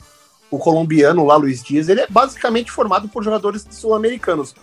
o 0.49 0.57
colombiano 0.57 1.25
lá, 1.25 1.35
Luiz 1.35 1.63
Dias, 1.63 1.87
ele 1.87 2.01
é 2.01 2.07
basicamente 2.09 2.71
formado 2.71 3.07
por 3.07 3.23
jogadores 3.23 3.65
sul-americanos. 3.69 4.55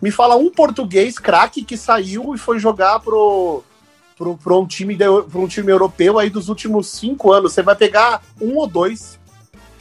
Me 0.00 0.10
fala 0.10 0.36
um 0.36 0.50
português 0.50 1.18
craque 1.18 1.64
que 1.64 1.76
saiu 1.76 2.34
e 2.34 2.38
foi 2.38 2.58
jogar 2.58 3.00
pro, 3.00 3.62
pro, 4.16 4.36
pro, 4.36 4.60
um 4.60 4.66
time 4.66 4.94
de, 4.94 5.04
pro 5.30 5.40
um 5.40 5.48
time 5.48 5.70
europeu 5.70 6.18
aí 6.18 6.30
dos 6.30 6.48
últimos 6.48 6.88
cinco 6.88 7.32
anos. 7.32 7.52
Você 7.52 7.62
vai 7.62 7.74
pegar 7.74 8.22
um 8.40 8.56
ou 8.56 8.66
dois, 8.66 9.18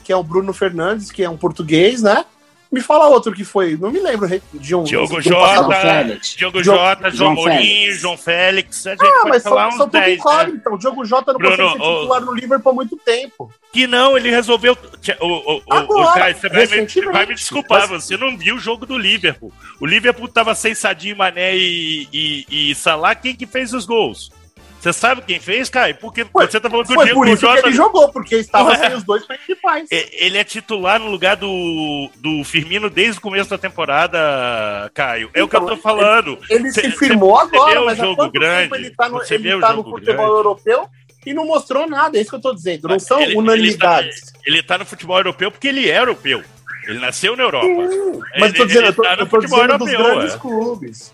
que 0.04 0.12
é 0.12 0.16
o 0.16 0.24
Bruno 0.24 0.52
Fernandes, 0.54 1.12
que 1.12 1.24
é 1.24 1.30
um 1.30 1.38
português, 1.38 2.02
né? 2.02 2.26
Me 2.72 2.82
fala 2.82 3.08
outro 3.08 3.34
que 3.34 3.44
foi, 3.44 3.76
não 3.76 3.90
me 3.90 4.00
lembro 4.00 4.30
de 4.54 4.76
um. 4.76 4.84
Diogo 4.84 5.20
Jota, 5.20 6.20
Diogo 6.38 6.64
Jota, 6.64 7.10
João 7.10 7.34
Mourinho, 7.34 7.94
João 7.94 8.16
Félix. 8.16 8.86
A 8.86 8.92
gente 8.92 9.04
ah, 9.04 9.24
mas 9.28 9.42
falar 9.42 9.72
são, 9.72 9.88
uns 9.88 9.92
10. 9.92 10.24
Né? 10.24 10.52
Então, 10.54 10.74
o 10.74 10.78
Diogo 10.78 11.04
Jota 11.04 11.34
não 11.34 11.40
Bruno, 11.40 11.58
consegue 11.58 11.84
ser 11.84 11.96
titular 11.96 12.22
o... 12.22 12.26
no 12.26 12.34
Liverpool 12.34 12.72
há 12.72 12.76
muito 12.76 12.96
tempo. 12.98 13.52
Que 13.74 13.88
não, 13.88 14.16
ele 14.16 14.30
resolveu. 14.30 14.78
O, 15.20 15.56
o, 15.56 15.64
Agora, 15.68 16.32
o 16.32 16.36
você 16.36 16.50
vai 16.50 16.68
me, 16.68 17.12
vai 17.12 17.26
me 17.26 17.34
desculpar, 17.34 17.90
mas... 17.90 18.04
você 18.04 18.16
não 18.16 18.38
viu 18.38 18.56
o 18.56 18.60
jogo 18.60 18.86
do 18.86 19.00
Liverpool. 19.00 19.52
O 19.80 19.86
Liverpool 19.88 20.28
tava 20.28 20.54
sem 20.54 20.76
Sadio, 20.76 21.18
Mané 21.18 21.56
e, 21.58 22.08
e, 22.14 22.72
e 22.72 22.76
Salah. 22.76 23.16
Quem 23.16 23.36
que 23.36 23.48
fez 23.48 23.74
os 23.74 23.88
gols? 23.88 24.32
Você 24.80 24.94
sabe 24.94 25.22
quem 25.24 25.40
fez, 25.42 25.70
Caio? 25.70 25.96
Porque 25.96 26.24
foi, 26.24 26.48
você 26.48 26.60
tá 26.60 26.70
falando 26.70 26.88
do 26.88 26.94
foi 26.94 27.04
Diego 27.04 27.20
por 27.20 27.28
isso 27.28 27.42
Jota... 27.42 27.62
que 27.62 27.68
ele 27.68 27.76
jogou, 27.76 28.10
porque 28.10 28.36
estava 28.36 28.78
sem 28.78 28.96
os 28.96 29.04
dois 29.04 29.26
principais. 29.26 29.90
Ele 29.92 30.38
é 30.38 30.44
titular 30.44 31.00
no 31.00 31.12
lugar 31.12 31.36
do, 31.36 32.10
do 32.16 32.44
Firmino 32.46 32.90
desde 32.90 33.20
o 33.20 33.22
começo 33.22 33.50
da 33.50 33.58
temporada, 33.58 34.90
Caio. 34.94 35.30
É 35.34 35.42
então, 35.42 35.46
o 35.46 35.50
que 35.50 35.56
eu 35.58 35.62
tô 35.62 35.66
então, 35.66 35.78
falando. 35.78 36.40
Ele, 36.50 36.60
ele 36.60 36.72
se 36.72 36.92
firmou 36.92 37.38
agora, 37.38 37.84
mas 37.84 38.00
o 38.00 38.04
jogo 38.04 38.32
grande, 38.32 38.74
ele 38.74 38.90
tá 38.92 39.10
no, 39.10 39.22
ele 39.22 39.60
tá 39.60 39.74
no 39.74 39.84
futebol 39.84 40.16
grande. 40.16 40.32
europeu 40.32 40.90
e 41.26 41.34
não 41.34 41.46
mostrou 41.46 41.88
nada, 41.88 42.18
é 42.18 42.22
isso 42.22 42.30
que 42.30 42.38
eu 42.38 42.42
tô 42.42 42.54
dizendo. 42.54 42.88
Não 42.88 43.00
são 43.00 43.20
ele, 43.20 43.36
unanimidades. 43.36 44.18
Ele 44.18 44.32
tá, 44.32 44.40
ele 44.46 44.64
tá, 44.64 44.78
no 44.78 44.86
futebol 44.86 45.18
europeu 45.18 45.52
porque 45.52 45.68
ele 45.68 45.90
é 45.90 46.00
europeu. 46.00 46.42
Ele 46.88 47.00
nasceu 47.00 47.36
na 47.36 47.44
Europa. 47.44 47.68
Sim, 47.68 48.20
mas 48.40 48.50
ele, 48.50 48.58
tô 48.58 48.66
dizendo, 48.66 48.86
eu 48.88 48.94
tô, 48.94 49.04
tá 49.04 49.16
eu 49.20 49.28
tô 49.28 49.38
dizendo 49.40 49.62
europeu, 49.62 49.78
dos 49.78 49.98
grandes 49.98 50.34
é. 50.34 50.38
clubes. 50.38 51.12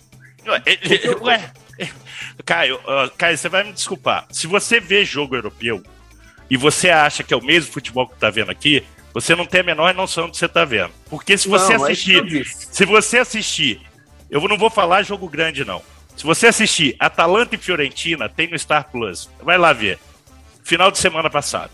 Ele, 0.66 1.16
ué, 1.22 1.52
Caio, 2.46 2.78
uh, 2.78 3.10
Caio, 3.18 3.38
você 3.38 3.50
vai 3.50 3.64
me 3.64 3.74
desculpar. 3.74 4.26
Se 4.32 4.48
você 4.48 4.80
vê 4.80 5.06
jogo 5.06 5.36
europeu 5.36 5.84
e 6.50 6.58
você 6.58 6.90
acha 6.90 7.24
que 7.24 7.34
é 7.34 7.38
o 7.38 7.44
mesmo 7.44 7.72
futebol 7.72 8.08
que 8.08 8.18
tá 8.18 8.30
vendo 8.30 8.52
aqui, 8.52 8.84
você 9.14 9.36
não 9.36 9.46
tem 9.46 9.62
a 9.62 9.64
menor 9.64 9.94
noção 9.94 10.26
do 10.26 10.32
que 10.32 10.38
você 10.38 10.48
tá 10.48 10.66
vendo. 10.66 10.92
Porque 11.10 11.38
se 11.38 11.48
você 11.48 11.78
não, 11.78 11.88
é 11.88 11.92
assistir, 11.92 12.42
é 12.42 12.44
se 12.44 12.86
você 12.86 13.20
assistir, 13.20 13.82
eu 14.30 14.42
não 14.48 14.58
vou 14.58 14.70
falar 14.70 15.04
jogo 15.04 15.30
grande 15.30 15.64
não. 15.64 15.82
Se 16.16 16.24
você 16.24 16.48
assistir 16.48 16.96
Atalanta 17.00 17.56
e 17.56 17.58
Fiorentina, 17.58 18.30
tem 18.30 18.50
no 18.50 18.58
Star 18.58 18.90
Plus. 18.90 19.30
Vai 19.42 19.58
lá 19.58 19.74
ver. 19.74 20.00
Final 20.64 20.92
de 20.92 20.98
semana 20.98 21.30
passado. 21.30 21.72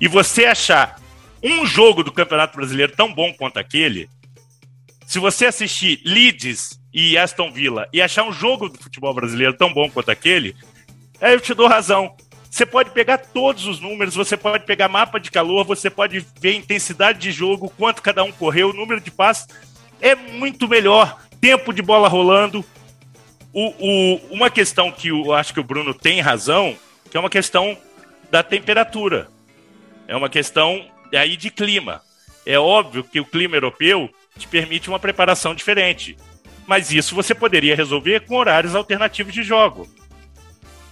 E 0.00 0.08
você 0.08 0.46
achar 0.46 1.00
um 1.42 1.66
jogo 1.66 2.02
do 2.02 2.12
Campeonato 2.12 2.56
Brasileiro 2.56 2.92
tão 2.94 3.12
bom 3.12 3.32
quanto 3.34 3.58
aquele, 3.58 4.08
se 5.06 5.18
você 5.18 5.46
assistir 5.46 6.00
Leeds 6.04 6.80
e 6.92 7.16
Aston 7.16 7.50
Villa 7.50 7.88
e 7.92 8.02
achar 8.02 8.24
um 8.24 8.32
jogo 8.32 8.68
do 8.68 8.78
futebol 8.78 9.14
brasileiro 9.14 9.54
tão 9.54 9.72
bom 9.72 9.90
quanto 9.90 10.10
aquele, 10.10 10.54
aí 11.20 11.32
eu 11.32 11.40
te 11.40 11.54
dou 11.54 11.66
razão. 11.66 12.14
Você 12.50 12.66
pode 12.66 12.90
pegar 12.90 13.16
todos 13.16 13.66
os 13.66 13.80
números, 13.80 14.14
você 14.14 14.36
pode 14.36 14.66
pegar 14.66 14.86
mapa 14.86 15.18
de 15.18 15.30
calor, 15.30 15.64
você 15.64 15.88
pode 15.88 16.24
ver 16.38 16.54
intensidade 16.54 17.18
de 17.18 17.32
jogo, 17.32 17.72
quanto 17.78 18.02
cada 18.02 18.22
um 18.22 18.30
correu, 18.30 18.74
número 18.74 19.00
de 19.00 19.10
passes. 19.10 19.48
É 20.02 20.14
muito 20.14 20.68
melhor. 20.68 21.18
Tempo 21.40 21.72
de 21.72 21.80
bola 21.80 22.08
rolando. 22.08 22.62
O, 23.54 23.68
o, 23.78 24.16
uma 24.30 24.50
questão 24.50 24.92
que 24.92 25.08
eu 25.08 25.32
acho 25.32 25.54
que 25.54 25.60
o 25.60 25.64
Bruno 25.64 25.94
tem 25.94 26.20
razão, 26.20 26.76
que 27.10 27.16
é 27.16 27.20
uma 27.20 27.30
questão 27.30 27.76
da 28.30 28.42
temperatura. 28.42 29.28
É 30.06 30.14
uma 30.14 30.28
questão 30.28 30.84
aí 31.10 31.38
de 31.38 31.50
clima. 31.50 32.02
É 32.44 32.58
óbvio 32.58 33.02
que 33.02 33.18
o 33.18 33.24
clima 33.24 33.56
europeu 33.56 34.10
te 34.36 34.46
permite 34.46 34.90
uma 34.90 34.98
preparação 34.98 35.54
diferente. 35.54 36.18
Mas 36.66 36.92
isso 36.92 37.14
você 37.14 37.34
poderia 37.34 37.76
resolver 37.76 38.20
com 38.20 38.36
horários 38.36 38.74
alternativos 38.74 39.32
de 39.32 39.42
jogo. 39.42 39.88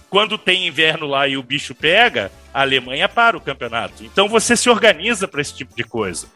Quando 0.09 0.37
tem 0.37 0.67
inverno 0.67 1.07
lá 1.07 1.27
e 1.27 1.37
o 1.37 1.43
bicho 1.43 1.73
pega, 1.73 2.31
a 2.53 2.61
Alemanha 2.61 3.07
para 3.07 3.37
o 3.37 3.41
campeonato. 3.41 4.03
Então 4.03 4.27
você 4.27 4.57
se 4.57 4.69
organiza 4.69 5.27
para 5.27 5.41
esse 5.41 5.55
tipo 5.55 5.75
de 5.75 5.83
coisa. 5.83 6.27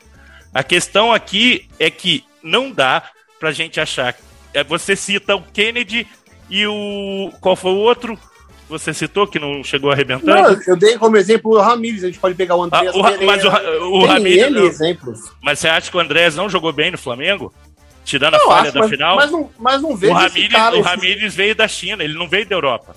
A 0.53 0.63
questão 0.63 1.11
aqui 1.11 1.67
é 1.77 1.89
que 1.89 2.23
não 2.41 2.71
dá 2.71 3.03
para 3.39 3.49
a 3.49 3.51
gente 3.51 3.79
achar. 3.79 4.15
É, 4.53 4.63
você 4.63 4.95
cita 4.95 5.35
o 5.35 5.41
Kennedy 5.41 6.07
e 6.49 6.65
o. 6.65 7.31
Qual 7.41 7.55
foi 7.55 7.71
o 7.71 7.77
outro? 7.77 8.17
Você 8.69 8.93
citou 8.93 9.27
que 9.27 9.37
não 9.37 9.63
chegou 9.63 9.91
arrebentando? 9.91 10.25
Não, 10.25 10.61
eu 10.65 10.75
dei 10.75 10.97
como 10.97 11.17
exemplo 11.17 11.51
o 11.51 11.61
Ramires, 11.61 12.03
a 12.03 12.07
gente 12.07 12.17
pode 12.17 12.33
pegar 12.33 12.55
o 12.55 12.63
Andrés. 12.63 12.87
Ah, 12.87 12.97
o, 12.97 13.25
mas 13.25 13.43
o, 13.43 13.49
o 13.49 14.05
Ramires. 14.05 14.79
Mas 15.41 15.59
você 15.59 15.67
acha 15.67 15.91
que 15.91 15.97
o 15.97 15.99
Andrés 15.99 16.35
não 16.35 16.49
jogou 16.49 16.71
bem 16.73 16.89
no 16.89 16.97
Flamengo? 16.97 17.53
Tirando 18.05 18.35
a 18.35 18.39
falha 18.39 18.61
acho, 18.61 18.73
da 18.73 18.79
mas, 18.79 18.89
final. 18.89 19.15
Mas 19.17 19.31
não, 19.31 19.49
mas 19.59 19.81
não 19.81 19.95
vejo 19.95 20.13
o 20.13 20.15
Ramires, 20.15 20.51
cara, 20.51 20.77
o 20.77 20.81
Ramires 20.81 21.35
veio 21.35 21.55
da 21.55 21.67
China, 21.67 22.03
ele 22.03 22.13
não 22.13 22.29
veio 22.29 22.45
da 22.45 22.55
Europa. 22.55 22.95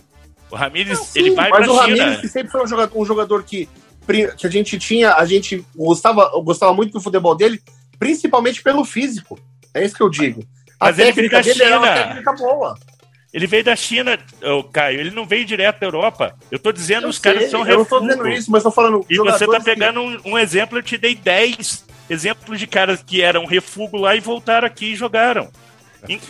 O 0.51 0.55
Ramires, 0.55 0.99
não, 0.99 1.05
sim, 1.05 1.19
ele 1.19 1.31
vai 1.33 1.49
para 1.49 1.65
China. 1.65 1.75
Mas 1.75 1.77
o 1.77 1.81
Ramires 1.81 2.21
que 2.21 2.29
sempre 2.29 2.53
foi 2.53 2.63
um 2.63 2.67
jogador, 2.67 2.99
um 2.99 3.05
jogador 3.05 3.43
que, 3.43 3.69
que 4.37 4.47
a 4.47 4.51
gente 4.51 4.79
tinha, 4.79 5.15
a 5.15 5.25
gente 5.25 5.65
gostava, 5.75 6.31
gostava 6.43 6.73
muito 6.73 6.93
do 6.93 7.01
futebol 7.01 7.35
dele, 7.35 7.61
principalmente 7.99 8.63
pelo 8.63 8.85
físico. 8.85 9.39
É 9.75 9.85
isso 9.85 9.97
que 9.97 10.03
eu 10.03 10.11
digo. 10.11 10.45
Mas 10.81 10.99
a 10.99 11.03
ele 11.03 11.13
veio 11.13 11.31
da 11.31 11.43
China. 11.43 11.65
Era 11.65 11.79
uma 11.79 11.95
técnica 11.95 12.33
boa. 12.35 12.79
Ele 13.33 13.47
veio 13.47 13.65
da 13.65 13.77
China, 13.77 14.19
oh, 14.43 14.65
Caio. 14.65 15.01
Ele 15.01 15.11
não 15.11 15.27
veio 15.27 15.45
direto 15.45 15.81
da 15.81 15.87
Europa. 15.87 16.35
Eu 16.51 16.59
tô 16.59 16.73
dizendo, 16.73 17.05
eu 17.05 17.11
os 17.11 17.17
sei, 17.17 17.35
caras 17.35 17.51
são 17.51 17.61
refúgio. 17.61 17.75
Eu 17.75 17.79
não 17.79 17.85
tô 17.85 18.01
dizendo 18.01 18.29
isso, 18.29 18.51
mas 18.51 18.63
tô 18.63 18.71
falando. 18.71 19.05
E 19.09 19.19
você 19.19 19.47
tá 19.47 19.61
pegando 19.61 20.01
que... 20.01 20.29
um, 20.29 20.33
um, 20.33 20.39
exemplo, 20.39 20.79
eu 20.79 20.83
te 20.83 20.97
dei 20.97 21.15
10 21.15 21.85
exemplos 22.09 22.59
de 22.59 22.67
caras 22.67 23.03
que 23.03 23.23
eram 23.23 23.45
refúgio 23.45 23.99
lá 23.99 24.15
e 24.17 24.21
voltaram 24.21 24.67
aqui 24.67 24.93
e 24.93 24.97
jogaram. 24.97 25.51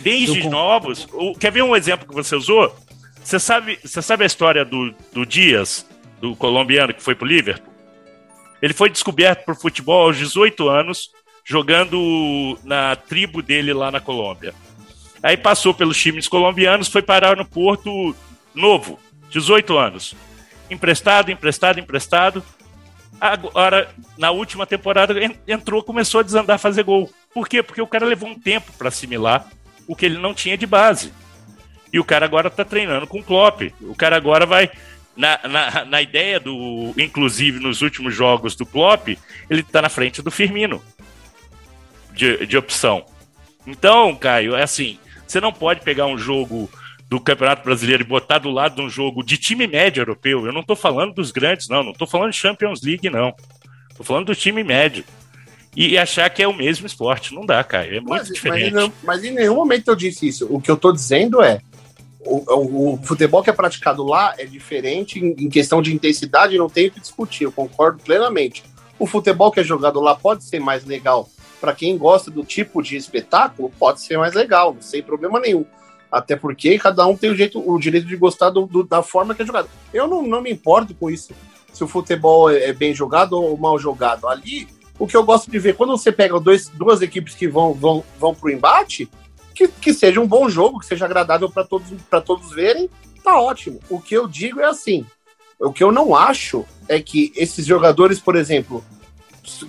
Desde 0.01 0.39
eu... 0.39 0.49
novos. 0.49 1.07
O, 1.13 1.33
quer 1.33 1.51
ver 1.51 1.63
um 1.63 1.75
exemplo 1.75 2.07
que 2.07 2.13
você 2.13 2.35
usou? 2.35 2.75
Você 3.23 3.39
sabe, 3.39 3.79
você 3.83 4.01
sabe 4.01 4.23
a 4.23 4.27
história 4.27 4.65
do, 4.65 4.93
do 5.13 5.25
Dias, 5.25 5.85
do 6.19 6.35
colombiano 6.35 6.93
que 6.93 7.03
foi 7.03 7.15
pro 7.15 7.27
Liverpool? 7.27 7.73
Ele 8.61 8.73
foi 8.73 8.89
descoberto 8.89 9.45
por 9.45 9.55
futebol 9.55 10.07
aos 10.07 10.17
18 10.17 10.67
anos, 10.67 11.11
jogando 11.45 12.57
na 12.63 12.95
tribo 12.95 13.41
dele 13.41 13.73
lá 13.73 13.91
na 13.91 13.99
Colômbia. 13.99 14.53
Aí 15.21 15.37
passou 15.37 15.73
pelos 15.73 15.97
times 15.97 16.27
colombianos, 16.27 16.87
foi 16.87 17.01
parar 17.01 17.35
no 17.35 17.45
Porto 17.45 18.15
Novo, 18.53 18.99
18 19.29 19.77
anos. 19.77 20.15
Emprestado, 20.69 21.31
emprestado, 21.31 21.79
emprestado. 21.79 22.43
Agora, 23.19 23.89
na 24.17 24.31
última 24.31 24.65
temporada, 24.65 25.13
entrou, 25.47 25.83
começou 25.83 26.21
a 26.21 26.23
desandar 26.23 26.55
a 26.55 26.59
fazer 26.59 26.83
gol. 26.83 27.09
Por 27.33 27.47
quê? 27.47 27.61
Porque 27.61 27.81
o 27.81 27.87
cara 27.87 28.05
levou 28.05 28.29
um 28.29 28.39
tempo 28.39 28.71
para 28.77 28.87
assimilar 28.87 29.47
o 29.87 29.95
que 29.95 30.05
ele 30.05 30.17
não 30.17 30.33
tinha 30.33 30.57
de 30.57 30.65
base. 30.65 31.11
E 31.91 31.99
o 31.99 32.03
cara 32.03 32.25
agora 32.25 32.49
tá 32.49 32.63
treinando 32.63 33.07
com 33.07 33.19
o 33.19 33.23
Klopp. 33.23 33.73
O 33.81 33.95
cara 33.95 34.15
agora 34.15 34.45
vai. 34.45 34.69
Na, 35.17 35.39
na, 35.43 35.85
na 35.85 36.01
ideia 36.01 36.39
do. 36.39 36.93
Inclusive, 36.97 37.59
nos 37.59 37.81
últimos 37.81 38.15
jogos 38.15 38.55
do 38.55 38.65
Klopp, 38.65 39.09
ele 39.49 39.63
tá 39.63 39.81
na 39.81 39.89
frente 39.89 40.21
do 40.21 40.31
Firmino. 40.31 40.81
De, 42.13 42.45
de 42.45 42.57
opção. 42.57 43.05
Então, 43.65 44.15
Caio, 44.15 44.55
é 44.55 44.63
assim. 44.63 44.97
Você 45.27 45.41
não 45.41 45.51
pode 45.51 45.81
pegar 45.81 46.05
um 46.05 46.17
jogo 46.17 46.69
do 47.09 47.19
Campeonato 47.19 47.63
Brasileiro 47.63 48.03
e 48.03 48.05
botar 48.05 48.37
do 48.37 48.51
lado 48.51 48.75
de 48.75 48.81
um 48.81 48.89
jogo 48.89 49.23
de 49.23 49.35
time 49.35 49.65
médio 49.65 50.01
europeu. 50.01 50.45
Eu 50.45 50.53
não 50.53 50.61
estou 50.61 50.75
falando 50.75 51.15
dos 51.15 51.31
grandes, 51.31 51.67
não. 51.67 51.83
Não 51.83 51.91
estou 51.91 52.07
falando 52.07 52.31
de 52.31 52.37
Champions 52.37 52.83
League, 52.83 53.09
não. 53.09 53.33
Estou 53.89 54.05
falando 54.05 54.27
do 54.27 54.35
time 54.35 54.63
médio. 54.63 55.03
E 55.75 55.97
achar 55.97 56.29
que 56.29 56.43
é 56.43 56.47
o 56.47 56.53
mesmo 56.53 56.85
esporte. 56.85 57.33
Não 57.33 57.45
dá, 57.45 57.63
cara. 57.63 57.87
É 57.87 57.99
muito 57.99 58.09
mas, 58.09 58.27
diferente. 58.27 58.73
Mas, 58.73 58.91
mas, 59.03 59.23
em 59.23 59.31
nenhum 59.31 59.55
momento 59.55 59.87
eu 59.87 59.95
disse 59.95 60.27
isso. 60.27 60.47
O 60.53 60.61
que 60.61 60.69
eu 60.69 60.75
estou 60.75 60.93
dizendo 60.93 61.41
é. 61.41 61.59
O, 62.21 62.43
o, 62.53 62.93
o, 62.93 62.97
futebol 62.97 63.41
que 63.41 63.49
é 63.49 63.53
praticado 63.53 64.03
lá 64.03 64.35
é 64.37 64.45
diferente 64.45 65.19
em, 65.19 65.45
em 65.45 65.49
questão 65.49 65.81
de 65.81 65.95
intensidade, 65.95 66.57
não 66.57 66.69
tenho 66.69 66.91
que 66.91 66.99
discutir, 66.99 67.45
eu 67.45 67.51
concordo 67.51 68.03
plenamente. 68.03 68.61
O 68.99 69.07
futebol 69.07 69.49
que 69.51 69.61
é 69.61 69.63
jogado 69.63 70.01
lá 70.01 70.13
pode 70.13 70.43
ser 70.43 70.59
mais 70.59 70.83
legal 70.83 71.29
para 71.61 71.73
quem 71.73 71.97
gosta 71.97 72.29
do 72.29 72.43
tipo 72.43 72.81
de 72.81 72.97
espetáculo, 72.97 73.71
pode 73.79 74.01
ser 74.01 74.17
mais 74.17 74.33
legal, 74.33 74.75
sem 74.81 75.01
problema 75.01 75.39
nenhum. 75.39 75.65
Até 76.11 76.35
porque 76.35 76.79
cada 76.79 77.05
um 77.05 77.15
tem 77.15 77.29
o, 77.29 77.35
jeito, 77.35 77.59
o 77.59 77.79
direito 77.79 78.07
de 78.07 78.15
gostar 78.15 78.49
do, 78.49 78.65
do, 78.65 78.83
da 78.83 79.03
forma 79.03 79.35
que 79.35 79.43
é 79.43 79.45
jogado. 79.45 79.69
Eu 79.93 80.07
não, 80.07 80.23
não 80.23 80.41
me 80.41 80.51
importo 80.51 80.93
com 80.95 81.09
isso, 81.09 81.33
se 81.71 81.83
o 81.83 81.87
futebol 81.87 82.49
é, 82.49 82.65
é 82.65 82.73
bem 82.73 82.93
jogado 82.93 83.33
ou 83.33 83.55
mal 83.57 83.77
jogado. 83.77 84.27
Ali, 84.27 84.67
o 84.97 85.07
que 85.07 85.15
eu 85.15 85.23
gosto 85.23 85.49
de 85.49 85.59
ver, 85.59 85.75
quando 85.75 85.91
você 85.91 86.11
pega 86.11 86.39
dois, 86.39 86.67
duas 86.69 87.01
equipes 87.01 87.35
que 87.35 87.47
vão, 87.47 87.73
vão, 87.73 88.03
vão 88.19 88.33
pro 88.33 88.49
embate, 88.49 89.09
que, 89.53 89.67
que 89.67 89.93
seja 89.93 90.19
um 90.19 90.27
bom 90.27 90.49
jogo, 90.49 90.79
que 90.79 90.85
seja 90.85 91.05
agradável 91.05 91.49
para 91.49 91.63
todos, 91.63 91.87
todos 92.25 92.51
verem, 92.51 92.89
tá 93.23 93.39
ótimo. 93.39 93.79
O 93.89 93.99
que 93.99 94.15
eu 94.15 94.27
digo 94.27 94.59
é 94.59 94.65
assim: 94.65 95.05
o 95.59 95.71
que 95.71 95.83
eu 95.83 95.91
não 95.91 96.15
acho 96.15 96.65
é 96.87 96.99
que 96.99 97.31
esses 97.35 97.65
jogadores, 97.65 98.19
por 98.19 98.35
exemplo, 98.35 98.83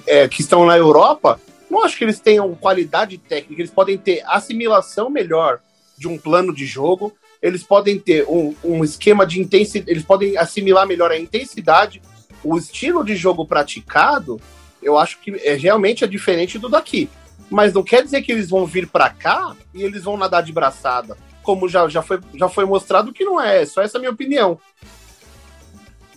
é, 0.06 0.26
que 0.26 0.40
estão 0.40 0.64
na 0.64 0.78
Europa, 0.78 1.40
não 1.70 1.84
acho 1.84 1.96
que 1.96 2.04
eles 2.04 2.18
tenham 2.18 2.54
qualidade 2.54 3.18
técnica, 3.18 3.60
eles 3.60 3.70
podem 3.70 3.98
ter 3.98 4.22
assimilação 4.26 5.10
melhor 5.10 5.60
de 6.00 6.08
um 6.08 6.16
plano 6.16 6.50
de 6.54 6.64
jogo, 6.64 7.14
eles 7.42 7.62
podem 7.62 7.98
ter 7.98 8.24
um, 8.26 8.54
um 8.64 8.82
esquema 8.82 9.26
de 9.26 9.38
intensidade, 9.38 9.90
eles 9.90 10.02
podem 10.02 10.34
assimilar 10.38 10.86
melhor 10.86 11.10
a 11.10 11.18
intensidade, 11.18 12.00
o 12.42 12.56
estilo 12.56 13.04
de 13.04 13.14
jogo 13.14 13.44
praticado, 13.44 14.40
eu 14.82 14.96
acho 14.96 15.18
que 15.18 15.30
é, 15.44 15.54
realmente 15.56 16.02
é 16.02 16.06
diferente 16.06 16.58
do 16.58 16.70
daqui. 16.70 17.10
Mas 17.50 17.74
não 17.74 17.82
quer 17.82 18.02
dizer 18.02 18.22
que 18.22 18.32
eles 18.32 18.48
vão 18.48 18.64
vir 18.64 18.86
para 18.86 19.10
cá 19.10 19.54
e 19.74 19.82
eles 19.82 20.04
vão 20.04 20.16
nadar 20.16 20.42
de 20.42 20.52
braçada. 20.52 21.18
Como 21.42 21.68
já, 21.68 21.86
já, 21.86 22.00
foi, 22.00 22.18
já 22.34 22.48
foi 22.48 22.64
mostrado 22.64 23.12
que 23.12 23.24
não 23.24 23.38
é, 23.38 23.66
só 23.66 23.82
essa 23.82 23.96
é 23.96 23.98
a 23.98 24.00
minha 24.00 24.12
opinião. 24.12 24.58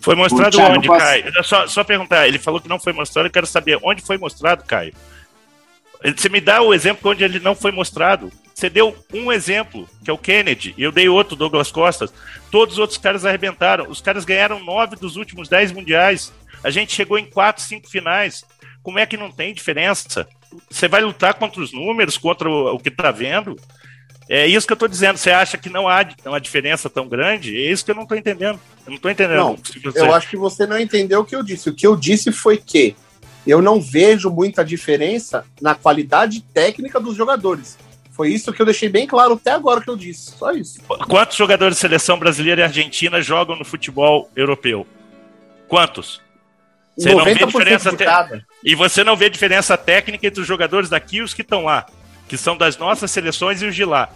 Foi 0.00 0.14
mostrado 0.14 0.58
onde, 0.60 0.86
posso... 0.86 0.98
Caio? 0.98 1.44
Só, 1.44 1.66
só 1.66 1.84
perguntar, 1.84 2.26
ele 2.26 2.38
falou 2.38 2.58
que 2.58 2.68
não 2.68 2.80
foi 2.80 2.94
mostrado, 2.94 3.28
eu 3.28 3.32
quero 3.32 3.46
saber 3.46 3.78
onde 3.82 4.00
foi 4.00 4.16
mostrado, 4.16 4.64
Caio. 4.64 4.94
Você 6.16 6.30
me 6.30 6.40
dá 6.40 6.62
o 6.62 6.72
exemplo 6.72 7.10
onde 7.10 7.22
ele 7.22 7.38
não 7.38 7.54
foi 7.54 7.72
mostrado. 7.72 8.32
Você 8.54 8.70
deu 8.70 8.96
um 9.12 9.32
exemplo, 9.32 9.88
que 10.04 10.08
é 10.08 10.12
o 10.12 10.18
Kennedy, 10.18 10.74
e 10.78 10.82
eu 10.84 10.92
dei 10.92 11.08
outro, 11.08 11.34
Douglas 11.34 11.72
Costas. 11.72 12.12
Todos 12.52 12.74
os 12.74 12.78
outros 12.78 12.98
caras 12.98 13.24
arrebentaram. 13.24 13.90
Os 13.90 14.00
caras 14.00 14.24
ganharam 14.24 14.62
nove 14.62 14.94
dos 14.94 15.16
últimos 15.16 15.48
dez 15.48 15.72
mundiais. 15.72 16.32
A 16.62 16.70
gente 16.70 16.94
chegou 16.94 17.18
em 17.18 17.26
quatro, 17.26 17.62
cinco 17.62 17.90
finais. 17.90 18.44
Como 18.80 18.98
é 18.98 19.06
que 19.06 19.16
não 19.16 19.30
tem 19.30 19.52
diferença? 19.52 20.28
Você 20.70 20.86
vai 20.86 21.02
lutar 21.02 21.34
contra 21.34 21.60
os 21.60 21.72
números, 21.72 22.16
contra 22.16 22.48
o, 22.48 22.74
o 22.74 22.78
que 22.78 22.90
está 22.90 23.10
vendo? 23.10 23.56
É 24.28 24.46
isso 24.46 24.66
que 24.66 24.72
eu 24.72 24.76
estou 24.76 24.88
dizendo. 24.88 25.16
Você 25.16 25.30
acha 25.30 25.58
que 25.58 25.68
não 25.68 25.88
há 25.88 26.06
uma 26.24 26.40
diferença 26.40 26.88
tão 26.88 27.08
grande? 27.08 27.56
É 27.56 27.72
isso 27.72 27.84
que 27.84 27.90
eu 27.90 27.94
não 27.94 28.04
estou 28.04 28.16
entendendo. 28.16 28.60
Eu 28.86 28.90
não 28.90 28.96
estou 28.96 29.10
entendendo. 29.10 29.36
Não, 29.36 29.56
você... 29.56 30.00
Eu 30.00 30.14
acho 30.14 30.28
que 30.30 30.36
você 30.36 30.64
não 30.64 30.78
entendeu 30.78 31.20
o 31.20 31.24
que 31.24 31.34
eu 31.34 31.42
disse. 31.42 31.68
O 31.68 31.74
que 31.74 31.86
eu 31.86 31.96
disse 31.96 32.30
foi 32.30 32.56
que 32.56 32.94
eu 33.46 33.60
não 33.60 33.80
vejo 33.80 34.30
muita 34.30 34.64
diferença 34.64 35.44
na 35.60 35.74
qualidade 35.74 36.40
técnica 36.40 37.00
dos 37.00 37.16
jogadores. 37.16 37.76
Foi 38.14 38.28
isso 38.28 38.52
que 38.52 38.62
eu 38.62 38.66
deixei 38.66 38.88
bem 38.88 39.08
claro 39.08 39.34
até 39.34 39.50
agora 39.50 39.80
que 39.80 39.90
eu 39.90 39.96
disse. 39.96 40.36
Só 40.38 40.52
isso. 40.52 40.80
Quantos 41.08 41.36
jogadores 41.36 41.76
de 41.76 41.80
seleção 41.80 42.16
brasileira 42.16 42.60
e 42.60 42.64
argentina 42.64 43.20
jogam 43.20 43.56
no 43.56 43.64
futebol 43.64 44.30
europeu? 44.36 44.86
Quantos? 45.66 46.22
Você 46.96 47.12
não 47.12 47.24
vê 47.24 47.34
diferença 47.34 47.90
te... 47.90 48.04
E 48.62 48.76
você 48.76 49.02
não 49.02 49.16
vê 49.16 49.28
diferença 49.28 49.76
técnica 49.76 50.28
entre 50.28 50.40
os 50.40 50.46
jogadores 50.46 50.88
daqui 50.88 51.16
e 51.16 51.22
os 51.22 51.34
que 51.34 51.42
estão 51.42 51.64
lá, 51.64 51.86
que 52.28 52.36
são 52.36 52.56
das 52.56 52.76
nossas 52.76 53.10
seleções 53.10 53.60
e 53.62 53.66
os 53.66 53.74
de 53.74 53.84
lá. 53.84 54.08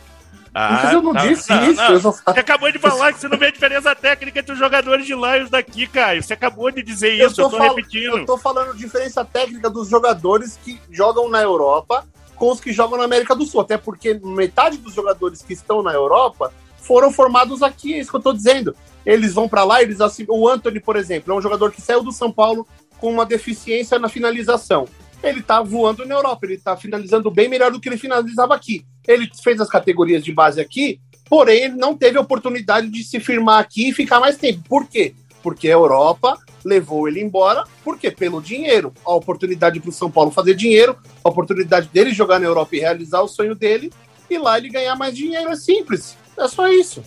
Ah, 0.54 0.80
Mas 0.84 0.92
eu 0.92 1.02
não, 1.02 1.12
não 1.12 1.28
disse 1.28 1.50
não, 1.50 1.70
isso. 1.70 1.82
Não. 1.82 2.00
Só... 2.00 2.12
Você 2.12 2.40
acabou 2.40 2.70
de 2.70 2.78
falar 2.78 3.12
que 3.12 3.20
você 3.20 3.28
não 3.28 3.36
vê 3.36 3.46
a 3.46 3.50
diferença 3.50 3.96
técnica 3.96 4.38
entre 4.38 4.52
os 4.52 4.58
jogadores 4.58 5.06
de 5.06 5.14
lá 5.14 5.38
e 5.38 5.42
os 5.42 5.50
daqui, 5.50 5.88
Caio. 5.88 6.22
Você 6.22 6.34
acabou 6.34 6.70
de 6.70 6.84
dizer 6.84 7.18
eu 7.18 7.26
isso, 7.26 7.36
tô 7.36 7.42
eu 7.42 7.50
tô 7.50 7.56
fal... 7.58 7.68
repetindo. 7.74 8.18
Eu 8.18 8.26
tô 8.26 8.38
falando 8.38 8.76
diferença 8.76 9.24
técnica 9.24 9.68
dos 9.68 9.88
jogadores 9.88 10.56
que 10.64 10.80
jogam 10.88 11.28
na 11.28 11.42
Europa 11.42 12.06
com 12.38 12.50
os 12.50 12.60
que 12.60 12.72
jogam 12.72 12.98
na 12.98 13.04
América 13.04 13.34
do 13.34 13.44
Sul. 13.44 13.60
Até 13.60 13.76
porque 13.76 14.14
metade 14.14 14.78
dos 14.78 14.94
jogadores 14.94 15.42
que 15.42 15.52
estão 15.52 15.82
na 15.82 15.92
Europa 15.92 16.52
foram 16.78 17.12
formados 17.12 17.62
aqui, 17.62 17.94
é 17.94 17.98
isso 17.98 18.10
que 18.10 18.16
eu 18.16 18.22
tô 18.22 18.32
dizendo. 18.32 18.74
Eles 19.04 19.34
vão 19.34 19.48
para 19.48 19.64
lá, 19.64 19.82
eles 19.82 20.00
assim, 20.00 20.24
o 20.28 20.48
Anthony, 20.48 20.80
por 20.80 20.96
exemplo, 20.96 21.32
é 21.32 21.36
um 21.36 21.42
jogador 21.42 21.72
que 21.72 21.80
saiu 21.80 22.02
do 22.02 22.12
São 22.12 22.32
Paulo 22.32 22.66
com 22.98 23.12
uma 23.12 23.26
deficiência 23.26 23.98
na 23.98 24.08
finalização 24.08 24.86
ele 25.22 25.42
tá 25.42 25.62
voando 25.62 26.04
na 26.04 26.14
Europa, 26.14 26.46
ele 26.46 26.58
tá 26.58 26.76
finalizando 26.76 27.30
bem 27.30 27.48
melhor 27.48 27.70
do 27.70 27.80
que 27.80 27.88
ele 27.88 27.96
finalizava 27.96 28.54
aqui. 28.54 28.84
Ele 29.06 29.28
fez 29.42 29.60
as 29.60 29.68
categorias 29.68 30.22
de 30.22 30.32
base 30.32 30.60
aqui, 30.60 31.00
porém 31.28 31.64
ele 31.64 31.74
não 31.74 31.96
teve 31.96 32.18
a 32.18 32.20
oportunidade 32.20 32.88
de 32.88 33.02
se 33.02 33.18
firmar 33.18 33.58
aqui 33.58 33.88
e 33.88 33.94
ficar 33.94 34.20
mais 34.20 34.36
tempo. 34.36 34.62
Por 34.68 34.86
quê? 34.86 35.14
Porque 35.42 35.68
a 35.68 35.72
Europa 35.72 36.38
levou 36.64 37.08
ele 37.08 37.20
embora, 37.20 37.64
por 37.84 37.98
quê? 37.98 38.10
Pelo 38.10 38.40
dinheiro. 38.40 38.92
A 39.04 39.14
oportunidade 39.14 39.80
para 39.80 39.90
o 39.90 39.92
São 39.92 40.10
Paulo 40.10 40.30
fazer 40.30 40.54
dinheiro, 40.54 40.96
a 41.22 41.28
oportunidade 41.28 41.88
dele 41.88 42.12
jogar 42.12 42.38
na 42.38 42.46
Europa 42.46 42.76
e 42.76 42.80
realizar 42.80 43.20
o 43.22 43.28
sonho 43.28 43.54
dele, 43.54 43.92
e 44.30 44.38
lá 44.38 44.58
ele 44.58 44.68
ganhar 44.68 44.96
mais 44.96 45.16
dinheiro. 45.16 45.50
É 45.50 45.56
simples. 45.56 46.16
É 46.36 46.46
só 46.46 46.68
isso. 46.68 47.02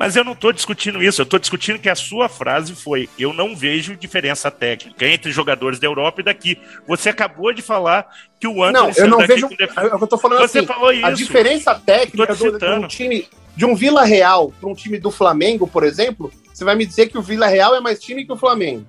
Mas 0.00 0.16
eu 0.16 0.24
não 0.24 0.32
estou 0.32 0.50
discutindo 0.50 1.02
isso, 1.02 1.20
eu 1.20 1.24
estou 1.24 1.38
discutindo 1.38 1.78
que 1.78 1.88
a 1.88 1.94
sua 1.94 2.26
frase 2.26 2.74
foi: 2.74 3.06
eu 3.18 3.34
não 3.34 3.54
vejo 3.54 3.94
diferença 3.94 4.50
técnica 4.50 5.06
entre 5.06 5.30
jogadores 5.30 5.78
da 5.78 5.86
Europa 5.86 6.22
e 6.22 6.24
daqui. 6.24 6.58
Você 6.86 7.10
acabou 7.10 7.52
de 7.52 7.60
falar 7.60 8.08
que 8.38 8.46
o 8.46 8.64
Anderson. 8.64 8.88
Não, 9.00 9.04
eu 9.04 9.08
não 9.08 9.26
vejo. 9.26 9.46
Eu 9.76 10.04
estou 10.04 10.18
falando 10.18 10.38
Você 10.38 10.60
assim, 10.60 10.66
falou 10.66 10.90
isso. 10.90 11.04
A 11.04 11.10
diferença 11.10 11.74
técnica 11.74 12.34
do, 12.34 12.76
um 12.76 12.88
time 12.88 13.28
de 13.60 13.66
um 13.66 13.74
Vila 13.74 14.06
Real 14.06 14.50
para 14.58 14.70
um 14.70 14.74
time 14.74 14.98
do 14.98 15.10
Flamengo, 15.10 15.66
por 15.66 15.84
exemplo, 15.84 16.32
você 16.50 16.64
vai 16.64 16.74
me 16.74 16.86
dizer 16.86 17.10
que 17.10 17.18
o 17.18 17.22
Vila 17.22 17.46
Real 17.46 17.74
é 17.74 17.80
mais 17.80 18.00
time 18.00 18.24
que 18.24 18.32
o 18.32 18.36
Flamengo? 18.36 18.86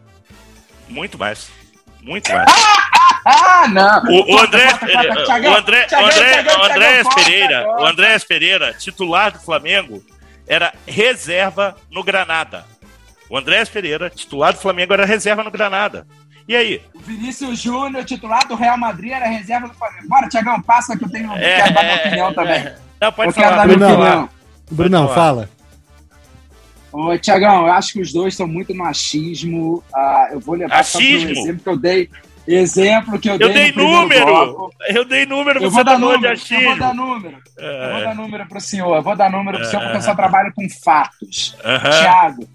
Muito 0.88 1.18
mais. 1.18 1.52
Muito 2.02 2.32
mais. 2.32 2.50
Ah, 3.26 3.68
não! 3.68 4.02
O, 4.06 4.34
o 4.34 4.40
André, 4.40 4.70
o 4.72 5.58
André, 5.58 5.88
o 5.92 6.06
André, 6.06 6.48
o 6.58 6.64
André 6.64 7.04
Pereira, 7.14 7.68
o 7.68 7.86
André 7.86 8.20
Pereira, 8.20 8.74
titular 8.74 9.34
do 9.34 9.40
Flamengo, 9.40 10.02
era 10.48 10.74
reserva 10.88 11.76
no 11.92 12.02
Granada. 12.02 12.66
O 13.30 13.38
Andrés 13.38 13.68
Pereira, 13.68 14.10
titular 14.10 14.54
do 14.54 14.60
Flamengo, 14.60 14.94
era 14.94 15.06
reserva 15.06 15.44
no 15.44 15.52
Granada. 15.52 16.08
E 16.48 16.56
aí? 16.56 16.82
O 16.96 17.00
Vinícius 17.00 17.60
Júnior, 17.60 18.06
titular 18.06 18.48
do 18.48 18.56
Real 18.56 18.78
Madrid, 18.78 19.12
era 19.12 19.28
reserva 19.28 19.68
do 19.68 19.74
Flamengo. 19.74 20.08
Bora, 20.08 20.30
Tiagão, 20.30 20.62
passa 20.62 20.98
que 20.98 21.04
eu 21.04 21.10
tenho 21.10 21.30
é, 21.34 21.58
quero 21.58 21.74
dar 21.74 21.84
minha 21.84 21.96
opinião 21.98 22.34
também. 22.34 22.74
Não, 23.02 23.12
pode 23.12 23.30
eu 23.32 23.34
falar. 23.34 23.48
Quero 23.48 23.58
dar 23.58 23.68
minha 23.68 23.94
opinião. 23.94 24.41
Brunão, 24.72 25.08
fala. 25.10 25.50
Ô, 26.92 27.18
Tiagão, 27.18 27.68
eu 27.68 27.74
acho 27.74 27.94
que 27.94 28.02
os 28.02 28.12
dois 28.12 28.34
estão 28.34 28.48
muito 28.48 28.74
no 28.74 28.84
achismo. 28.84 29.84
Uh, 29.94 30.34
eu 30.34 30.40
vou 30.40 30.56
levar 30.56 30.80
achismo? 30.80 31.34
só 31.36 31.42
exemplo 31.42 31.64
que 31.64 31.70
eu 31.70 31.78
dei. 31.78 32.10
Exemplo 32.48 33.20
que 33.20 33.30
eu, 33.30 33.38
eu 33.40 33.54
dei. 33.54 33.72
número! 33.72 34.26
Bloco. 34.26 34.74
Eu 34.88 35.06
dei 35.06 35.26
número, 35.26 35.64
eu 35.64 35.70
vou 35.70 35.84
dar 35.84 35.98
número, 35.98 36.34
Eu 36.34 36.64
vou 36.64 36.78
dar 36.78 36.94
número. 36.94 37.38
É. 37.58 37.86
Eu 37.86 37.92
vou 37.94 38.02
dar 38.02 38.16
número 38.16 38.48
pro 38.48 38.60
senhor. 38.60 38.96
Eu 38.96 39.04
vou 39.04 39.16
dar 39.16 39.32
número 39.32 39.58
pro 39.58 39.68
é. 39.68 39.70
senhor 39.70 39.84
porque 39.84 39.98
eu 39.98 40.02
só 40.02 40.16
trabalho 40.16 40.52
com 40.54 40.68
fatos. 40.70 41.56
Uhum. 41.64 41.80
Tiago, 41.80 42.50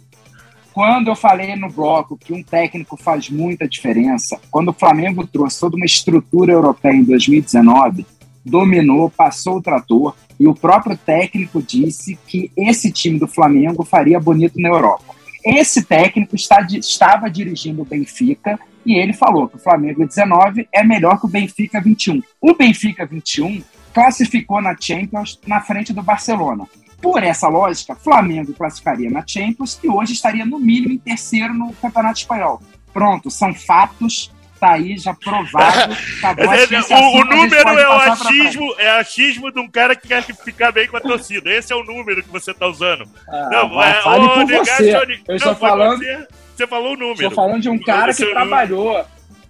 quando 0.72 1.08
eu 1.08 1.16
falei 1.16 1.56
no 1.56 1.70
bloco 1.70 2.18
que 2.18 2.34
um 2.34 2.42
técnico 2.42 2.98
faz 2.98 3.30
muita 3.30 3.66
diferença, 3.66 4.38
quando 4.50 4.68
o 4.68 4.74
Flamengo 4.74 5.26
trouxe 5.26 5.60
toda 5.60 5.76
uma 5.76 5.86
estrutura 5.86 6.52
europeia 6.52 6.92
em 6.92 7.04
2019, 7.04 8.04
dominou, 8.44 9.08
passou 9.08 9.56
o 9.56 9.62
trator, 9.62 10.14
e 10.38 10.46
o 10.46 10.54
próprio 10.54 10.96
técnico 10.96 11.62
disse 11.62 12.18
que 12.26 12.50
esse 12.56 12.90
time 12.90 13.18
do 13.18 13.26
Flamengo 13.26 13.84
faria 13.84 14.20
bonito 14.20 14.60
na 14.60 14.68
Europa. 14.68 15.14
Esse 15.44 15.84
técnico 15.84 16.34
está, 16.34 16.60
estava 16.62 17.30
dirigindo 17.30 17.82
o 17.82 17.84
Benfica 17.84 18.58
e 18.84 18.94
ele 18.94 19.12
falou 19.12 19.48
que 19.48 19.56
o 19.56 19.60
Flamengo 19.60 20.06
19 20.06 20.68
é 20.72 20.84
melhor 20.84 21.18
que 21.20 21.26
o 21.26 21.30
Benfica 21.30 21.80
21. 21.80 22.22
O 22.40 22.54
Benfica 22.54 23.06
21 23.06 23.62
classificou 23.94 24.60
na 24.60 24.76
Champions 24.78 25.40
na 25.46 25.60
frente 25.60 25.92
do 25.92 26.02
Barcelona. 26.02 26.66
Por 27.00 27.22
essa 27.22 27.48
lógica, 27.48 27.94
Flamengo 27.94 28.52
classificaria 28.54 29.10
na 29.10 29.24
Champions 29.26 29.78
e 29.82 29.88
hoje 29.88 30.12
estaria 30.12 30.44
no 30.44 30.58
mínimo 30.58 30.92
em 30.92 30.98
terceiro 30.98 31.54
no 31.54 31.72
Campeonato 31.74 32.18
Espanhol. 32.20 32.60
Pronto, 32.92 33.30
são 33.30 33.54
fatos, 33.54 34.32
tá 34.58 34.72
aí 34.72 34.96
já 34.98 35.14
provado. 35.14 35.96
Acabou, 36.22 36.46
o, 36.46 37.20
o 37.20 37.24
número 37.24 37.78
é 37.78 37.88
o 37.88 37.92
achismo, 37.92 38.74
é 38.78 38.90
achismo 38.90 39.52
de 39.52 39.60
um 39.60 39.68
cara 39.68 39.94
que 39.94 40.08
quer 40.08 40.22
ficar 40.22 40.72
bem 40.72 40.88
com 40.88 40.96
a 40.96 41.00
torcida. 41.00 41.50
Esse 41.50 41.72
é 41.72 41.76
o 41.76 41.84
número 41.84 42.22
que 42.22 42.30
você 42.30 42.52
tá 42.52 42.66
usando. 42.66 43.08
Ah, 43.28 43.48
não, 43.50 43.82
é, 43.82 44.02
fale 44.02 44.28
por 44.28 44.46
você. 44.46 44.96
Eu 45.28 45.36
estou 45.36 45.54
falando. 45.54 45.98
Você. 45.98 46.26
Você 46.56 46.66
falou 46.66 46.94
o 46.94 46.96
número. 46.96 47.14
Estou 47.14 47.30
falando 47.32 47.60
de 47.60 47.68
um 47.68 47.78
cara 47.78 48.14
que 48.14 48.24
trabalhou. 48.24 49.04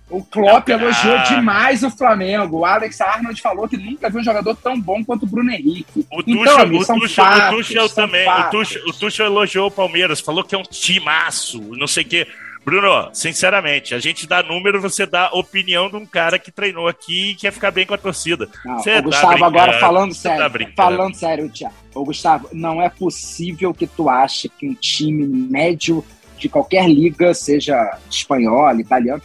O 0.08 0.22
Klopp 0.24 0.68
não, 0.68 0.80
elogiou 0.80 1.18
demais 1.24 1.82
o 1.82 1.90
Flamengo. 1.90 2.58
O 2.58 2.64
Alex 2.64 3.00
Arnold 3.00 3.40
falou 3.40 3.68
que 3.68 3.76
nunca 3.76 4.08
viu 4.08 4.20
um 4.20 4.24
jogador 4.24 4.54
tão 4.54 4.80
bom 4.80 5.04
quanto 5.04 5.24
o 5.24 5.26
Bruno 5.26 5.50
Henrique. 5.50 6.06
O 6.12 6.22
Tuchel, 6.22 6.42
então, 6.42 6.58
amigo, 6.60 6.82
o 6.82 7.00
Tuchel, 7.00 7.24
fatos, 7.24 7.48
o 7.48 7.56
Tuchel 7.56 7.88
também. 7.88 8.28
O 8.28 8.50
Tuchel, 8.50 8.82
o 8.86 8.92
Tuchel, 8.92 9.26
elogiou 9.26 9.66
o 9.66 9.70
Palmeiras, 9.70 10.20
falou 10.20 10.44
que 10.44 10.54
é 10.54 10.58
um 10.58 10.62
timaço, 10.62 11.60
não 11.76 11.88
sei 11.88 12.04
o 12.04 12.06
quê. 12.06 12.26
Bruno, 12.66 13.10
sinceramente, 13.12 13.94
a 13.94 14.00
gente 14.00 14.26
dá 14.26 14.42
número, 14.42 14.80
você 14.80 15.06
dá 15.06 15.30
opinião 15.32 15.88
de 15.88 15.94
um 15.94 16.04
cara 16.04 16.36
que 16.36 16.50
treinou 16.50 16.88
aqui 16.88 17.30
e 17.30 17.34
quer 17.36 17.52
ficar 17.52 17.70
bem 17.70 17.86
com 17.86 17.94
a 17.94 17.98
torcida. 17.98 18.48
Não, 18.64 18.78
você 18.78 18.96
tá 18.96 19.00
Gustavo, 19.02 19.44
agora 19.44 19.78
falando 19.78 20.12
sério, 20.12 20.66
tá 20.66 20.72
falando 20.74 21.14
sério, 21.14 21.48
Tiago. 21.48 21.76
Ô, 21.94 22.04
Gustavo, 22.04 22.48
não 22.52 22.82
é 22.82 22.88
possível 22.88 23.72
que 23.72 23.86
tu 23.86 24.10
ache 24.10 24.48
que 24.48 24.68
um 24.68 24.74
time 24.74 25.24
médio 25.24 26.04
de 26.36 26.48
qualquer 26.48 26.88
liga, 26.88 27.32
seja 27.34 27.98
espanhola, 28.10 28.80
italiana, 28.80 29.22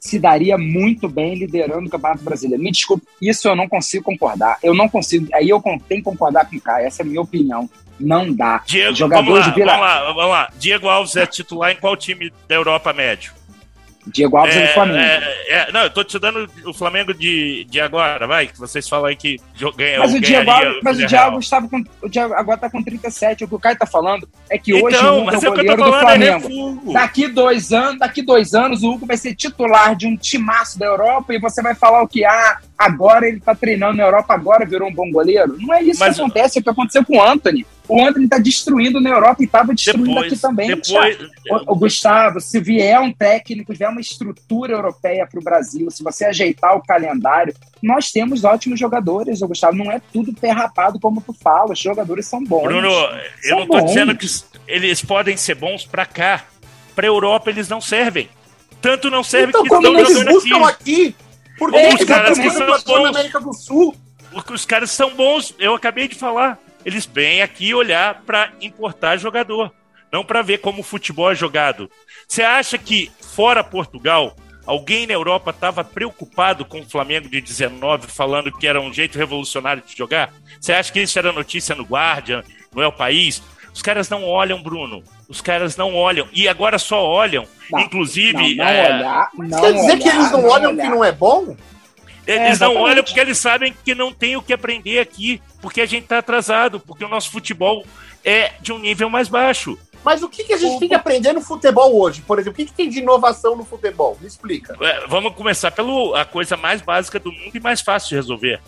se 0.00 0.18
daria 0.18 0.56
muito 0.56 1.08
bem 1.08 1.34
liderando 1.34 1.86
o 1.86 1.90
Campeonato 1.90 2.24
Brasileiro. 2.24 2.62
Me 2.62 2.72
desculpe, 2.72 3.06
isso 3.20 3.46
eu 3.46 3.54
não 3.54 3.68
consigo 3.68 4.02
concordar. 4.02 4.58
Eu 4.62 4.74
não 4.74 4.88
consigo. 4.88 5.28
Aí 5.34 5.50
eu 5.50 5.62
tenho 5.62 6.00
que 6.00 6.02
concordar 6.02 6.48
com 6.48 6.56
o 6.56 6.60
Caio, 6.60 6.86
essa 6.86 7.02
é 7.02 7.04
a 7.04 7.06
minha 7.06 7.20
opinião. 7.20 7.68
Não 7.98 8.32
dá. 8.32 8.62
Diego, 8.66 8.96
vamos 8.96 9.34
lá, 9.34 9.40
de 9.40 9.54
Vila... 9.54 9.72
vamos 9.72 9.86
lá, 9.86 10.12
vamos 10.12 10.30
lá. 10.30 10.52
Diego 10.58 10.88
Alves 10.88 11.16
é 11.16 11.26
titular 11.26 11.70
em 11.70 11.76
qual 11.76 11.94
time 11.94 12.32
da 12.48 12.54
Europa 12.54 12.94
médio? 12.94 13.32
Diego 14.06 14.36
Alves 14.36 14.56
é, 14.56 14.62
é 14.62 14.66
do 14.66 14.72
Flamengo. 14.72 14.98
É, 14.98 15.44
é, 15.48 15.72
não, 15.72 15.82
eu 15.82 15.90
tô 15.90 16.02
te 16.02 16.18
dando 16.18 16.48
o 16.64 16.72
Flamengo 16.72 17.12
de, 17.12 17.64
de 17.68 17.80
agora, 17.80 18.26
vai, 18.26 18.46
que 18.46 18.58
vocês 18.58 18.88
falam 18.88 19.06
aí 19.06 19.16
que 19.16 19.38
ganha 19.76 19.98
Mas 19.98 20.14
o 20.14 20.20
Diego, 20.20 20.50
Alves, 20.50 20.80
mas 20.82 20.98
o 20.98 21.06
Diego 21.06 21.38
estava 21.38 21.68
com. 21.68 21.84
O 22.02 22.08
Diego 22.08 22.34
agora 22.34 22.58
tá 22.58 22.70
com 22.70 22.82
37. 22.82 23.44
O 23.44 23.48
que 23.48 23.54
o 23.54 23.58
Caio 23.58 23.78
tá 23.78 23.86
falando 23.86 24.28
é 24.48 24.58
que 24.58 24.72
hoje 24.72 24.96
então, 24.96 25.18
o 25.18 25.22
Hugo 25.22 25.30
é 25.30 25.38
o 25.38 25.54
goleiro 25.54 25.82
do 25.82 25.94
é 25.94 26.00
Flamengo. 26.00 26.92
daqui 26.92 27.28
dois 27.28 27.72
anos, 27.72 27.98
daqui 27.98 28.22
dois 28.22 28.54
anos, 28.54 28.82
o 28.82 28.90
Hugo 28.90 29.06
vai 29.06 29.16
ser 29.16 29.34
titular 29.34 29.94
de 29.94 30.06
um 30.06 30.16
timaço 30.16 30.78
da 30.78 30.86
Europa 30.86 31.34
e 31.34 31.38
você 31.38 31.62
vai 31.62 31.74
falar 31.74 32.02
o 32.02 32.08
que? 32.08 32.24
Ah, 32.24 32.58
agora 32.78 33.28
ele 33.28 33.40
tá 33.40 33.54
treinando 33.54 33.96
na 33.96 34.04
Europa, 34.04 34.32
agora 34.32 34.64
virou 34.64 34.88
um 34.88 34.94
bom 34.94 35.10
goleiro. 35.10 35.56
Não 35.58 35.74
é 35.74 35.82
isso 35.82 36.00
mas, 36.00 36.16
que 36.16 36.22
acontece, 36.22 36.58
é 36.58 36.60
o 36.60 36.62
que 36.62 36.70
aconteceu 36.70 37.04
com 37.04 37.18
o 37.18 37.22
Anthony. 37.22 37.66
O 37.90 38.06
Anthony 38.06 38.28
tá 38.28 38.38
destruindo 38.38 39.00
na 39.00 39.10
Europa 39.10 39.42
e 39.42 39.46
tava 39.46 39.74
destruindo 39.74 40.08
depois, 40.08 40.32
aqui 40.32 40.40
também. 40.40 40.68
Depois, 40.68 41.18
o, 41.50 41.72
o, 41.72 41.76
Gustavo, 41.76 42.40
se 42.40 42.60
vier 42.60 43.00
um 43.00 43.12
técnico, 43.12 43.74
vier 43.74 43.90
uma 43.90 44.00
estrutura 44.00 44.72
europeia 44.72 45.26
para 45.26 45.40
o 45.40 45.42
Brasil, 45.42 45.90
se 45.90 46.02
você 46.02 46.24
ajeitar 46.26 46.76
o 46.76 46.82
calendário, 46.82 47.54
nós 47.82 48.12
temos 48.12 48.44
ótimos 48.44 48.78
jogadores, 48.78 49.42
o 49.42 49.48
Gustavo. 49.48 49.76
Não 49.76 49.90
é 49.90 50.00
tudo 50.12 50.32
perrapado 50.32 51.00
como 51.00 51.20
tu 51.20 51.32
fala, 51.32 51.72
os 51.72 51.78
jogadores 51.78 52.26
são 52.26 52.44
bons. 52.44 52.62
Bruno, 52.62 52.90
eu 53.44 53.56
não 53.56 53.66
bons. 53.66 53.84
dizendo 53.86 54.16
que 54.16 54.26
eles 54.66 55.02
podem 55.02 55.36
ser 55.36 55.54
bons 55.54 55.84
para 55.84 56.06
cá. 56.06 56.44
Para 56.94 57.06
Europa 57.06 57.50
eles 57.50 57.68
não 57.68 57.80
servem. 57.80 58.28
Tanto 58.80 59.10
não 59.10 59.22
servem 59.22 59.50
então, 59.50 59.62
que 59.62 59.74
estão 59.74 60.04
jogando 60.04 60.30
buscam 60.30 60.66
aqui. 60.66 61.06
aqui 61.06 61.16
porque 61.60 61.76
é, 61.76 61.94
os 61.94 62.04
caras 62.04 62.38
que 62.38 62.50
são 62.50 62.66
bons, 62.66 63.02
na 63.02 63.08
América 63.10 63.38
do 63.38 63.52
Sul. 63.52 63.94
Os 64.50 64.64
caras 64.64 64.90
são 64.90 65.14
bons, 65.14 65.54
eu 65.58 65.74
acabei 65.74 66.08
de 66.08 66.14
falar 66.14 66.58
eles 66.84 67.06
vêm 67.06 67.42
aqui 67.42 67.74
olhar 67.74 68.22
para 68.22 68.52
importar 68.60 69.16
jogador, 69.16 69.72
não 70.12 70.24
para 70.24 70.42
ver 70.42 70.58
como 70.58 70.80
o 70.80 70.84
futebol 70.84 71.30
é 71.30 71.34
jogado. 71.34 71.90
Você 72.26 72.42
acha 72.42 72.78
que 72.78 73.10
fora 73.20 73.62
Portugal, 73.64 74.36
alguém 74.66 75.06
na 75.06 75.12
Europa 75.12 75.50
estava 75.50 75.84
preocupado 75.84 76.64
com 76.64 76.80
o 76.80 76.88
Flamengo 76.88 77.28
de 77.28 77.40
19, 77.40 78.06
falando 78.08 78.52
que 78.52 78.66
era 78.66 78.80
um 78.80 78.92
jeito 78.92 79.18
revolucionário 79.18 79.82
de 79.84 79.96
jogar? 79.96 80.32
Você 80.60 80.72
acha 80.72 80.92
que 80.92 81.00
isso 81.00 81.18
era 81.18 81.32
notícia 81.32 81.74
no 81.74 81.84
Guardian, 81.84 82.42
no 82.74 82.82
El 82.82 82.92
País? 82.92 83.42
Os 83.72 83.82
caras 83.82 84.08
não 84.08 84.24
olham, 84.24 84.62
Bruno. 84.62 85.02
Os 85.28 85.40
caras 85.40 85.76
não 85.76 85.94
olham. 85.94 86.26
E 86.32 86.48
agora 86.48 86.78
só 86.78 87.04
olham. 87.04 87.46
Não, 87.70 87.80
inclusive. 87.80 88.56
Não, 88.56 88.64
não 88.64 88.70
é... 88.70 88.96
olhar, 88.96 89.30
não 89.34 89.60
Quer 89.60 89.72
dizer 89.72 89.84
olhar, 89.84 89.98
que 89.98 90.08
eles 90.08 90.32
não, 90.32 90.44
olham 90.44 90.70
olhar. 90.72 90.82
que 90.82 90.90
não 90.90 91.04
é 91.04 91.12
bom? 91.12 91.56
Eles 92.26 92.60
é, 92.60 92.64
não 92.64 92.76
olham 92.76 93.02
porque 93.02 93.18
eles 93.18 93.38
sabem 93.38 93.74
que 93.84 93.94
não 93.94 94.12
tem 94.12 94.36
o 94.36 94.42
que 94.42 94.52
aprender 94.52 94.98
aqui, 94.98 95.40
porque 95.60 95.80
a 95.80 95.86
gente 95.86 96.04
está 96.04 96.18
atrasado, 96.18 96.78
porque 96.80 97.04
o 97.04 97.08
nosso 97.08 97.30
futebol 97.30 97.84
é 98.24 98.52
de 98.60 98.72
um 98.72 98.78
nível 98.78 99.08
mais 99.08 99.28
baixo. 99.28 99.78
Mas 100.04 100.22
o 100.22 100.28
que, 100.28 100.44
que 100.44 100.54
a 100.54 100.56
gente 100.56 100.76
o... 100.76 100.78
tem 100.78 100.88
que 100.88 100.94
aprender 100.94 101.32
no 101.32 101.40
futebol 101.40 101.94
hoje? 102.00 102.22
Por 102.22 102.38
exemplo, 102.38 102.54
o 102.54 102.56
que, 102.56 102.70
que 102.70 102.76
tem 102.76 102.88
de 102.88 103.00
inovação 103.00 103.54
no 103.54 103.64
futebol? 103.64 104.16
Me 104.20 104.26
explica. 104.26 104.76
É, 104.80 105.06
vamos 105.06 105.34
começar 105.34 105.70
pela 105.70 106.24
coisa 106.24 106.56
mais 106.56 106.80
básica 106.80 107.18
do 107.18 107.30
mundo 107.30 107.54
e 107.54 107.60
mais 107.60 107.80
fácil 107.80 108.10
de 108.10 108.14
resolver. 108.14 108.60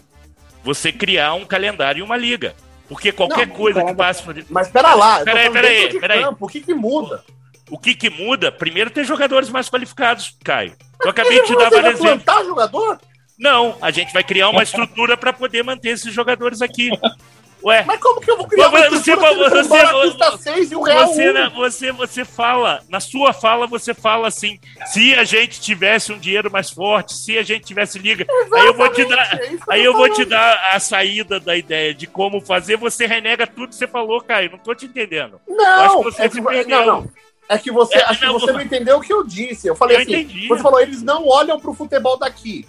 Você 0.62 0.92
criar 0.92 1.34
um 1.34 1.44
calendário 1.44 2.00
e 2.00 2.02
uma 2.02 2.16
liga. 2.16 2.54
Porque 2.88 3.10
qualquer 3.10 3.46
não, 3.46 3.56
coisa 3.56 3.82
que 3.82 3.94
passe. 3.94 4.22
Mas 4.50 4.68
pera 4.68 4.94
lá, 4.94 5.20
peraí, 5.20 5.50
peraí, 5.50 6.00
peraí. 6.00 6.24
O 6.38 6.46
que, 6.46 6.60
que 6.60 6.74
muda? 6.74 7.24
O 7.70 7.78
que, 7.78 7.94
que 7.94 8.10
muda? 8.10 8.52
Primeiro, 8.52 8.90
ter 8.90 9.04
jogadores 9.04 9.48
mais 9.48 9.70
qualificados, 9.70 10.36
Caio. 10.44 10.76
Eu 11.02 11.10
acabei 11.10 11.40
de 11.40 11.46
te 11.46 11.56
dar 11.56 11.70
vários 11.70 11.98
exemplos. 11.98 12.46
jogador? 12.46 13.00
Não, 13.42 13.76
a 13.80 13.90
gente 13.90 14.12
vai 14.12 14.22
criar 14.22 14.48
uma 14.50 14.62
estrutura 14.62 15.16
para 15.16 15.32
poder 15.32 15.64
manter 15.64 15.88
esses 15.88 16.14
jogadores 16.14 16.62
aqui. 16.62 16.90
Ué. 17.64 17.84
Mas 17.84 18.00
como 18.00 18.20
que 18.20 18.30
eu 18.30 18.36
vou 18.36 18.46
criar 18.46 18.68
uma 18.68 18.88
você, 18.88 19.16
você, 19.16 19.16
você, 19.16 20.64
e 20.72 20.76
o 20.76 20.82
real 20.82 21.06
você, 21.06 21.30
um? 21.30 21.50
você, 21.50 21.92
você 21.92 22.24
fala, 22.24 22.82
na 22.88 23.00
sua 23.00 23.32
fala, 23.32 23.66
você 23.66 23.94
fala 23.94 24.28
assim: 24.28 24.60
se 24.86 25.14
a 25.14 25.24
gente 25.24 25.60
tivesse 25.60 26.12
um 26.12 26.18
dinheiro 26.18 26.50
mais 26.50 26.70
forte, 26.70 27.14
se 27.14 27.36
a 27.36 27.42
gente 27.42 27.64
tivesse 27.64 27.98
liga, 27.98 28.24
Exatamente, 28.28 28.60
aí 28.60 28.66
eu 28.66 28.74
vou 28.74 28.88
te 28.88 29.04
dar, 29.04 29.34
é 29.34 29.58
aí 29.68 29.84
eu 29.84 29.92
vou 29.92 30.08
te 30.08 30.24
dar 30.24 30.70
a 30.72 30.80
saída 30.80 31.40
da 31.40 31.56
ideia 31.56 31.92
de 31.92 32.06
como 32.06 32.40
fazer, 32.40 32.76
você 32.76 33.06
renega 33.06 33.46
tudo 33.46 33.68
que 33.68 33.76
você 33.76 33.88
falou, 33.88 34.20
Caio. 34.20 34.52
Não 34.52 34.58
tô 34.58 34.72
te 34.74 34.86
entendendo. 34.86 35.40
Não, 35.48 36.08
é 36.18 36.28
que, 36.28 36.40
não, 36.70 36.86
não. 36.86 37.10
É 37.48 37.58
que 37.58 37.70
você, 37.70 37.98
é, 37.98 38.04
acho 38.04 38.24
não, 38.24 38.34
que 38.34 38.40
você 38.40 38.52
não 38.52 38.60
entendeu 38.60 38.98
o 38.98 39.00
que 39.00 39.12
eu 39.12 39.24
disse. 39.24 39.66
Eu 39.66 39.74
falei 39.76 39.96
eu 39.96 40.02
assim, 40.02 40.14
entendi. 40.14 40.48
você 40.48 40.62
falou, 40.62 40.80
eles 40.80 41.02
não 41.02 41.26
olham 41.28 41.60
pro 41.60 41.74
futebol 41.74 42.18
daqui. 42.18 42.66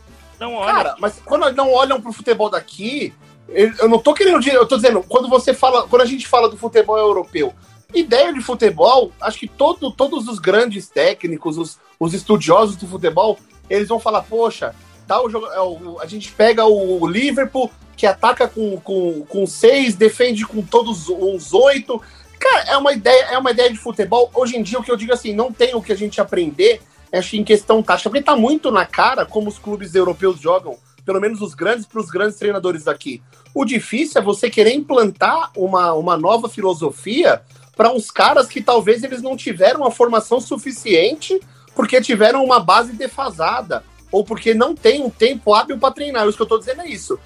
Não. 0.51 0.65
Cara, 0.65 0.95
mas 0.99 1.21
quando 1.23 1.51
não 1.51 1.71
olham 1.71 2.01
pro 2.01 2.13
futebol 2.13 2.49
daqui, 2.49 3.13
eu 3.47 3.87
não 3.87 3.99
tô 3.99 4.13
querendo 4.13 4.39
dizer, 4.39 4.55
eu 4.55 4.67
tô 4.67 4.75
dizendo, 4.75 5.03
quando 5.03 5.29
você 5.29 5.53
fala, 5.53 5.87
quando 5.87 6.01
a 6.01 6.05
gente 6.05 6.27
fala 6.27 6.49
do 6.49 6.57
futebol 6.57 6.97
europeu, 6.97 7.53
ideia 7.93 8.33
de 8.33 8.41
futebol, 8.41 9.11
acho 9.21 9.39
que 9.39 9.47
todo, 9.47 9.91
todos 9.91 10.27
os 10.27 10.39
grandes 10.39 10.87
técnicos, 10.87 11.57
os, 11.57 11.79
os 11.99 12.13
estudiosos 12.13 12.75
do 12.75 12.87
futebol, 12.87 13.37
eles 13.69 13.87
vão 13.87 13.99
falar, 13.99 14.23
poxa, 14.23 14.75
tal 15.07 15.29
jogo, 15.29 15.47
é 15.47 16.03
a 16.03 16.07
gente 16.07 16.31
pega 16.31 16.65
o 16.65 17.07
Liverpool, 17.07 17.71
que 17.95 18.05
ataca 18.05 18.47
com, 18.47 18.77
com, 18.77 19.25
com 19.27 19.45
seis, 19.45 19.95
defende 19.95 20.45
com 20.45 20.61
todos 20.61 21.07
uns 21.09 21.53
oito. 21.53 22.01
Cara, 22.39 22.71
é 22.71 22.77
uma 22.77 22.91
ideia, 22.91 23.25
é 23.25 23.37
uma 23.37 23.51
ideia 23.51 23.69
de 23.69 23.77
futebol. 23.77 24.31
Hoje 24.33 24.57
em 24.57 24.63
dia, 24.63 24.79
o 24.79 24.83
que 24.83 24.91
eu 24.91 24.97
digo 24.97 25.13
assim, 25.13 25.33
não 25.33 25.53
tem 25.53 25.75
o 25.75 25.81
que 25.81 25.93
a 25.93 25.95
gente 25.95 26.19
aprender 26.19 26.81
acho 27.19 27.35
em 27.35 27.43
questão 27.43 27.83
tática, 27.83 28.09
porque 28.09 28.23
tá 28.23 28.35
muito 28.35 28.71
na 28.71 28.85
cara 28.85 29.25
como 29.25 29.47
os 29.47 29.59
clubes 29.59 29.93
europeus 29.95 30.39
jogam, 30.39 30.77
pelo 31.05 31.21
menos 31.21 31.41
os 31.41 31.53
grandes 31.53 31.85
para 31.85 31.99
os 31.99 32.09
grandes 32.09 32.37
treinadores 32.37 32.85
daqui. 32.85 33.21
O 33.53 33.63
difícil 33.65 34.19
é 34.19 34.23
você 34.23 34.49
querer 34.49 34.73
implantar 34.73 35.51
uma, 35.55 35.93
uma 35.93 36.17
nova 36.17 36.49
filosofia 36.49 37.41
para 37.75 37.91
uns 37.91 38.09
caras 38.09 38.47
que 38.47 38.61
talvez 38.61 39.03
eles 39.03 39.21
não 39.21 39.35
tiveram 39.35 39.83
a 39.83 39.91
formação 39.91 40.39
suficiente 40.39 41.39
porque 41.75 42.01
tiveram 42.01 42.43
uma 42.43 42.59
base 42.59 42.93
defasada 42.93 43.83
ou 44.11 44.23
porque 44.23 44.53
não 44.53 44.75
tem 44.75 45.03
um 45.03 45.09
tempo 45.09 45.53
hábil 45.53 45.77
para 45.77 45.93
treinar. 45.93 46.27
Isso 46.27 46.37
que 46.37 46.41
eu 46.41 46.45
estou 46.45 46.59
dizendo 46.59 46.81
é 46.81 46.87
isso. 46.87 47.19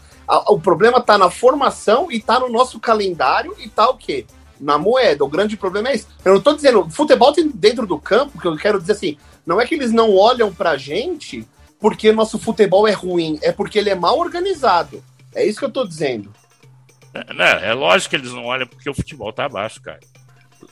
O 0.48 0.60
problema 0.60 0.98
está 0.98 1.18
na 1.18 1.30
formação 1.30 2.12
e 2.12 2.18
está 2.18 2.40
no 2.40 2.50
nosso 2.50 2.80
calendário 2.80 3.56
e 3.60 3.70
tá 3.70 3.90
o 3.90 3.98
quê? 3.98 4.26
Na 4.60 4.78
moeda. 4.78 5.24
O 5.24 5.30
grande 5.30 5.56
problema 5.56 5.90
é 5.90 5.96
isso. 5.96 6.08
Eu 6.24 6.32
não 6.32 6.40
estou 6.40 6.56
dizendo, 6.56 6.90
futebol 6.90 7.32
tem 7.32 7.50
dentro 7.50 7.86
do 7.86 8.00
campo, 8.00 8.40
que 8.40 8.48
eu 8.48 8.56
quero 8.58 8.80
dizer 8.80 8.94
assim, 8.94 9.18
não 9.48 9.62
é 9.62 9.66
que 9.66 9.74
eles 9.74 9.94
não 9.94 10.14
olham 10.14 10.54
pra 10.54 10.76
gente 10.76 11.48
porque 11.80 12.12
nosso 12.12 12.38
futebol 12.38 12.86
é 12.86 12.92
ruim, 12.92 13.40
é 13.42 13.52
porque 13.52 13.80
ele 13.80 13.90
é 13.90 13.96
mal 13.96 14.20
organizado. 14.20 15.02
É 15.34 15.46
isso 15.46 15.60
que 15.60 15.66
eu 15.66 15.72
tô 15.72 15.88
dizendo. 15.88 16.34
É, 17.14 17.34
né, 17.34 17.70
é 17.70 17.74
lógico 17.74 18.10
que 18.10 18.16
eles 18.18 18.34
não 18.34 18.44
olham 18.44 18.68
porque 18.68 18.90
o 18.90 18.94
futebol 18.94 19.32
tá 19.32 19.46
abaixo, 19.46 19.82
cara. 19.82 20.02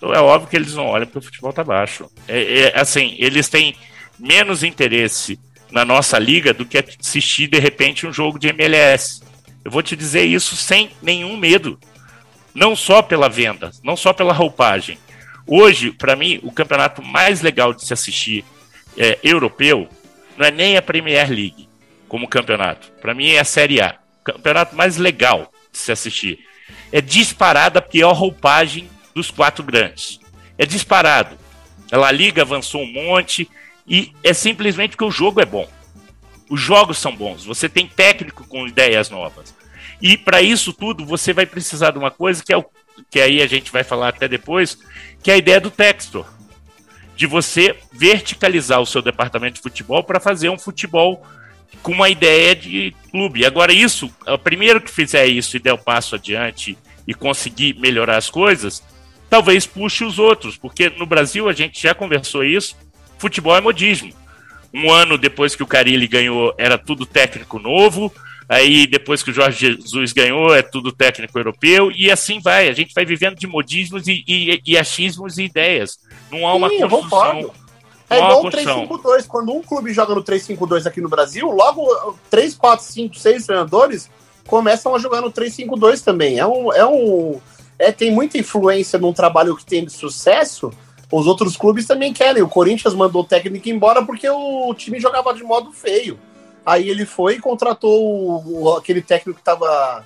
É 0.02 0.20
óbvio 0.20 0.50
que 0.50 0.56
eles 0.58 0.74
não 0.74 0.88
olham 0.88 1.08
porque 1.08 1.20
o 1.20 1.30
futebol 1.30 1.54
tá 1.54 1.62
abaixo. 1.62 2.10
É, 2.28 2.60
é, 2.60 2.80
assim, 2.80 3.16
eles 3.18 3.48
têm 3.48 3.78
menos 4.20 4.62
interesse 4.62 5.40
na 5.72 5.86
nossa 5.86 6.20
liga 6.20 6.54
do 6.54 6.66
que 6.66 6.78
assistir 6.78 7.48
de 7.48 7.60
repente 7.60 8.06
um 8.06 8.12
jogo 8.12 8.38
de 8.38 8.50
MLS. 8.50 9.22
Eu 9.64 9.72
vou 9.72 9.82
te 9.82 9.96
dizer 9.96 10.26
isso 10.26 10.56
sem 10.56 10.92
nenhum 11.02 11.38
medo. 11.38 11.80
Não 12.54 12.76
só 12.76 13.02
pela 13.02 13.30
venda, 13.30 13.72
não 13.84 13.96
só 13.96 14.12
pela 14.12 14.34
roupagem. 14.34 14.98
Hoje, 15.48 15.92
para 15.92 16.16
mim, 16.16 16.40
o 16.44 16.52
campeonato 16.52 17.02
mais 17.02 17.42
legal 17.42 17.74
de 17.74 17.86
se 17.86 17.94
assistir 17.94 18.44
é, 18.98 19.20
europeu 19.24 19.88
não 20.38 20.46
é 20.46 20.52
nem 20.52 20.78
a 20.78 20.82
Premier 20.82 21.30
League 21.30 21.68
como 22.08 22.28
campeonato. 22.28 22.92
Para 23.02 23.14
mim 23.14 23.32
é 23.32 23.40
a 23.40 23.46
Série 23.46 23.82
A. 23.82 23.98
Campeonato 24.24 24.76
mais 24.76 24.98
legal 24.98 25.52
de 25.72 25.78
se 25.78 25.92
assistir. 25.92 26.40
É 26.92 27.02
disparada 27.02 27.80
a 27.80 27.82
pior 27.82 28.14
roupagem 28.14 28.90
dos 29.14 29.32
quatro 29.32 29.64
grandes. 29.64 30.20
É 30.58 30.66
disparado. 30.66 31.38
A 31.92 32.12
Liga 32.12 32.42
avançou 32.42 32.82
um 32.82 32.92
monte 32.92 33.50
e 33.88 34.12
é 34.24 34.34
simplesmente 34.34 34.92
porque 34.92 35.04
o 35.04 35.12
jogo 35.12 35.42
é 35.42 35.46
bom. 35.46 35.70
Os 36.50 36.60
jogos 36.60 36.98
são 36.98 37.16
bons. 37.16 37.46
Você 37.46 37.70
tem 37.70 37.88
técnico 37.88 38.48
com 38.48 38.68
ideias 38.68 39.10
novas. 39.10 39.56
E 40.02 40.18
para 40.18 40.42
isso 40.42 40.74
tudo 40.74 41.06
você 41.06 41.34
vai 41.34 41.46
precisar 41.46 41.92
de 41.92 41.98
uma 41.98 42.12
coisa 42.12 42.44
que 42.44 42.54
é 42.54 42.58
o 42.58 42.66
que 43.10 43.20
aí 43.20 43.42
a 43.42 43.48
gente 43.48 43.72
vai 43.72 43.84
falar 43.84 44.08
até 44.08 44.26
depois, 44.26 44.78
que 45.22 45.30
é 45.30 45.34
a 45.34 45.38
ideia 45.38 45.60
do 45.60 45.70
Textor 45.70 46.26
de 47.16 47.26
você 47.26 47.76
verticalizar 47.92 48.82
o 48.82 48.86
seu 48.86 49.02
departamento 49.02 49.56
de 49.56 49.62
futebol 49.62 50.04
para 50.04 50.20
fazer 50.20 50.50
um 50.50 50.58
futebol 50.58 51.26
com 51.82 51.92
uma 51.92 52.10
ideia 52.10 52.56
de 52.56 52.94
clube. 53.12 53.46
Agora, 53.46 53.72
isso, 53.72 54.12
o 54.28 54.38
primeiro 54.38 54.82
que 54.82 54.92
fizer 54.92 55.26
isso 55.26 55.56
e 55.56 55.60
der 55.60 55.74
o 55.74 55.76
um 55.76 55.80
passo 55.80 56.16
adiante 56.16 56.78
e 57.08 57.14
conseguir 57.14 57.78
melhorar 57.80 58.18
as 58.18 58.30
coisas, 58.30 58.84
talvez 59.30 59.66
puxe 59.66 60.04
os 60.04 60.20
outros, 60.20 60.58
porque 60.58 60.90
no 60.90 61.06
Brasil 61.06 61.48
a 61.48 61.54
gente 61.54 61.82
já 61.82 61.94
conversou 61.94 62.44
isso, 62.44 62.76
futebol 63.18 63.56
é 63.56 63.62
modismo. 63.62 64.14
Um 64.74 64.92
ano 64.92 65.18
depois 65.18 65.56
que 65.56 65.64
o 65.64 65.68
Carilli 65.68 66.08
ganhou, 66.08 66.54
era 66.58 66.78
tudo 66.78 67.06
técnico 67.06 67.60
novo, 67.60 68.12
Aí 68.48 68.86
depois 68.86 69.24
que 69.24 69.32
o 69.32 69.34
Jorge 69.34 69.76
Jesus 69.76 70.14
ganhou, 70.14 70.54
é 70.54 70.62
tudo 70.62 70.92
técnico 70.92 71.38
europeu, 71.38 71.92
e 71.92 72.12
assim 72.12 72.40
vai. 72.40 72.68
A 72.68 72.74
gente 72.74 72.94
vai 72.94 73.04
vivendo 73.04 73.36
de 73.36 73.48
modismos 73.48 74.08
e, 74.08 74.24
e, 74.28 74.62
e 74.64 74.78
achismos 74.78 75.38
e 75.38 75.44
ideias. 75.44 75.98
Não 76.40 76.48
há 76.48 76.56
uma 76.56 76.70
Sim, 76.70 76.88
construção. 76.88 77.52
É 78.10 78.18
igual 78.18 78.46
o 78.46 78.50
3-5-2. 78.50 79.28
Quando 79.28 79.52
um 79.52 79.62
clube 79.62 79.94
joga 79.94 80.14
no 80.14 80.24
3-5-2 80.24 80.86
aqui 80.86 81.02
no 81.02 81.10
Brasil, 81.10 81.50
logo 81.50 82.16
3, 82.30 82.56
4, 82.56 82.86
5, 82.86 83.16
6 83.16 83.46
treinadores 83.46 84.10
começam 84.48 84.94
a 84.96 85.00
jogar 85.00 85.22
no 85.22 85.32
3-5-2 85.32 86.04
também. 86.04 86.38
É 86.38 86.46
um. 86.46 86.72
É 86.72 86.86
um 86.86 87.40
é, 87.78 87.92
tem 87.92 88.10
muita 88.10 88.38
influência 88.38 88.98
num 88.98 89.12
trabalho 89.12 89.56
que 89.56 89.66
tem 89.66 89.84
de 89.84 89.92
sucesso 89.92 90.72
os 91.12 91.28
outros 91.28 91.56
clubes 91.56 91.86
também 91.86 92.14
querem. 92.14 92.44
O 92.44 92.50
Corinthians 92.50 92.94
mandou 92.94 93.22
o 93.22 93.26
técnico 93.26 93.70
embora 93.70 94.04
porque 94.04 94.30
o 94.30 94.74
time 94.74 95.00
jogava 95.00 95.34
de 95.34 95.44
modo 95.44 95.72
feio. 95.72 96.20
Aí 96.66 96.90
ele 96.90 97.06
foi 97.06 97.36
e 97.36 97.40
contratou 97.40 98.44
o, 98.46 98.76
aquele 98.76 99.02
técnico 99.02 99.36
que 99.36 99.42
estava 99.42 100.06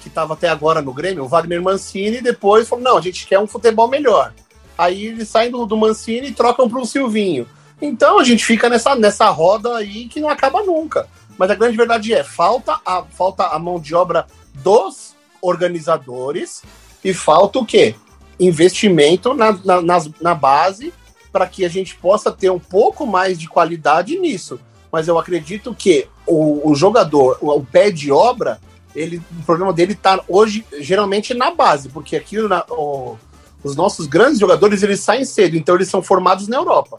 que 0.00 0.10
tava 0.10 0.34
até 0.34 0.48
agora 0.48 0.82
no 0.82 0.92
Grêmio, 0.92 1.24
o 1.24 1.28
Wagner 1.28 1.62
Mancini, 1.62 2.18
e 2.18 2.22
depois 2.22 2.68
falou: 2.68 2.84
não, 2.84 2.98
a 2.98 3.00
gente 3.00 3.26
quer 3.26 3.38
um 3.38 3.46
futebol 3.46 3.88
melhor. 3.88 4.32
Aí 4.76 5.06
eles 5.06 5.28
saem 5.28 5.50
do, 5.50 5.64
do 5.64 5.76
Mancini 5.76 6.28
e 6.28 6.32
trocam 6.32 6.68
para 6.68 6.80
o 6.80 6.86
Silvinho. 6.86 7.46
Então 7.80 8.18
a 8.18 8.24
gente 8.24 8.44
fica 8.44 8.68
nessa, 8.68 8.94
nessa 8.94 9.28
roda 9.30 9.76
aí 9.76 10.08
que 10.08 10.20
não 10.20 10.28
acaba 10.28 10.62
nunca. 10.62 11.08
Mas 11.38 11.50
a 11.50 11.54
grande 11.54 11.76
verdade 11.76 12.12
é, 12.12 12.24
falta 12.24 12.80
a, 12.84 13.02
falta 13.02 13.46
a 13.46 13.58
mão 13.58 13.78
de 13.78 13.94
obra 13.94 14.26
dos 14.54 15.14
organizadores 15.40 16.62
e 17.04 17.12
falta 17.12 17.58
o 17.58 17.66
quê? 17.66 17.94
Investimento 18.40 19.34
na, 19.34 19.52
na, 19.52 19.82
na, 19.82 19.98
na 20.20 20.34
base 20.34 20.92
para 21.30 21.46
que 21.46 21.64
a 21.64 21.68
gente 21.68 21.94
possa 21.96 22.32
ter 22.32 22.50
um 22.50 22.58
pouco 22.58 23.06
mais 23.06 23.38
de 23.38 23.48
qualidade 23.48 24.18
nisso. 24.18 24.58
Mas 24.90 25.08
eu 25.08 25.18
acredito 25.18 25.74
que 25.74 26.08
o, 26.26 26.70
o 26.70 26.74
jogador, 26.74 27.38
o, 27.42 27.50
o, 27.50 27.64
pé 27.64 27.90
de 27.90 28.10
obra, 28.10 28.58
ele, 28.94 29.20
o 29.38 29.42
problema 29.44 29.72
dele 29.72 29.92
está 29.92 30.22
hoje 30.26 30.64
geralmente 30.78 31.34
na 31.34 31.50
base, 31.50 31.90
porque 31.90 32.16
aqui 32.16 32.40
na, 32.48 32.64
o, 32.70 33.18
os 33.62 33.76
nossos 33.76 34.06
grandes 34.06 34.38
jogadores 34.38 34.82
eles 34.82 35.00
saem 35.00 35.24
cedo, 35.24 35.56
então 35.56 35.74
eles 35.74 35.88
são 35.88 36.02
formados 36.02 36.48
na 36.48 36.56
Europa. 36.56 36.98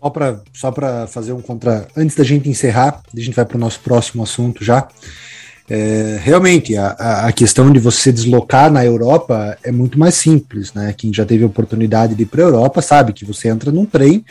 Só 0.00 0.08
para 0.08 0.40
só 0.54 0.72
fazer 1.08 1.32
um 1.32 1.42
contra. 1.42 1.86
Antes 1.94 2.16
da 2.16 2.24
gente 2.24 2.48
encerrar, 2.48 3.02
a 3.14 3.20
gente 3.20 3.34
vai 3.34 3.44
para 3.44 3.56
o 3.56 3.60
nosso 3.60 3.80
próximo 3.80 4.22
assunto 4.22 4.64
já. 4.64 4.88
É, 5.68 6.18
realmente, 6.20 6.76
a, 6.76 7.26
a 7.26 7.32
questão 7.32 7.70
de 7.70 7.78
você 7.78 8.10
deslocar 8.10 8.72
na 8.72 8.84
Europa 8.84 9.56
é 9.62 9.70
muito 9.70 9.98
mais 9.98 10.14
simples, 10.14 10.72
né? 10.72 10.92
Quem 10.96 11.14
já 11.14 11.24
teve 11.24 11.44
oportunidade 11.44 12.14
de 12.14 12.24
ir 12.24 12.26
para 12.26 12.42
a 12.42 12.46
Europa 12.46 12.82
sabe 12.82 13.12
que 13.12 13.24
você 13.24 13.48
entra 13.48 13.70
num 13.70 13.84
trem, 13.84 14.24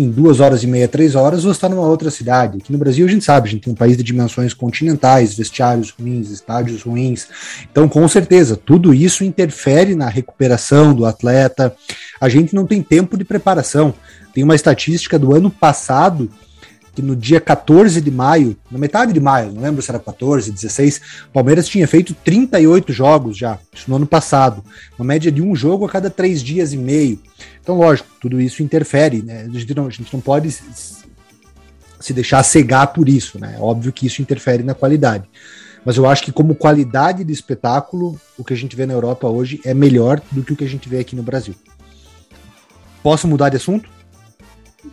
em 0.00 0.10
duas 0.10 0.40
horas 0.40 0.62
e 0.62 0.66
meia, 0.66 0.86
três 0.86 1.14
horas, 1.14 1.42
você 1.42 1.56
está 1.56 1.68
numa 1.68 1.86
outra 1.86 2.10
cidade. 2.10 2.58
Aqui 2.58 2.72
no 2.72 2.78
Brasil 2.78 3.06
a 3.06 3.10
gente 3.10 3.24
sabe, 3.24 3.48
a 3.48 3.50
gente 3.50 3.62
tem 3.62 3.72
um 3.72 3.76
país 3.76 3.96
de 3.96 4.02
dimensões 4.02 4.54
continentais, 4.54 5.34
vestiários 5.34 5.90
ruins, 5.90 6.30
estádios 6.30 6.82
ruins. 6.82 7.28
Então, 7.70 7.88
com 7.88 8.06
certeza, 8.06 8.56
tudo 8.56 8.94
isso 8.94 9.24
interfere 9.24 9.94
na 9.94 10.08
recuperação 10.08 10.94
do 10.94 11.04
atleta. 11.04 11.74
A 12.20 12.28
gente 12.28 12.54
não 12.54 12.66
tem 12.66 12.82
tempo 12.82 13.16
de 13.16 13.24
preparação. 13.24 13.92
Tem 14.32 14.44
uma 14.44 14.54
estatística 14.54 15.18
do 15.18 15.34
ano 15.34 15.50
passado 15.50 16.30
que 16.98 17.02
no 17.02 17.14
dia 17.14 17.40
14 17.40 18.00
de 18.00 18.10
maio, 18.10 18.56
na 18.68 18.76
metade 18.76 19.12
de 19.12 19.20
maio, 19.20 19.52
não 19.52 19.62
lembro 19.62 19.80
se 19.80 19.88
era 19.88 20.00
14, 20.00 20.50
16, 20.50 21.00
o 21.28 21.32
Palmeiras 21.32 21.68
tinha 21.68 21.86
feito 21.86 22.12
38 22.12 22.92
jogos 22.92 23.38
já, 23.38 23.56
isso 23.72 23.88
no 23.88 23.94
ano 23.94 24.06
passado, 24.06 24.64
uma 24.98 25.04
média 25.04 25.30
de 25.30 25.40
um 25.40 25.54
jogo 25.54 25.84
a 25.84 25.88
cada 25.88 26.10
três 26.10 26.42
dias 26.42 26.72
e 26.72 26.76
meio. 26.76 27.20
Então, 27.62 27.78
lógico, 27.78 28.08
tudo 28.20 28.40
isso 28.40 28.64
interfere, 28.64 29.22
né? 29.22 29.46
A 29.48 29.56
gente 29.56 29.72
não, 29.76 29.86
a 29.86 29.90
gente 29.90 30.12
não 30.12 30.20
pode 30.20 30.50
se 30.50 32.12
deixar 32.12 32.42
cegar 32.42 32.88
por 32.88 33.08
isso, 33.08 33.38
né? 33.38 33.56
Óbvio 33.60 33.92
que 33.92 34.04
isso 34.04 34.20
interfere 34.20 34.64
na 34.64 34.74
qualidade. 34.74 35.28
Mas 35.84 35.96
eu 35.96 36.04
acho 36.04 36.24
que, 36.24 36.32
como 36.32 36.56
qualidade 36.56 37.22
de 37.22 37.32
espetáculo, 37.32 38.20
o 38.36 38.42
que 38.42 38.54
a 38.54 38.56
gente 38.56 38.74
vê 38.74 38.86
na 38.86 38.94
Europa 38.94 39.28
hoje 39.28 39.60
é 39.64 39.72
melhor 39.72 40.20
do 40.32 40.42
que 40.42 40.52
o 40.52 40.56
que 40.56 40.64
a 40.64 40.68
gente 40.68 40.88
vê 40.88 40.98
aqui 40.98 41.14
no 41.14 41.22
Brasil. 41.22 41.54
Posso 43.04 43.28
mudar 43.28 43.50
de 43.50 43.56
assunto? 43.56 43.88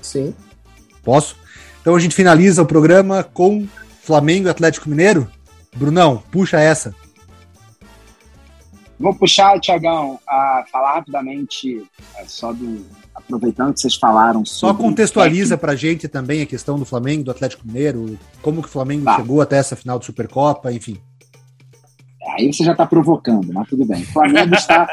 Sim. 0.03 0.35
Posso? 1.03 1.44
Então 1.85 1.95
a 1.95 1.99
gente 1.99 2.15
finaliza 2.15 2.63
o 2.63 2.65
programa 2.65 3.23
com 3.23 3.67
Flamengo 4.01 4.47
e 4.47 4.49
Atlético 4.49 4.89
Mineiro. 4.89 5.29
Brunão, 5.75 6.23
puxa 6.31 6.59
essa. 6.59 6.95
Vou 8.99 9.13
puxar, 9.13 9.59
Tiagão, 9.59 10.19
a 10.27 10.65
falar 10.71 10.95
rapidamente 10.95 11.83
é, 12.17 12.25
só 12.25 12.51
do. 12.51 12.83
Aproveitando 13.13 13.71
que 13.71 13.81
vocês 13.81 13.93
falaram 13.93 14.43
sobre. 14.43 14.75
Só 14.75 14.83
contextualiza 14.83 15.59
para 15.59 15.73
a 15.73 15.75
gente 15.75 16.07
também 16.07 16.41
a 16.41 16.47
questão 16.47 16.79
do 16.79 16.85
Flamengo, 16.85 17.23
do 17.23 17.29
Atlético 17.29 17.67
Mineiro, 17.67 18.17
como 18.41 18.63
que 18.63 18.67
o 18.67 18.71
Flamengo 18.71 19.05
tá. 19.05 19.17
chegou 19.17 19.39
até 19.39 19.57
essa 19.57 19.75
final 19.75 19.99
de 19.99 20.05
Supercopa, 20.05 20.73
enfim. 20.73 20.97
Aí 22.29 22.51
você 22.51 22.63
já 22.63 22.71
está 22.71 22.87
provocando, 22.87 23.53
mas 23.53 23.69
tudo 23.69 23.85
bem. 23.85 24.01
O 24.01 24.07
Flamengo 24.07 24.55
está 24.57 24.87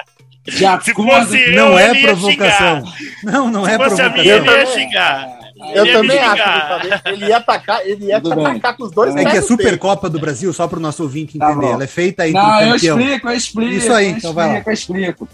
de 0.45 0.67
acordo. 0.67 1.33
Não 1.55 1.79
é 1.79 2.03
provocação. 2.03 2.83
Não, 3.25 3.51
não 3.51 3.67
é 3.67 3.79
provocação. 3.79 4.13
Mim, 4.13 4.29
eu 4.29 5.42
Eu 5.75 5.93
também 5.93 6.19
acho 6.19 7.03
que 7.03 7.09
ele 7.09 7.27
ia 7.27 7.37
atacar, 7.37 7.87
ele 7.87 8.07
ia 8.07 8.21
te 8.21 8.33
atacar 8.33 8.77
com 8.77 8.85
os 8.85 8.91
dois 8.91 9.15
É 9.15 9.25
que 9.25 9.37
a 9.37 9.43
Supercopa 9.43 10.09
do 10.09 10.19
Brasil, 10.19 10.53
só 10.53 10.67
para 10.67 10.79
o 10.79 10.83
nosso 10.83 11.03
ouvinte 11.03 11.39
tá 11.39 11.51
entender, 11.51 11.67
tá 11.67 11.73
ela 11.73 11.85
é 11.85 11.87
feita 11.87 12.23
aí 12.25 12.33
Não, 12.33 12.61
eu 12.63 12.77
explico, 12.77 13.29
eu 13.29 13.37
explico. 13.37 13.73
Isso 13.73 13.93
aí, 13.93 14.11
eu 14.11 14.17
então 14.17 14.33
vai 14.33 14.49
lá. 14.49 14.63
Eu 14.65 14.73
explico. 14.73 15.29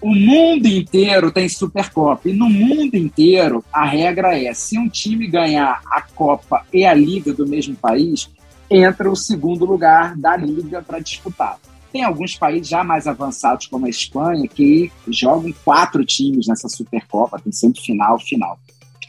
O 0.00 0.12
mundo 0.12 0.66
inteiro 0.66 1.30
tem 1.30 1.48
Supercopa. 1.48 2.28
E 2.28 2.32
no 2.32 2.50
mundo 2.50 2.96
inteiro, 2.96 3.64
a 3.72 3.84
regra 3.84 4.36
é: 4.36 4.52
se 4.52 4.76
um 4.76 4.88
time 4.88 5.28
ganhar 5.28 5.80
a 5.86 6.02
Copa 6.02 6.66
e 6.72 6.84
a 6.84 6.92
Liga 6.92 7.32
do 7.32 7.46
mesmo 7.46 7.76
país, 7.76 8.28
entra 8.68 9.08
o 9.08 9.14
segundo 9.14 9.64
lugar 9.64 10.16
da 10.16 10.36
Liga 10.36 10.82
para 10.82 10.98
disputar. 10.98 11.56
Tem 11.92 12.02
alguns 12.02 12.34
países 12.34 12.68
já 12.68 12.82
mais 12.82 13.06
avançados, 13.06 13.66
como 13.66 13.86
a 13.86 13.90
Espanha, 13.90 14.48
que 14.48 14.90
jogam 15.06 15.52
quatro 15.64 16.04
times 16.04 16.46
nessa 16.48 16.68
Supercopa, 16.68 17.38
tem 17.38 17.52
sempre 17.52 17.82
final, 17.82 18.18
final. 18.18 18.58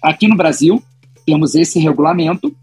Aqui 0.04 0.28
no 0.28 0.36
Brasil, 0.36 0.84
temos 1.26 1.56
esse 1.56 1.80
regulamento. 1.80 2.54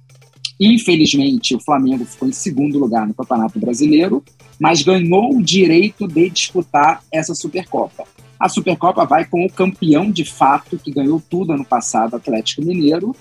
Infelizmente, 0.61 1.57
o 1.57 1.61
Flamengo 1.61 2.05
ficou 2.05 2.29
em 2.29 2.33
segundo 2.33 2.79
lugar 2.79 3.09
no 3.09 3.15
Campeonato 3.15 3.59
Brasileiro, 3.59 4.23
mas 4.61 4.83
ganhou 4.83 5.35
o 5.35 5.43
direito 5.43 6.07
de 6.07 6.29
disputar 6.29 7.03
essa 7.11 7.35
Supercopa. 7.35 8.05
A 8.39 8.47
Supercopa 8.47 9.07
vai 9.07 9.25
com 9.25 9.47
o 9.47 9.51
campeão 9.51 10.11
de 10.11 10.23
fato, 10.23 10.77
que 10.77 10.91
ganhou 10.91 11.23
tudo 11.31 11.55
ano 11.55 11.65
passado, 11.65 12.15
Atlético 12.15 12.63
Mineiro, 12.63 13.17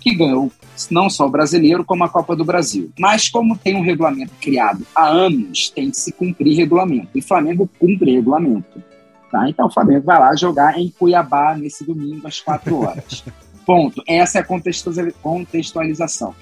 que 0.00 0.14
ganhou 0.14 0.52
não 0.88 1.10
só 1.10 1.26
o 1.26 1.30
brasileiro, 1.30 1.84
como 1.84 2.04
a 2.04 2.08
Copa 2.08 2.36
do 2.36 2.44
Brasil. 2.44 2.92
Mas, 2.96 3.28
como 3.28 3.58
tem 3.58 3.74
um 3.74 3.82
regulamento 3.82 4.34
criado 4.40 4.86
há 4.94 5.08
anos, 5.08 5.68
tem 5.70 5.90
que 5.90 5.96
se 5.96 6.12
cumprir 6.12 6.56
regulamento. 6.56 7.08
E 7.12 7.18
o 7.18 7.24
Flamengo 7.24 7.68
cumpre 7.80 8.12
regulamento. 8.12 8.80
Tá? 9.32 9.50
Então, 9.50 9.66
o 9.66 9.70
Flamengo 9.70 10.06
vai 10.06 10.20
lá 10.20 10.36
jogar 10.36 10.78
em 10.78 10.90
Cuiabá 10.90 11.56
nesse 11.56 11.84
domingo, 11.84 12.26
às 12.26 12.40
quatro 12.40 12.78
horas. 12.78 13.24
Ponto. 13.68 14.02
Essa 14.08 14.38
é 14.38 14.40
a 14.40 15.12
contextualização. 15.20 16.34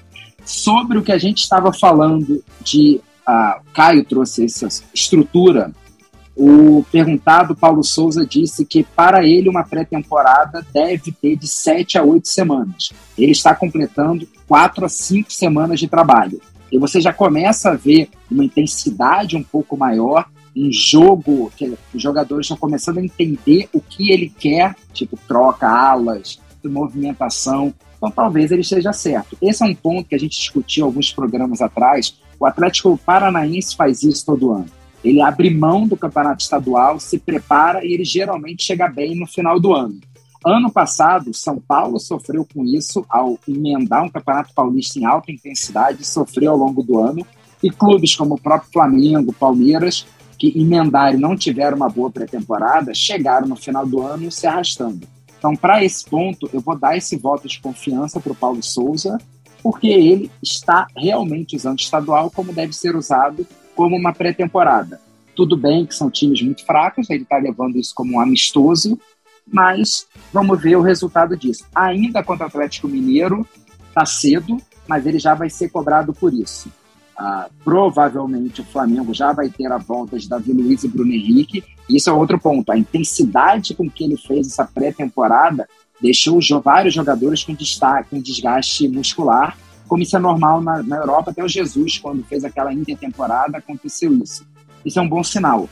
Sobre 0.45 0.97
o 0.97 1.03
que 1.03 1.11
a 1.11 1.17
gente 1.17 1.39
estava 1.39 1.73
falando 1.73 2.41
de. 2.61 3.01
Uh, 3.27 3.61
Caio 3.73 4.05
trouxe 4.05 4.45
essa 4.45 4.69
estrutura. 4.93 5.73
O 6.33 6.85
perguntado 6.89 7.53
Paulo 7.53 7.83
Souza 7.83 8.25
disse 8.25 8.63
que 8.63 8.81
para 8.81 9.25
ele 9.25 9.49
uma 9.49 9.65
pré-temporada 9.65 10.65
deve 10.71 11.11
ter 11.11 11.35
de 11.35 11.49
sete 11.49 11.97
a 11.97 12.03
oito 12.03 12.29
semanas. 12.29 12.93
Ele 13.17 13.33
está 13.33 13.53
completando 13.53 14.25
quatro 14.47 14.85
a 14.85 14.89
cinco 14.89 15.33
semanas 15.33 15.81
de 15.81 15.89
trabalho. 15.89 16.39
E 16.71 16.79
você 16.79 17.01
já 17.01 17.11
começa 17.11 17.71
a 17.71 17.75
ver 17.75 18.09
uma 18.31 18.45
intensidade 18.45 19.35
um 19.35 19.43
pouco 19.43 19.75
maior, 19.75 20.29
um 20.55 20.71
jogo 20.71 21.51
que 21.57 21.77
os 21.93 22.01
jogadores 22.01 22.45
estão 22.45 22.55
começando 22.55 22.99
a 22.99 23.03
entender 23.03 23.67
o 23.73 23.81
que 23.81 24.13
ele 24.13 24.29
quer, 24.29 24.77
tipo 24.93 25.19
troca 25.27 25.67
alas, 25.67 26.39
movimentação. 26.63 27.73
Então, 27.97 28.11
talvez 28.11 28.51
ele 28.51 28.61
esteja 28.61 28.93
certo. 28.93 29.37
Esse 29.41 29.63
é 29.63 29.65
um 29.65 29.75
ponto 29.75 30.07
que 30.07 30.15
a 30.15 30.19
gente 30.19 30.37
discutiu 30.37 30.85
alguns 30.85 31.11
programas 31.11 31.61
atrás. 31.61 32.17
O 32.39 32.45
Atlético 32.45 32.97
Paranaense 32.97 33.75
faz 33.75 34.03
isso 34.03 34.25
todo 34.25 34.51
ano. 34.51 34.67
Ele 35.03 35.21
abre 35.21 35.49
mão 35.49 35.87
do 35.87 35.95
campeonato 35.95 36.43
estadual, 36.43 36.99
se 36.99 37.17
prepara 37.17 37.85
e 37.85 37.93
ele 37.93 38.03
geralmente 38.03 38.63
chega 38.63 38.87
bem 38.87 39.15
no 39.15 39.27
final 39.27 39.59
do 39.59 39.73
ano. 39.73 39.99
Ano 40.45 40.71
passado, 40.71 41.33
São 41.33 41.59
Paulo 41.59 41.99
sofreu 41.99 42.45
com 42.53 42.63
isso 42.63 43.05
ao 43.09 43.39
emendar 43.47 44.03
um 44.03 44.09
campeonato 44.09 44.53
paulista 44.53 44.99
em 44.99 45.05
alta 45.05 45.31
intensidade, 45.31 46.05
sofreu 46.05 46.51
ao 46.51 46.57
longo 46.57 46.83
do 46.83 46.99
ano. 46.99 47.25
E 47.61 47.71
clubes 47.71 48.15
como 48.15 48.35
o 48.35 48.39
próprio 48.39 48.71
Flamengo, 48.71 49.33
Palmeiras, 49.33 50.05
que 50.37 50.53
emendaram 50.55 51.17
e 51.17 51.21
não 51.21 51.35
tiveram 51.35 51.75
uma 51.75 51.89
boa 51.89 52.11
pré-temporada, 52.11 52.93
chegaram 52.93 53.47
no 53.47 53.55
final 53.55 53.85
do 53.85 54.01
ano 54.01 54.31
se 54.31 54.45
arrastando. 54.45 55.07
Então, 55.37 55.55
para 55.55 55.83
esse 55.83 56.05
ponto, 56.05 56.49
eu 56.51 56.59
vou 56.59 56.77
dar 56.77 56.97
esse 56.97 57.15
voto 57.15 57.47
de 57.47 57.59
confiança 57.59 58.19
para 58.19 58.31
o 58.31 58.35
Paulo 58.35 58.63
Souza, 58.63 59.17
porque 59.61 59.87
ele 59.87 60.31
está 60.41 60.87
realmente 60.95 61.55
usando 61.55 61.79
estadual 61.79 62.31
como 62.31 62.53
deve 62.53 62.73
ser 62.73 62.95
usado 62.95 63.45
como 63.75 63.95
uma 63.95 64.13
pré-temporada. 64.13 64.99
Tudo 65.35 65.55
bem 65.55 65.85
que 65.85 65.93
são 65.93 66.09
times 66.09 66.41
muito 66.41 66.65
fracos, 66.65 67.09
ele 67.09 67.23
está 67.23 67.37
levando 67.37 67.77
isso 67.77 67.93
como 67.93 68.13
um 68.13 68.19
amistoso, 68.19 68.99
mas 69.45 70.07
vamos 70.33 70.59
ver 70.59 70.75
o 70.75 70.81
resultado 70.81 71.37
disso. 71.37 71.65
Ainda 71.73 72.23
contra 72.23 72.45
o 72.45 72.47
Atlético 72.47 72.87
Mineiro, 72.87 73.47
está 73.87 74.05
cedo, 74.05 74.57
mas 74.87 75.05
ele 75.05 75.19
já 75.19 75.35
vai 75.35 75.49
ser 75.49 75.69
cobrado 75.69 76.13
por 76.13 76.33
isso. 76.33 76.71
Ah, 77.17 77.49
provavelmente 77.63 78.61
o 78.61 78.65
Flamengo 78.65 79.11
já 79.11 79.33
vai 79.33 79.49
ter 79.49 79.71
a 79.71 79.77
volta 79.77 80.19
de 80.19 80.29
Davi 80.29 80.53
Luiz 80.53 80.83
e 80.83 80.87
Bruno 80.87 81.11
Henrique. 81.11 81.63
Isso 81.89 82.09
é 82.09 82.13
outro 82.13 82.39
ponto. 82.39 82.71
A 82.71 82.77
intensidade 82.77 83.73
com 83.73 83.89
que 83.89 84.03
ele 84.03 84.17
fez 84.17 84.45
essa 84.47 84.65
pré-temporada 84.65 85.67
deixou 85.99 86.39
vários 86.63 86.93
jogadores 86.93 87.43
com 87.43 87.55
destaque, 87.55 88.11
com 88.11 88.21
desgaste 88.21 88.87
muscular, 88.87 89.57
como 89.87 90.03
isso 90.03 90.15
é 90.15 90.19
normal 90.19 90.61
na, 90.61 90.83
na 90.83 90.97
Europa. 90.97 91.31
Até 91.31 91.43
o 91.43 91.47
Jesus, 91.47 91.97
quando 91.97 92.23
fez 92.23 92.45
aquela 92.45 92.71
intertemporada, 92.71 93.57
aconteceu 93.57 94.13
isso. 94.21 94.45
Isso 94.85 94.99
é 94.99 95.01
um 95.01 95.09
bom 95.09 95.23
sinal. 95.23 95.63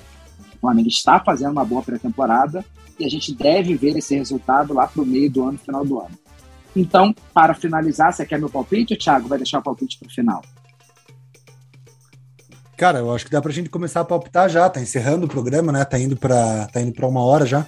O 0.56 0.60
Flamengo 0.60 0.90
está 0.90 1.20
fazendo 1.20 1.52
uma 1.52 1.66
boa 1.66 1.84
pré-temporada 1.84 2.66
e 2.98 3.06
a 3.06 3.10
gente 3.10 3.36
deve 3.36 3.76
ver 3.76 3.96
esse 3.96 4.16
resultado 4.16 4.74
lá 4.74 4.88
para 4.88 5.04
o 5.04 5.06
meio 5.06 5.30
do 5.30 5.44
ano, 5.44 5.60
final 5.60 5.86
do 5.86 6.00
ano. 6.00 6.18
Então, 6.76 7.14
para 7.34 7.54
finalizar, 7.54 8.12
você 8.12 8.26
quer 8.26 8.40
meu 8.40 8.50
palpite 8.50 8.98
Thiago 8.98 9.28
vai 9.28 9.38
deixar 9.38 9.60
o 9.60 9.64
palpite 9.64 10.00
para 10.00 10.08
o 10.08 10.12
final? 10.12 10.42
Cara, 12.78 13.00
eu 13.00 13.14
acho 13.14 13.26
que 13.26 13.32
dá 13.32 13.42
pra 13.42 13.52
gente 13.52 13.70
começar 13.70 14.02
a 14.02 14.06
palpitar 14.06 14.50
já. 14.50 14.70
Tá 14.70 14.82
encerrando 14.82 15.26
o 15.26 15.30
programa, 15.30 15.72
né? 15.72 15.86
Tá 15.86 15.98
indo 15.98 16.16
pra, 16.18 16.68
tá 16.72 16.82
indo 16.82 16.92
pra 16.94 17.08
uma 17.08 17.24
hora 17.24 17.46
já. 17.46 17.66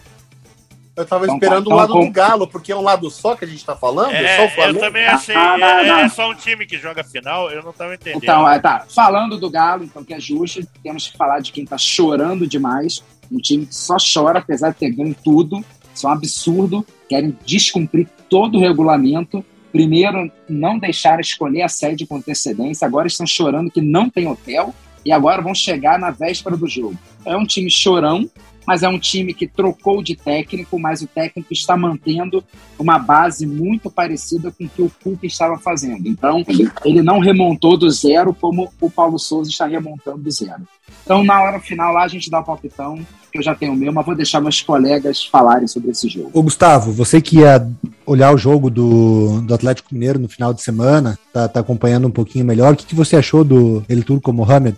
Eu 0.95 1.05
tava 1.05 1.25
Então, 1.25 1.35
esperando 1.35 1.61
então, 1.61 1.73
o 1.73 1.75
lado 1.75 1.93
com- 1.93 2.05
do 2.05 2.11
Galo, 2.11 2.47
porque 2.47 2.71
é 2.71 2.75
um 2.75 2.81
lado 2.81 3.09
só 3.11 3.35
que 3.35 3.45
a 3.45 3.47
gente 3.47 3.63
tá 3.63 3.75
falando, 3.75 4.11
é, 4.13 4.49
só 4.49 4.61
o 4.61 4.65
eu 4.65 4.79
também 4.79 5.05
achei. 5.05 5.35
Ah, 5.35 5.55
não, 5.55 5.67
é, 5.67 5.85
não. 5.85 5.99
é 5.99 6.09
só 6.09 6.31
um 6.31 6.33
time 6.33 6.65
que 6.65 6.75
joga 6.79 7.03
final, 7.03 7.51
eu 7.51 7.61
não 7.63 7.71
tava 7.71 7.93
entendendo. 7.93 8.23
Então, 8.23 8.49
é, 8.49 8.57
tá. 8.59 8.83
Falando 8.89 9.37
do 9.39 9.47
Galo, 9.47 9.83
então, 9.83 10.03
que 10.03 10.11
é 10.13 10.19
justo, 10.19 10.67
temos 10.81 11.07
que 11.07 11.15
falar 11.15 11.39
de 11.39 11.51
quem 11.51 11.65
tá 11.65 11.77
chorando 11.77 12.47
demais. 12.47 13.03
Um 13.31 13.37
time 13.37 13.67
que 13.67 13.75
só 13.75 13.97
chora, 13.99 14.39
apesar 14.39 14.71
de 14.71 14.77
ter 14.77 14.89
ganho 14.89 15.15
tudo. 15.23 15.63
Isso 15.93 16.07
é 16.07 16.09
um 16.09 16.13
absurdo. 16.13 16.85
Querem 17.07 17.37
descumprir 17.45 18.07
todo 18.27 18.57
o 18.57 18.59
regulamento. 18.61 19.45
Primeiro, 19.71 20.31
não 20.49 20.79
deixaram 20.79 21.19
escolher 21.21 21.61
a 21.61 21.69
sede 21.69 22.07
com 22.07 22.15
antecedência. 22.15 22.87
Agora 22.87 23.05
estão 23.07 23.27
chorando 23.27 23.69
que 23.69 23.81
não 23.81 24.09
tem 24.09 24.27
hotel. 24.27 24.73
E 25.07 25.11
agora 25.13 25.41
vão 25.41 25.55
chegar 25.55 25.97
na 25.97 26.11
véspera 26.11 26.57
do 26.57 26.67
jogo. 26.67 26.97
É 27.23 27.33
um 27.37 27.45
time 27.45 27.71
chorão, 27.71 28.29
mas 28.67 28.83
é 28.83 28.89
um 28.89 28.99
time 28.99 29.33
que 29.33 29.47
trocou 29.47 30.03
de 30.03 30.17
técnico, 30.17 30.77
mas 30.77 31.01
o 31.01 31.07
técnico 31.07 31.53
está 31.53 31.77
mantendo 31.77 32.43
uma 32.77 32.99
base 32.99 33.47
muito 33.47 33.89
parecida 33.89 34.51
com 34.51 34.65
o 34.65 34.69
que 34.69 34.81
o 34.81 34.91
Cuca 35.01 35.25
estava 35.25 35.57
fazendo. 35.57 36.09
Então, 36.09 36.43
ele 36.83 37.01
não 37.01 37.19
remontou 37.19 37.77
do 37.77 37.89
zero 37.89 38.33
como 38.33 38.69
o 38.81 38.91
Paulo 38.91 39.17
Souza 39.17 39.49
está 39.49 39.65
remontando 39.65 40.17
do 40.17 40.29
zero. 40.29 40.67
Então, 41.05 41.23
na 41.23 41.41
hora 41.41 41.61
final 41.61 41.93
lá, 41.93 42.03
a 42.03 42.07
gente 42.09 42.29
dá 42.29 42.41
o 42.41 42.43
palpitão, 42.43 42.99
que 43.31 43.37
eu 43.37 43.43
já 43.43 43.55
tenho 43.55 43.71
o 43.71 43.75
meu, 43.77 43.93
mas 43.93 44.05
vou 44.05 44.13
deixar 44.13 44.41
meus 44.41 44.61
colegas 44.61 45.23
falarem 45.23 45.67
sobre 45.67 45.91
esse 45.91 46.09
jogo. 46.09 46.31
Ô, 46.33 46.43
Gustavo, 46.43 46.91
você 46.91 47.21
que 47.21 47.37
ia 47.37 47.65
olhar 48.05 48.33
o 48.33 48.37
jogo 48.37 48.69
do, 48.69 49.39
do 49.39 49.53
Atlético 49.53 49.93
Mineiro 49.93 50.19
no 50.19 50.27
final 50.27 50.53
de 50.53 50.61
semana, 50.61 51.17
tá, 51.31 51.47
tá 51.47 51.61
acompanhando 51.61 52.09
um 52.09 52.11
pouquinho 52.11 52.43
melhor. 52.43 52.73
O 52.73 52.75
que, 52.75 52.85
que 52.85 52.95
você 52.95 53.15
achou 53.15 53.45
do 53.45 53.81
El 53.87 54.03
Turco 54.03 54.33
Mohamed? 54.33 54.75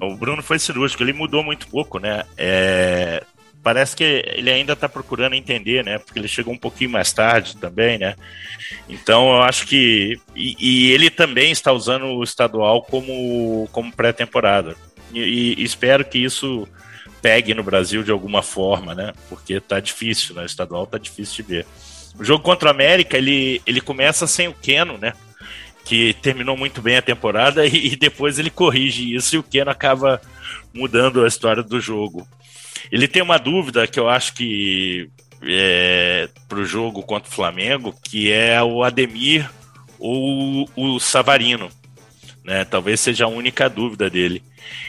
O 0.00 0.14
Bruno 0.16 0.42
foi 0.42 0.58
cirúrgico, 0.58 1.02
ele 1.02 1.12
mudou 1.12 1.42
muito 1.42 1.66
pouco, 1.68 1.98
né? 1.98 2.24
É, 2.36 3.22
parece 3.62 3.96
que 3.96 4.04
ele 4.04 4.50
ainda 4.50 4.74
está 4.74 4.88
procurando 4.88 5.34
entender, 5.34 5.84
né? 5.84 5.98
Porque 5.98 6.18
ele 6.18 6.28
chegou 6.28 6.54
um 6.54 6.58
pouquinho 6.58 6.90
mais 6.90 7.12
tarde 7.12 7.56
também, 7.56 7.98
né? 7.98 8.14
Então 8.88 9.28
eu 9.34 9.42
acho 9.42 9.66
que. 9.66 10.20
E, 10.34 10.54
e 10.58 10.92
ele 10.92 11.10
também 11.10 11.50
está 11.50 11.72
usando 11.72 12.06
o 12.06 12.22
estadual 12.22 12.82
como, 12.82 13.68
como 13.72 13.92
pré-temporada. 13.92 14.76
E, 15.12 15.54
e 15.58 15.64
espero 15.64 16.04
que 16.04 16.18
isso 16.18 16.68
pegue 17.20 17.54
no 17.54 17.64
Brasil 17.64 18.04
de 18.04 18.12
alguma 18.12 18.40
forma, 18.40 18.94
né? 18.94 19.12
Porque 19.28 19.58
tá 19.58 19.80
difícil, 19.80 20.34
né? 20.36 20.42
O 20.42 20.46
estadual 20.46 20.86
tá 20.86 20.96
difícil 20.96 21.36
de 21.36 21.42
ver. 21.42 21.66
O 22.18 22.22
jogo 22.22 22.44
contra 22.44 22.68
o 22.68 22.70
América, 22.70 23.18
ele, 23.18 23.60
ele 23.66 23.80
começa 23.80 24.28
sem 24.28 24.46
o 24.46 24.54
Keno, 24.54 24.96
né? 24.96 25.12
Que 25.86 26.14
terminou 26.14 26.56
muito 26.56 26.82
bem 26.82 26.96
a 26.96 27.02
temporada 27.02 27.64
e, 27.66 27.92
e 27.92 27.96
depois 27.96 28.38
ele 28.38 28.50
corrige 28.50 29.14
isso 29.14 29.36
e 29.36 29.38
o 29.38 29.42
Keno 29.42 29.70
acaba 29.70 30.20
mudando 30.74 31.24
a 31.24 31.28
história 31.28 31.62
do 31.62 31.80
jogo. 31.80 32.26
Ele 32.90 33.08
tem 33.08 33.22
uma 33.22 33.38
dúvida 33.38 33.86
que 33.86 33.98
eu 33.98 34.08
acho 34.08 34.34
que 34.34 35.08
é, 35.42 36.28
para 36.48 36.58
o 36.58 36.64
jogo 36.64 37.02
contra 37.02 37.30
o 37.30 37.34
Flamengo, 37.34 37.94
que 38.02 38.30
é 38.30 38.62
o 38.62 38.82
Ademir 38.82 39.48
ou 39.98 40.68
o 40.76 40.98
Savarino. 40.98 41.70
Né? 42.44 42.64
Talvez 42.64 43.00
seja 43.00 43.24
a 43.24 43.28
única 43.28 43.68
dúvida 43.68 44.10
dele. 44.10 44.42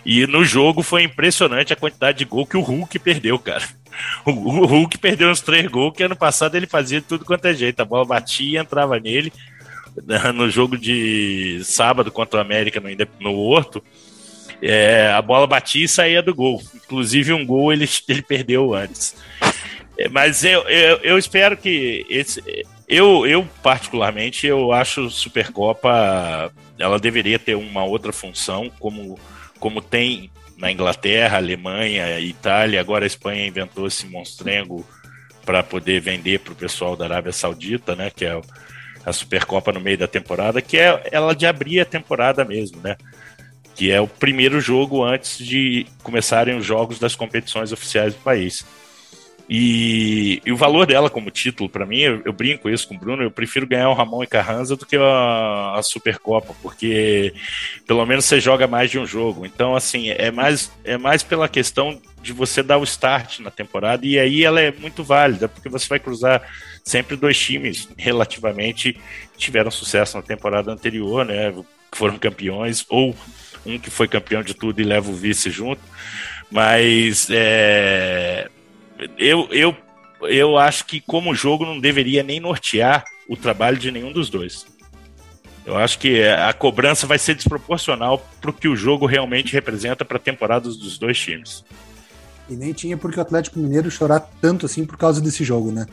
E 0.05 0.25
no 0.25 0.43
jogo 0.43 0.81
foi 0.81 1.03
impressionante 1.03 1.73
a 1.73 1.75
quantidade 1.75 2.19
de 2.19 2.25
gol 2.25 2.45
que 2.45 2.57
o 2.57 2.61
Hulk 2.61 2.97
perdeu, 2.99 3.37
cara. 3.37 3.67
O, 4.25 4.65
Hulk 4.65 4.97
perdeu 4.99 5.29
uns 5.29 5.41
três 5.41 5.65
gols 5.67 5.95
que 5.95 6.03
ano 6.03 6.15
passado 6.15 6.55
ele 6.55 6.67
fazia 6.67 7.01
tudo 7.01 7.25
quanto 7.25 7.45
é 7.45 7.53
jeito. 7.53 7.79
A 7.79 7.85
bola 7.85 8.05
batia 8.05 8.59
e 8.59 8.61
entrava 8.61 8.99
nele 8.99 9.33
no 10.33 10.49
jogo 10.49 10.77
de 10.77 11.61
sábado 11.63 12.11
contra 12.11 12.39
o 12.39 12.41
América 12.41 12.79
no, 12.79 12.89
no 13.19 13.37
Horto, 13.37 13.83
é, 14.61 15.11
a 15.11 15.21
bola 15.21 15.47
batia 15.47 15.85
e 15.85 15.87
saía 15.87 16.21
do 16.21 16.33
gol. 16.33 16.61
Inclusive, 16.73 17.33
um 17.33 17.45
gol 17.45 17.71
ele, 17.71 17.87
ele 18.07 18.21
perdeu 18.21 18.73
antes. 18.73 19.15
É, 19.97 20.07
mas 20.09 20.43
eu, 20.43 20.61
eu, 20.63 20.97
eu, 20.97 21.17
espero 21.17 21.57
que 21.57 22.05
esse. 22.09 22.41
Eu, 22.87 23.25
eu, 23.27 23.47
particularmente, 23.61 24.47
eu 24.47 24.71
acho 24.71 25.09
Supercopa 25.09 26.51
ela 26.79 26.99
deveria 26.99 27.39
ter 27.39 27.55
uma 27.55 27.83
outra 27.83 28.13
função, 28.13 28.71
como, 28.79 29.19
como 29.59 29.81
tem 29.81 30.29
na 30.57 30.71
Inglaterra, 30.71 31.37
Alemanha, 31.37 32.19
Itália, 32.19 32.79
agora 32.79 33.03
a 33.03 33.07
Espanha 33.07 33.45
inventou 33.45 33.87
esse 33.87 34.07
monstrengo 34.07 34.85
para 35.45 35.63
poder 35.63 35.99
vender 36.01 36.39
para 36.39 36.53
o 36.53 36.55
pessoal 36.55 36.95
da 36.95 37.05
Arábia 37.05 37.31
Saudita, 37.31 37.95
né? 37.95 38.09
Que 38.09 38.25
é 38.25 38.39
a 39.07 39.13
Supercopa 39.13 39.71
no 39.71 39.79
meio 39.79 39.97
da 39.97 40.07
temporada, 40.07 40.61
que 40.61 40.77
é 40.77 41.01
ela 41.13 41.33
de 41.33 41.45
abrir 41.45 41.79
a 41.79 41.85
temporada 41.85 42.43
mesmo, 42.43 42.81
né? 42.81 42.97
Que 43.73 43.89
é 43.89 44.01
o 44.01 44.07
primeiro 44.07 44.59
jogo 44.59 45.01
antes 45.01 45.37
de 45.37 45.85
começarem 46.03 46.57
os 46.57 46.65
jogos 46.65 46.99
das 46.99 47.15
competições 47.15 47.71
oficiais 47.71 48.13
do 48.13 48.19
país. 48.19 48.65
E, 49.49 50.41
e 50.45 50.51
o 50.51 50.57
valor 50.57 50.85
dela 50.85 51.09
como 51.09 51.31
título, 51.31 51.69
para 51.69 51.85
mim, 51.85 51.99
eu, 51.99 52.21
eu, 52.25 52.33
brinco 52.33 52.69
isso 52.69 52.85
com 52.85 52.95
o 52.95 52.97
Bruno, 52.97 53.23
eu 53.23 53.31
prefiro 53.31 53.65
ganhar 53.65 53.89
o 53.89 53.93
Ramon 53.93 54.23
e 54.23 54.27
Carranza 54.27 54.75
do 54.75 54.85
que 54.85 54.97
a, 54.97 55.75
a, 55.77 55.81
Supercopa, 55.81 56.53
porque 56.61 57.33
pelo 57.87 58.05
menos 58.05 58.25
você 58.25 58.41
joga 58.41 58.67
mais 58.67 58.91
de 58.91 58.99
um 58.99 59.05
jogo. 59.05 59.45
Então, 59.45 59.73
assim, 59.73 60.09
é 60.09 60.29
mais, 60.31 60.69
é 60.83 60.97
mais 60.97 61.23
pela 61.23 61.47
questão 61.47 61.97
de 62.21 62.33
você 62.33 62.61
dar 62.61 62.77
o 62.77 62.83
start 62.83 63.39
na 63.39 63.49
temporada, 63.49 64.05
e 64.05 64.19
aí 64.19 64.43
ela 64.43 64.59
é 64.59 64.69
muito 64.69 65.01
válida, 65.01 65.47
porque 65.47 65.69
você 65.69 65.87
vai 65.87 65.99
cruzar 65.99 66.41
sempre 66.87 67.17
dois 67.17 67.37
times 67.37 67.89
relativamente 67.97 68.97
tiveram 69.37 69.69
sucesso 69.69 70.15
na 70.15 70.23
temporada 70.23 70.71
anterior, 70.71 71.25
né? 71.25 71.53
Foram 71.91 72.17
campeões, 72.17 72.85
ou 72.87 73.15
um 73.65 73.77
que 73.77 73.89
foi 73.89 74.07
campeão 74.07 74.41
de 74.41 74.53
tudo 74.53 74.81
e 74.81 74.85
leva 74.85 75.09
o 75.09 75.13
vice 75.13 75.49
junto. 75.49 75.81
Mas 76.49 77.27
é, 77.29 78.49
eu, 79.17 79.47
eu, 79.51 79.75
eu 80.21 80.57
acho 80.57 80.85
que 80.85 81.01
como 81.01 81.35
jogo 81.35 81.65
não 81.65 81.79
deveria 81.79 82.23
nem 82.23 82.39
nortear 82.39 83.03
o 83.27 83.35
trabalho 83.35 83.77
de 83.77 83.91
nenhum 83.91 84.13
dos 84.13 84.29
dois. 84.29 84.65
Eu 85.65 85.75
acho 85.77 85.99
que 85.99 86.23
a 86.23 86.53
cobrança 86.53 87.05
vai 87.05 87.19
ser 87.19 87.35
desproporcional 87.35 88.25
para 88.39 88.49
o 88.49 88.53
que 88.53 88.69
o 88.69 88.75
jogo 88.77 89.05
realmente 89.05 89.51
representa 89.51 90.05
para 90.05 90.15
a 90.15 90.21
temporada 90.21 90.69
dos 90.69 90.97
dois 90.97 91.19
times. 91.19 91.65
E 92.49 92.55
nem 92.55 92.71
tinha 92.71 92.95
porque 92.95 93.19
o 93.19 93.21
Atlético 93.21 93.59
Mineiro 93.59 93.91
chorar 93.91 94.21
tanto 94.39 94.65
assim 94.65 94.85
por 94.85 94.97
causa 94.97 95.19
desse 95.19 95.43
jogo, 95.43 95.69
né? 95.69 95.85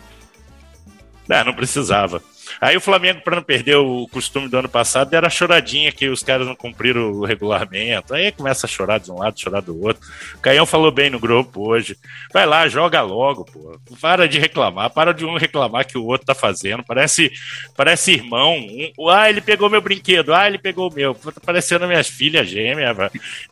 Não, 1.29 1.45
não 1.45 1.55
precisava. 1.55 2.23
Aí 2.61 2.77
o 2.77 2.81
Flamengo, 2.81 3.21
para 3.23 3.37
não 3.37 3.43
perder 3.43 3.77
o 3.77 4.07
costume 4.09 4.49
do 4.49 4.59
ano 4.59 4.69
passado, 4.69 5.13
era 5.15 5.27
a 5.27 5.31
choradinha 5.31 5.93
que 5.93 6.09
os 6.09 6.23
caras 6.23 6.47
não 6.47 6.55
cumpriram 6.55 7.13
o 7.13 7.25
regulamento. 7.25 8.15
Aí 8.15 8.33
começa 8.33 8.67
a 8.67 8.69
chorar 8.69 8.99
de 8.99 9.11
um 9.11 9.19
lado, 9.19 9.41
chorar 9.41 9.61
do 9.61 9.81
outro. 9.83 10.07
O 10.35 10.39
Caião 10.39 10.67
falou 10.67 10.91
bem 10.91 11.11
no 11.11 11.19
grupo 11.19 11.69
hoje. 11.69 11.97
Vai 12.33 12.47
lá, 12.47 12.69
joga 12.69 13.01
logo, 13.03 13.45
pô. 13.45 13.79
Para 14.01 14.29
de 14.29 14.39
reclamar, 14.39 14.91
para 14.91 15.13
de 15.13 15.25
um 15.25 15.37
reclamar 15.37 15.87
que 15.87 15.99
o 15.99 16.05
outro 16.05 16.27
tá 16.27 16.35
fazendo. 16.35 16.83
Parece, 16.85 17.33
parece 17.77 18.13
irmão. 18.13 18.55
Um, 18.55 19.11
ah, 19.11 19.29
ele 19.29 19.41
pegou 19.41 19.71
meu 19.71 19.81
brinquedo. 19.81 20.35
Ah, 20.35 20.47
ele 20.47 20.59
pegou 20.59 20.91
o 20.91 20.95
meu. 20.95 21.15
Tá 21.15 21.41
parecendo 21.45 21.87
minhas 21.87 22.09
filhas 22.09 22.49
gêmeas. 22.49 22.97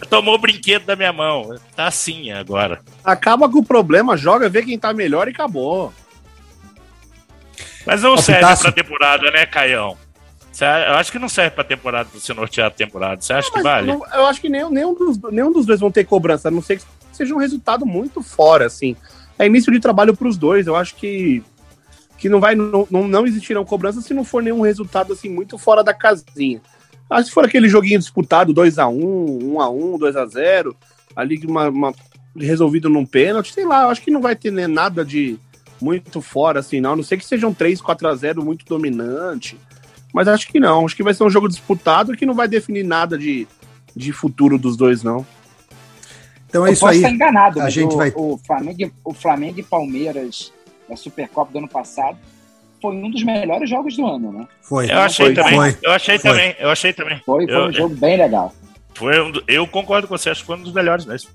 Tomou 0.08 0.34
o 0.34 0.38
brinquedo 0.38 0.84
da 0.84 0.96
minha 0.96 1.12
mão. 1.12 1.54
Tá 1.74 1.86
assim 1.86 2.30
agora. 2.30 2.80
Acaba 3.04 3.48
com 3.48 3.58
o 3.58 3.64
problema, 3.64 4.16
joga, 4.16 4.48
vê 4.48 4.62
quem 4.62 4.78
tá 4.78 4.92
melhor 4.92 5.28
e 5.28 5.30
acabou. 5.30 5.92
Mas 7.87 8.03
não 8.03 8.16
serve 8.16 8.41
Picasso. 8.41 8.62
pra 8.62 8.72
temporada, 8.72 9.30
né, 9.30 9.47
Caião? 9.47 9.97
Eu 10.87 10.95
acho 10.97 11.11
que 11.11 11.18
não 11.18 11.28
serve 11.28 11.51
pra 11.53 11.64
temporada 11.64 12.09
pra 12.11 12.20
você 12.20 12.33
nortear 12.35 12.66
a 12.68 12.70
temporada. 12.70 13.20
Você 13.20 13.33
acha 13.33 13.49
que 13.51 13.55
Mas 13.57 13.62
vale? 13.64 13.87
não- 13.87 14.03
eu 14.14 14.26
acho 14.26 14.41
que 14.41 14.49
nenhum, 14.49 14.70
nenhum, 14.70 14.95
dos, 14.95 15.18
nenhum 15.33 15.53
dos 15.53 15.64
dois 15.66 15.80
vão 15.80 15.91
ter 15.91 16.05
cobrança, 16.05 16.49
a 16.49 16.51
não 16.51 16.61
ser 16.62 16.78
que 16.78 16.85
seja 17.12 17.35
um 17.35 17.39
resultado 17.39 17.85
muito 17.87 18.22
fora, 18.22 18.66
assim. 18.66 18.95
É 19.39 19.47
início 19.47 19.72
de 19.72 19.80
trabalho 19.80 20.14
pros 20.14 20.37
dois, 20.37 20.66
eu 20.66 20.76
acho 20.76 20.95
que, 20.97 21.43
que 22.18 22.28
não 22.28 22.39
vai 22.39 22.55
não, 22.55 22.87
não, 22.91 23.09
não 23.09 23.26
existirão 23.26 23.64
cobranças 23.64 24.05
se 24.05 24.12
não 24.14 24.24
for 24.24 24.43
nenhum 24.43 24.61
resultado 24.61 25.12
assim 25.14 25.28
muito 25.28 25.57
fora 25.59 25.83
da 25.83 25.95
casinha. 25.95 26.61
Acho 27.11 27.22
que 27.22 27.28
se 27.28 27.35
for 27.35 27.45
aquele 27.47 27.68
joguinho 27.68 27.99
disputado 27.99 28.53
2x1, 28.55 28.93
1x1, 29.43 29.99
2x0, 29.99 30.74
ali 31.16 31.41
uma, 31.47 31.68
uma- 31.70 31.95
resolvido 32.37 32.89
num 32.91 33.05
pênalti, 33.07 33.53
sei 33.53 33.64
lá, 33.64 33.85
eu 33.85 33.89
acho 33.89 34.03
que 34.03 34.11
não 34.11 34.20
vai 34.20 34.37
ter 34.37 34.51
né, 34.53 34.66
nada 34.66 35.05
de 35.05 35.39
muito 35.83 36.22
fora, 36.22 36.61
assim, 36.61 36.80
não. 36.80 36.93
A 36.93 36.97
não 36.97 37.03
sei 37.03 37.18
que 37.18 37.24
seja 37.26 37.47
um 37.49 37.53
3, 37.55 37.80
4x0 37.83 38.37
muito 38.43 38.64
dominante. 38.64 39.59
Mas 40.14 40.28
acho 40.28 40.47
que 40.49 40.61
não. 40.61 40.85
Acho 40.87 40.95
que 40.95 41.03
vai 41.03 41.14
ser 41.14 41.24
um 41.24 41.30
jogo 41.30 41.49
disputado 41.49 42.16
que 42.16 42.24
não 42.26 42.35
vai 42.35 42.47
definir 42.47 42.85
nada 42.85 43.18
de, 43.18 43.47
de 43.97 44.12
futuro 44.12 44.59
dos 44.59 44.76
dois, 44.76 45.03
não. 45.03 45.26
Então 46.49 46.64
é 46.66 46.68
Eu 46.68 46.72
isso 46.74 46.80
posso 46.80 46.93
aí. 46.93 46.99
estar 46.99 47.11
enganado, 47.11 47.61
A 47.61 47.64
mas 47.64 47.72
gente 47.72 47.95
o, 47.95 47.97
vai- 47.97 48.12
o, 48.14 48.39
Flamengo, 48.47 48.93
o 49.05 49.14
Flamengo 49.14 49.59
e 49.61 49.62
Palmeiras 49.62 50.53
da 50.89 50.97
Supercopa 50.97 51.51
do 51.51 51.59
ano 51.59 51.68
passado 51.68 52.18
foi 52.80 52.95
um 52.95 53.11
dos 53.11 53.22
melhores 53.22 53.70
jogos 53.70 53.97
do 53.97 54.05
ano, 54.07 54.33
né? 54.33 54.47
Foi. 54.61 54.91
Eu 54.91 54.99
achei 54.99 55.26
Foi, 55.26 55.35
também. 55.35 55.55
foi. 55.55 55.76
Eu 55.83 55.93
achei 55.93 56.18
Foi. 56.18 56.30
também. 56.30 56.57
Eu 56.59 56.70
achei 56.70 56.93
também. 56.93 57.22
Foi, 57.24 57.47
foi 57.47 57.55
Eu- 57.55 57.66
um 57.68 57.72
jogo 57.72 57.95
bem 57.97 58.16
legal. 58.18 58.55
Foi 58.95 59.18
um 59.22 59.30
do- 59.30 59.43
eu 59.49 59.66
concordo 59.66 60.07
com 60.07 60.16
você, 60.18 60.28
acho 60.30 60.41
que 60.43 60.47
foi 60.47 60.57
um 60.59 60.62
dos 60.62 60.72
melhores 60.74 61.07
mesmo. 61.07 61.30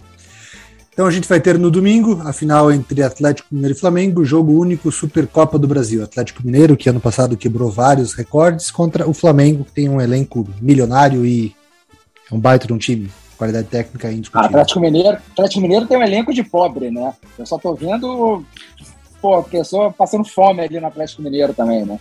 Então 0.98 1.06
a 1.06 1.12
gente 1.12 1.30
vai 1.30 1.39
ter 1.39 1.60
no 1.60 1.70
domingo 1.70 2.24
a 2.26 2.34
final 2.34 2.72
entre 2.72 3.04
Atlético 3.04 3.50
Mineiro 3.52 3.76
e 3.76 3.80
Flamengo, 3.80 4.26
jogo 4.26 4.60
único 4.60 4.91
Supercopa 4.91 5.60
do 5.60 5.68
Brasil. 5.68 6.04
Atlético 6.04 6.43
Mineiro, 6.43 6.76
que 6.76 6.89
ano 6.89 7.00
passado 7.00 7.38
quebrou 7.38 7.70
vários 7.70 8.16
recordes, 8.16 8.72
contra 8.72 9.08
o 9.08 9.14
Flamengo, 9.14 9.64
que 9.64 9.72
tem 9.72 9.88
um 9.88 10.02
elenco 10.02 10.50
milionário 10.60 11.24
e 11.24 11.56
é 12.32 12.34
um 12.34 12.39
baita 12.39 12.66
de 12.66 12.74
um 12.74 12.80
time. 12.80 13.12
Qualidade 13.38 13.68
técnica 13.68 14.08
Ah, 14.08 14.12
indiscutível. 14.12 14.48
Atlético 14.48 14.80
Mineiro, 14.80 15.18
Atlético 15.34 15.62
Mineiro 15.62 15.86
tem 15.86 15.98
um 16.00 16.02
elenco 16.02 16.34
de 16.34 16.43
pobre, 16.43 16.89
né? 16.89 17.14
Eu 17.38 17.45
só 17.45 17.60
tô 17.60 17.76
vendo, 17.76 18.43
pô, 19.22 19.43
pessoa 19.43 19.93
passando 19.93 20.28
fome 20.28 20.62
ali 20.62 20.80
no 20.80 20.88
Atlético 20.88 21.22
Mineiro 21.22 21.54
também, 21.54 21.86
né? 21.86 22.00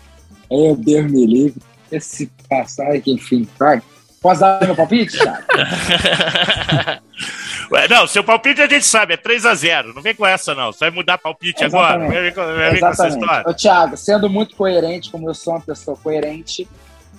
Meu 0.51 0.75
Deus 0.75 1.13
me 1.13 1.27
livre. 1.27 1.61
Esse 1.93 2.31
passar, 2.49 2.99
que 3.03 3.13
enfim, 3.13 3.47
vai. 3.59 3.83
Posso 4.23 4.41
dar 4.41 4.65
meu 4.65 4.75
palpite, 4.75 5.19
Thiago? 5.19 5.43
Ué, 7.71 7.89
não, 7.89 8.07
seu 8.07 8.23
palpite 8.23 8.61
a 8.61 8.69
gente 8.69 8.87
sabe, 8.87 9.14
é 9.14 9.17
3x0. 9.17 9.95
Não 9.95 10.03
vem 10.03 10.14
com 10.14 10.27
essa, 10.27 10.55
não. 10.55 10.73
Você 10.73 10.81
vai 10.81 10.91
mudar 10.91 11.19
palpite 11.19 11.64
agora? 11.64 11.97
Exatamente. 11.97 12.23
Vem, 12.23 12.33
com- 12.33 12.47
vem 12.47 12.81
com 12.81 12.87
essa 12.87 13.07
Exatamente. 13.07 13.21
história. 13.21 13.51
Ô, 13.51 13.55
Thiago, 13.55 13.97
sendo 13.97 14.31
muito 14.31 14.57
coerente, 14.57 15.11
como 15.11 15.29
eu 15.29 15.35
sou 15.35 15.55
uma 15.55 15.61
pessoa 15.61 15.97
coerente, 15.97 16.69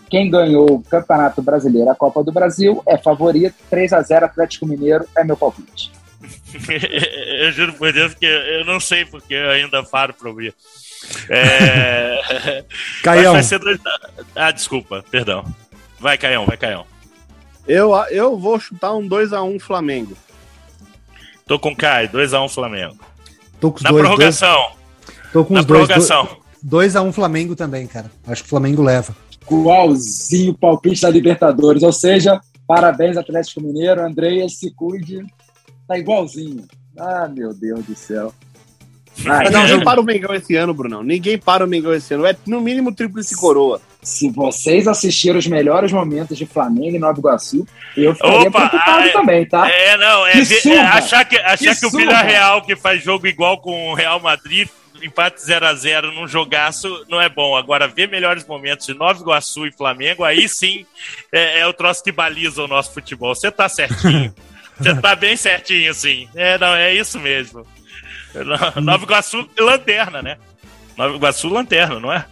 quem 0.10 0.30
ganhou 0.30 0.72
o 0.72 0.84
Campeonato 0.84 1.42
Brasileiro, 1.42 1.90
a 1.90 1.96
Copa 1.96 2.24
do 2.24 2.32
Brasil, 2.32 2.82
é 2.86 2.98
favorito. 2.98 3.56
3x0 3.72 4.24
Atlético 4.24 4.66
Mineiro 4.66 5.06
é 5.18 5.24
meu 5.24 5.36
palpite. 5.36 5.92
eu 7.40 7.52
juro 7.52 7.74
por 7.74 7.92
Deus 7.92 8.14
que 8.14 8.26
eu 8.26 8.66
não 8.66 8.80
sei 8.80 9.06
porque 9.06 9.34
eu 9.34 9.50
ainda 9.50 9.84
paro 9.84 10.14
pra 10.14 10.30
ouvir. 10.30 10.56
É... 11.30 12.64
Caião, 13.04 13.34
vai 13.34 13.44
ser 13.44 13.60
dois... 13.60 13.80
Ah, 14.36 14.52
desculpa, 14.52 15.04
perdão. 15.12 15.46
Vai, 16.00 16.18
Caião, 16.18 16.46
vai, 16.46 16.58
Caião. 16.58 16.86
Eu, 17.68 17.94
eu 18.10 18.38
vou 18.38 18.60
chutar 18.60 18.94
um 18.94 19.08
2x1 19.08 19.60
Flamengo. 19.60 20.16
Tô 21.48 21.58
com 21.58 21.70
o 21.72 21.76
Caio, 21.76 22.10
2x1 22.10 22.50
Flamengo. 22.50 22.98
tô 23.60 23.72
com 23.72 23.78
os 23.78 23.84
Na 23.84 23.90
dois, 23.90 24.04
dois. 24.04 24.16
prorrogação. 24.18 24.68
Tô 25.32 25.46
com 25.46 25.54
Na 25.54 25.60
os 25.62 25.66
dois. 25.66 25.88
prorrogação. 25.88 26.28
2x1 26.66 27.12
Flamengo 27.14 27.56
também, 27.56 27.88
cara. 27.88 28.12
Acho 28.28 28.42
que 28.44 28.48
o 28.48 28.50
Flamengo 28.50 28.82
leva. 28.84 29.16
Igualzinho 29.50 30.52
o 30.52 30.58
palpite 30.58 31.02
da 31.02 31.10
Libertadores. 31.10 31.84
Ou 31.84 31.94
seja, 31.94 32.40
parabéns, 32.68 33.16
Atlético 33.18 33.62
Mineiro. 33.62 34.02
Andréia, 34.02 34.48
se 34.50 34.72
cuide. 34.72 35.26
Tá 35.88 35.98
igualzinho. 35.98 36.66
Ah, 36.98 37.30
meu 37.34 37.54
Deus 37.54 37.86
do 37.86 37.96
céu. 37.96 38.34
Ah, 39.26 39.50
não, 39.50 39.64
ninguém 39.64 39.84
para 39.84 40.02
o 40.02 40.04
Mengão 40.04 40.36
esse 40.36 40.56
ano, 40.56 40.74
Brunão. 40.74 41.02
Ninguém 41.02 41.38
para 41.38 41.64
o 41.66 41.68
Mengão 41.68 41.94
esse 41.94 42.14
ano. 42.14 42.26
É 42.26 42.36
no 42.46 42.60
mínimo 42.62 42.94
tríplice 42.94 43.36
coroa. 43.36 43.82
Se 44.08 44.30
vocês 44.30 44.88
assistiram 44.88 45.38
os 45.38 45.48
melhores 45.48 45.92
momentos 45.92 46.38
de 46.38 46.46
Flamengo 46.46 46.96
e 46.96 47.00
Nova 47.00 47.20
Iguaçu, 47.20 47.68
eu 47.96 48.16
ficaria 48.16 48.48
Opa, 48.48 48.70
preocupado 48.70 49.10
ah, 49.10 49.12
também, 49.12 49.46
tá? 49.46 49.70
É, 49.70 49.98
não, 49.98 50.26
é, 50.26 50.46
Que 50.46 50.70
é 50.70 50.80
achar 50.80 51.26
que, 51.26 51.36
achar 51.36 51.76
Que 51.76 51.82
que, 51.82 51.86
o! 51.88 51.90
Vila 51.90 52.22
Real, 52.22 52.62
que 52.62 52.74
faz 52.74 53.04
jogo 53.04 53.28
igual 53.28 53.58
com 53.60 53.90
o 53.92 53.94
Real 53.94 54.18
Madrid, 54.22 54.70
empate 55.04 55.42
0x0 55.42 56.14
num 56.14 56.26
jogaço, 56.26 57.06
não 57.10 57.20
é 57.20 57.28
bom. 57.28 57.58
Agora, 57.58 57.86
ver 57.86 58.08
melhores 58.08 58.48
momentos 58.48 58.86
de 58.86 58.94
Nova 58.94 59.20
Iguaçu 59.20 59.68
e 59.68 59.74
Flamengo, 59.74 60.24
aí 60.24 60.48
sim 60.48 60.86
é, 61.30 61.60
é 61.60 61.68
o 61.68 61.74
troço 61.74 62.02
que 62.02 62.12
baliza 62.12 62.64
o 62.64 62.68
nosso 62.68 62.94
futebol. 62.94 63.36
Você 63.36 63.52
tá 63.52 63.68
certinho. 63.68 64.34
Você 64.80 64.96
tá 64.96 65.16
bem 65.16 65.36
certinho, 65.36 65.92
sim. 65.94 66.30
É, 66.36 66.58
não, 66.58 66.74
é 66.76 66.94
isso 66.94 67.20
mesmo. 67.20 67.66
No- 68.34 68.82
Nova 68.82 69.04
Iguaçu, 69.04 69.50
lanterna, 69.60 70.22
né? 70.22 70.38
Nova 70.96 71.16
Iguaçu, 71.16 71.50
lanterna, 71.50 72.00
não 72.00 72.14
é? 72.14 72.26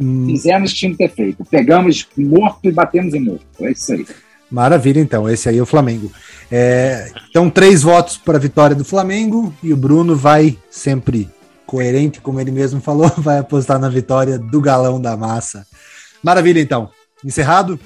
Hum, 0.00 0.26
Fizemos 0.26 0.72
o 0.72 0.74
time 0.74 0.96
ter 0.96 1.10
feito. 1.10 1.44
Pegamos 1.44 2.06
morto 2.16 2.60
e 2.64 2.72
batemos 2.72 3.14
em 3.14 3.20
morto. 3.20 3.44
É 3.60 3.72
isso 3.72 3.92
aí. 3.92 4.06
Maravilha, 4.50 5.00
então. 5.00 5.28
Esse 5.28 5.48
aí 5.48 5.58
é 5.58 5.62
o 5.62 5.66
Flamengo. 5.66 6.10
É, 6.50 7.10
então, 7.28 7.50
três 7.50 7.82
votos 7.82 8.16
para 8.16 8.38
a 8.38 8.40
vitória 8.40 8.74
do 8.74 8.84
Flamengo 8.84 9.52
e 9.62 9.72
o 9.72 9.76
Bruno 9.76 10.16
vai 10.16 10.56
sempre 10.70 11.28
coerente, 11.66 12.20
como 12.20 12.40
ele 12.40 12.50
mesmo 12.50 12.80
falou, 12.80 13.08
vai 13.18 13.38
apostar 13.38 13.78
na 13.78 13.90
vitória 13.90 14.38
do 14.38 14.60
galão 14.60 15.00
da 15.00 15.16
massa. 15.16 15.66
Maravilha, 16.22 16.60
então. 16.60 16.90
Encerrado? 17.24 17.78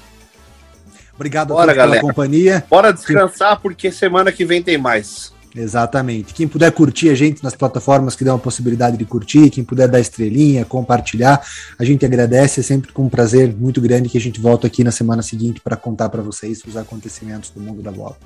Obrigado 1.15 1.49
Bora, 1.49 1.63
a 1.63 1.67
todos 1.67 1.75
pela 1.75 1.87
galera. 1.87 2.01
companhia. 2.01 2.65
Bora 2.71 2.93
descansar, 2.93 3.61
porque 3.61 3.91
semana 3.91 4.31
que 4.31 4.45
vem 4.45 4.63
tem 4.63 4.79
mais. 4.79 5.32
Exatamente. 5.55 6.33
Quem 6.33 6.49
puder 6.49 6.73
curtir 6.73 7.11
a 7.11 7.15
gente 7.15 7.43
nas 7.45 7.55
plataformas 7.55 8.17
que 8.17 8.25
dão 8.25 8.37
a 8.37 8.39
possibilidade 8.39 8.97
de 8.97 9.05
curtir, 9.05 9.51
quem 9.51 9.63
puder 9.63 9.87
dar 9.89 10.01
estrelinha, 10.01 10.65
compartilhar, 10.65 11.45
a 11.79 11.85
gente 11.85 12.05
agradece. 12.05 12.61
É 12.61 12.63
sempre 12.63 12.93
com 12.93 13.05
um 13.05 13.09
prazer 13.09 13.55
muito 13.55 13.81
grande 13.81 14.09
que 14.09 14.19
a 14.19 14.21
gente 14.21 14.41
volta 14.41 14.67
aqui 14.67 14.83
na 14.83 14.91
semana 14.91 15.23
seguinte 15.23 15.61
para 15.61 15.77
contar 15.77 16.09
para 16.09 16.23
vocês 16.23 16.63
os 16.67 16.77
acontecimentos 16.77 17.51
do 17.51 17.61
mundo 17.61 17.83
da 17.83 17.93
bola. 17.93 18.17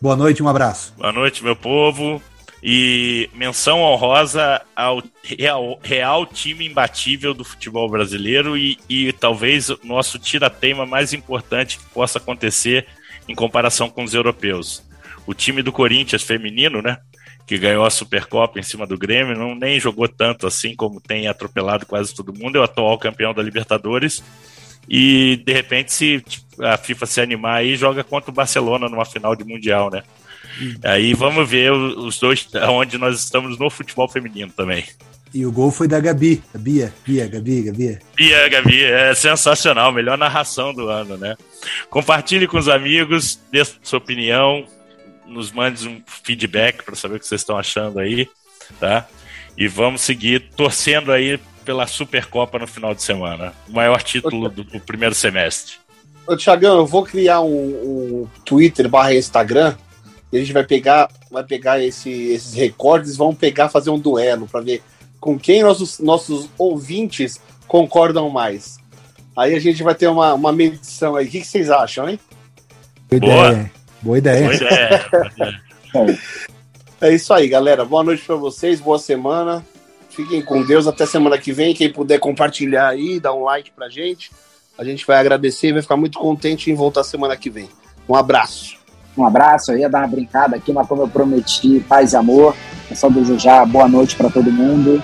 Boa 0.00 0.16
noite, 0.16 0.42
um 0.42 0.48
abraço. 0.48 0.92
Boa 0.98 1.12
noite, 1.12 1.42
meu 1.42 1.56
povo. 1.56 2.20
E 2.66 3.28
menção 3.34 3.80
honrosa 3.82 4.62
ao 4.74 5.02
real, 5.22 5.78
real 5.82 6.24
time 6.24 6.66
imbatível 6.66 7.34
do 7.34 7.44
futebol 7.44 7.90
brasileiro 7.90 8.56
e, 8.56 8.78
e 8.88 9.12
talvez 9.12 9.68
o 9.68 9.78
nosso 9.84 10.18
tira-teima 10.18 10.86
mais 10.86 11.12
importante 11.12 11.78
que 11.78 11.84
possa 11.92 12.16
acontecer 12.16 12.86
em 13.28 13.34
comparação 13.34 13.90
com 13.90 14.02
os 14.02 14.14
europeus. 14.14 14.82
O 15.26 15.34
time 15.34 15.62
do 15.62 15.72
Corinthians 15.72 16.22
feminino, 16.22 16.82
né? 16.82 16.98
Que 17.46 17.58
ganhou 17.58 17.84
a 17.84 17.90
Supercopa 17.90 18.58
em 18.58 18.62
cima 18.62 18.86
do 18.86 18.98
Grêmio, 18.98 19.36
não 19.36 19.54
nem 19.54 19.78
jogou 19.78 20.08
tanto 20.08 20.46
assim 20.46 20.74
como 20.74 21.00
tem 21.00 21.28
atropelado 21.28 21.86
quase 21.86 22.14
todo 22.14 22.32
mundo, 22.32 22.56
é 22.56 22.60
o 22.60 22.64
atual 22.64 22.98
campeão 22.98 23.34
da 23.34 23.42
Libertadores. 23.42 24.22
E 24.88 25.42
de 25.44 25.52
repente, 25.52 25.92
se 25.92 26.20
tipo, 26.20 26.64
a 26.64 26.76
FIFA 26.76 27.06
se 27.06 27.20
animar 27.20 27.56
aí, 27.56 27.76
joga 27.76 28.04
contra 28.04 28.30
o 28.30 28.34
Barcelona 28.34 28.88
numa 28.88 29.04
final 29.04 29.34
de 29.34 29.44
Mundial, 29.44 29.90
né? 29.90 30.02
Aí 30.84 31.14
vamos 31.14 31.48
ver 31.48 31.72
os 31.72 32.18
dois 32.18 32.46
onde 32.70 32.98
nós 32.98 33.18
estamos 33.18 33.58
no 33.58 33.68
futebol 33.70 34.08
feminino 34.08 34.52
também. 34.54 34.84
E 35.32 35.44
o 35.44 35.50
gol 35.50 35.72
foi 35.72 35.88
da 35.88 35.98
Gabi, 35.98 36.40
da 36.52 36.60
Bia, 36.60 36.94
Bia, 37.04 37.26
Gabi, 37.26 37.62
Gabi. 37.62 37.98
Bia, 38.14 38.48
Gabi, 38.48 38.84
é 38.84 39.12
sensacional, 39.16 39.90
melhor 39.90 40.16
narração 40.16 40.72
do 40.72 40.88
ano, 40.88 41.16
né? 41.16 41.34
Compartilhe 41.90 42.46
com 42.46 42.56
os 42.56 42.68
amigos, 42.68 43.40
dê 43.50 43.64
sua 43.82 43.98
opinião, 43.98 44.64
nos 45.26 45.50
mande 45.52 45.88
um 45.88 46.02
feedback 46.06 46.82
para 46.84 46.94
saber 46.94 47.16
o 47.16 47.20
que 47.20 47.26
vocês 47.26 47.40
estão 47.40 47.56
achando 47.58 47.98
aí, 47.98 48.28
tá? 48.78 49.06
E 49.56 49.68
vamos 49.68 50.00
seguir 50.02 50.50
torcendo 50.56 51.12
aí 51.12 51.38
pela 51.64 51.86
Supercopa 51.86 52.58
no 52.58 52.66
final 52.66 52.94
de 52.94 53.02
semana, 53.02 53.52
o 53.68 53.72
maior 53.72 54.02
título 54.02 54.48
do, 54.48 54.64
do 54.64 54.80
primeiro 54.80 55.14
semestre. 55.14 55.76
Ô, 56.26 56.36
Tiagão, 56.36 56.76
eu 56.78 56.86
vou 56.86 57.04
criar 57.04 57.40
um, 57.40 57.54
um 58.22 58.28
Twitter 58.44 58.88
barra 58.88 59.14
Instagram 59.14 59.76
e 60.32 60.36
a 60.36 60.40
gente 60.40 60.52
vai 60.52 60.64
pegar, 60.64 61.08
vai 61.30 61.44
pegar 61.44 61.82
esse- 61.82 62.10
esses 62.10 62.54
recordes, 62.54 63.16
vamos 63.16 63.36
pegar, 63.36 63.68
fazer 63.68 63.90
um 63.90 63.98
duelo 63.98 64.46
para 64.46 64.60
ver 64.60 64.82
com 65.20 65.38
quem 65.38 65.62
nossos, 65.62 65.98
nossos 65.98 66.48
ouvintes 66.58 67.40
concordam 67.66 68.28
mais. 68.28 68.76
Aí 69.36 69.54
a 69.54 69.58
gente 69.60 69.82
vai 69.82 69.94
ter 69.94 70.06
uma, 70.06 70.34
uma 70.34 70.52
medição 70.52 71.16
aí. 71.16 71.26
O 71.26 71.30
que, 71.30 71.40
que 71.40 71.46
vocês 71.46 71.70
acham, 71.70 72.08
hein? 72.08 72.20
Boa, 73.20 73.70
Boa. 74.04 74.18
ideia. 74.18 74.42
Boa 74.42 74.54
ideia. 74.54 75.60
É, 77.00 77.08
É 77.08 77.14
isso 77.14 77.32
aí, 77.34 77.48
galera. 77.48 77.84
Boa 77.84 78.04
noite 78.04 78.22
para 78.24 78.36
vocês, 78.36 78.80
boa 78.80 78.98
semana. 78.98 79.64
Fiquem 80.10 80.40
com 80.42 80.62
Deus 80.62 80.86
até 80.86 81.04
semana 81.06 81.36
que 81.36 81.52
vem. 81.52 81.74
Quem 81.74 81.92
puder 81.92 82.18
compartilhar 82.18 82.88
aí, 82.88 83.18
dar 83.18 83.34
um 83.34 83.42
like 83.42 83.70
pra 83.72 83.88
gente, 83.88 84.30
a 84.78 84.84
gente 84.84 85.06
vai 85.06 85.18
agradecer 85.18 85.68
e 85.68 85.72
vai 85.72 85.82
ficar 85.82 85.96
muito 85.96 86.18
contente 86.18 86.70
em 86.70 86.74
voltar 86.74 87.02
semana 87.02 87.36
que 87.36 87.50
vem. 87.50 87.68
Um 88.08 88.14
abraço. 88.14 88.76
um 89.16 89.26
abraço, 89.26 89.72
eu 89.72 89.78
ia 89.78 89.88
dar 89.88 89.98
uma 90.00 90.08
brincada 90.08 90.56
aqui, 90.56 90.72
mas 90.72 90.86
como 90.86 91.02
eu 91.02 91.08
prometi 91.08 91.80
paz 91.80 92.12
e 92.12 92.16
amor, 92.16 92.54
é 92.90 92.94
só 92.94 93.08
desejar 93.08 93.66
boa 93.66 93.88
noite 93.88 94.16
para 94.16 94.30
todo 94.30 94.50
mundo 94.52 95.02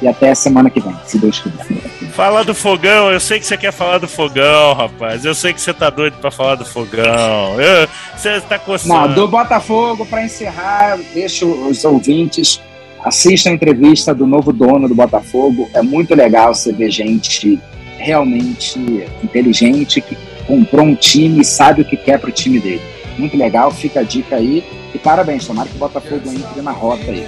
e 0.00 0.08
até 0.08 0.34
semana 0.34 0.70
que 0.70 0.80
vem, 0.80 0.94
se 1.06 1.18
Deus 1.18 1.40
quiser. 1.40 1.80
Fala 2.12 2.44
do 2.44 2.54
fogão, 2.54 3.10
eu 3.10 3.20
sei 3.20 3.38
que 3.38 3.46
você 3.46 3.56
quer 3.56 3.72
falar 3.72 3.98
do 3.98 4.08
fogão, 4.08 4.74
rapaz. 4.74 5.24
Eu 5.24 5.34
sei 5.34 5.52
que 5.52 5.60
você 5.60 5.72
tá 5.72 5.88
doido 5.90 6.16
pra 6.20 6.30
falar 6.30 6.56
do 6.56 6.64
fogão. 6.64 7.60
Eu- 7.60 7.88
Você 8.16 8.40
tá 8.40 8.56
Não, 8.58 8.64
coçando. 8.64 9.14
do 9.14 9.28
Botafogo, 9.28 10.04
para 10.06 10.24
encerrar, 10.24 10.98
deixo 11.14 11.46
os 11.46 11.84
ouvintes 11.84 12.60
assistam 13.04 13.50
a 13.50 13.52
entrevista 13.52 14.12
do 14.12 14.26
novo 14.26 14.52
dono 14.52 14.88
do 14.88 14.94
Botafogo. 14.94 15.70
É 15.72 15.80
muito 15.80 16.14
legal 16.16 16.52
você 16.54 16.72
ver 16.72 16.90
gente 16.90 17.58
realmente 17.96 18.78
inteligente 19.22 20.00
que 20.00 20.16
comprou 20.46 20.84
um 20.84 20.94
time 20.96 21.40
e 21.40 21.44
sabe 21.44 21.82
o 21.82 21.84
que 21.84 21.96
quer 21.96 22.18
pro 22.18 22.32
time 22.32 22.58
dele. 22.58 22.82
Muito 23.16 23.36
legal, 23.36 23.70
fica 23.70 24.00
a 24.00 24.02
dica 24.02 24.36
aí. 24.36 24.64
E 24.94 24.98
parabéns, 24.98 25.46
tomara 25.46 25.68
que 25.68 25.76
o 25.76 25.78
Botafogo 25.78 26.22
entre 26.30 26.60
na 26.62 26.72
rota 26.72 27.10
aí. 27.10 27.24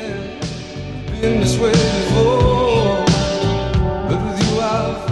been 1.20 1.40
this 1.40 1.58
way 1.58 1.70
before, 1.70 3.04
but 4.08 4.24
with 4.24 4.42
you 4.42 4.60
I've 4.60 5.09